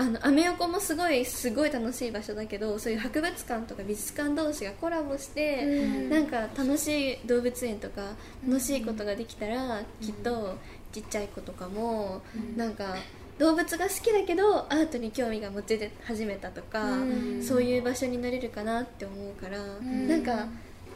[0.00, 5.66] あのアメ横もすごいすごい楽しい場所だけどそういう博物館とか美術館同士がコラボして、
[6.08, 8.12] なんか楽しい動物園とか
[8.46, 10.56] 楽しいことができたら、きっと
[10.92, 12.22] ちっちゃい子とかも、
[12.56, 12.94] なんか
[13.38, 17.42] 動物が好きだけどアートに興味が持ち始めたとか、うん。
[17.42, 20.46] そういう場所になれるかなって思うから、なんか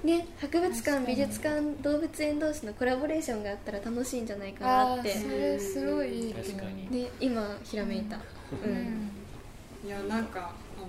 [0.04, 5.12] ね博物館美術館動物園同士のコラボレーションがあったら楽しいんじゃないかなって。
[5.12, 7.02] あーそれすごいいい確かに。
[7.02, 9.10] ね今ひらめいた、うん。
[9.86, 10.86] いやなんかあの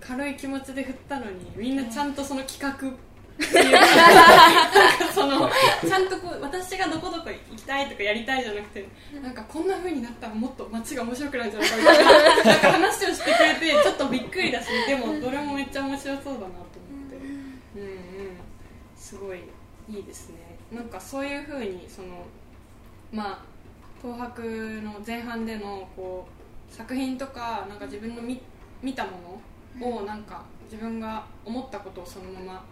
[0.00, 2.92] 軽い気持ちで振ったのにみんなちゃんとその企画っ
[3.36, 5.50] ていうかなんかその
[5.86, 8.86] ちゃんとこう私がどこどこ行きたいとかやりたいじゃなくて
[9.22, 16.83] なんかこんな風になったらもっと街が面白くなるんじゃないかみたいななんか話をしてくれてちょっとびっくりだしでもどれもめっちゃ面白そうだなと
[19.14, 19.38] すごい
[19.88, 20.58] いいですね。
[20.72, 22.26] なんかそういう風にその
[23.12, 23.38] まあ
[24.02, 28.40] 東博の前半でのこう作品とかなんか自分の見
[28.82, 29.40] 見たも
[29.78, 32.64] のをなんか自分が思ったことをそのまま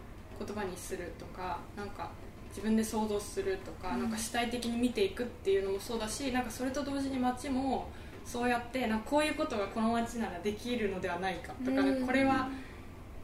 [0.44, 2.10] 言葉にするとかなんか
[2.48, 7.88] 自分で想像するとか,、なんか主体的に見ていくっていうのもそうだしなんかそれと同時に街も
[8.24, 12.48] そうやってなんかこういうことがこの街ならできるのではないかとか、これは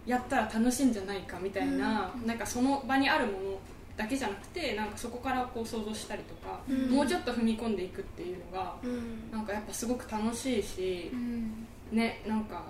[0.09, 3.39] やったら楽しいんじゃないかみたいな,、なんかその場にあるもの
[3.97, 9.31] だけじゃなくてなんかそこからこう想像したりとか、もうちょっと踏み込んでいくっていうのがうん。
[9.31, 11.11] なんかやっぱすごく楽しいし、
[11.93, 12.63] ねなんか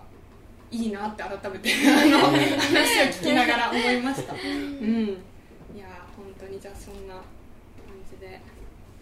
[0.71, 7.25] いいなって改めてあの話を聞きながら思いました、うん、いや本当にじゃあそんな感
[8.11, 8.41] じで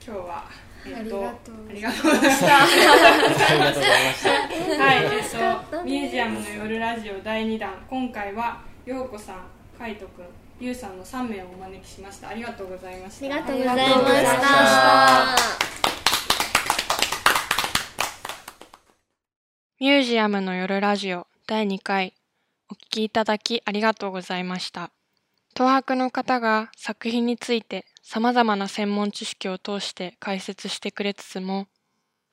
[0.05, 0.45] 今日は、
[0.89, 1.25] えありがとう。
[1.25, 2.63] ありがとうございました。
[2.63, 4.29] ありがとうございました
[4.83, 7.87] はい、えっと、ミュージアムの夜ラジオ第2弾。
[7.89, 9.37] 今回は陽子さん、
[9.79, 10.25] 海斗くん、
[10.61, 12.29] ゆうさんの3名をお招きしました。
[12.29, 13.27] ありがとうございました。
[13.27, 15.77] ありがとうございましした。
[19.79, 22.15] ミュージアムの夜ラジオ第2回
[22.71, 24.96] お聞きいただきありがとうございました。
[25.57, 31.67] 東博の方が作品について様々な専門知識を通して解説してくれつつも、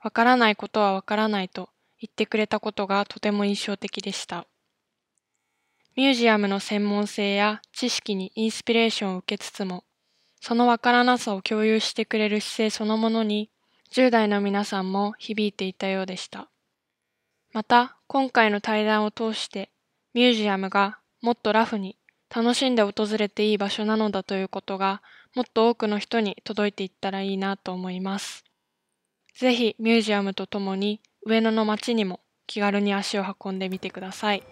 [0.04, 1.70] わからないことはわからないと
[2.02, 4.46] 言ってくれたことがとても印象的でした。
[5.96, 9.86] ミュージアムの専門性や知識にインスピレーションを受けつつも、
[10.42, 13.50] そのわからなさを共有してくれる姿勢そのものに、
[13.94, 16.50] 10代の皆さんも響いていたようでした。
[17.54, 19.70] また、今回の対談を通して、
[20.14, 21.96] ミュージアムがもっとラフに
[22.36, 25.04] 楽しんで訪れていい場所なのだということが、
[25.36, 28.44] もっと多くの人に届いていったらいいなと思います。
[29.36, 34.44] ぜひミュージアムとともに上野の街にも気軽に足を運んでみてください。「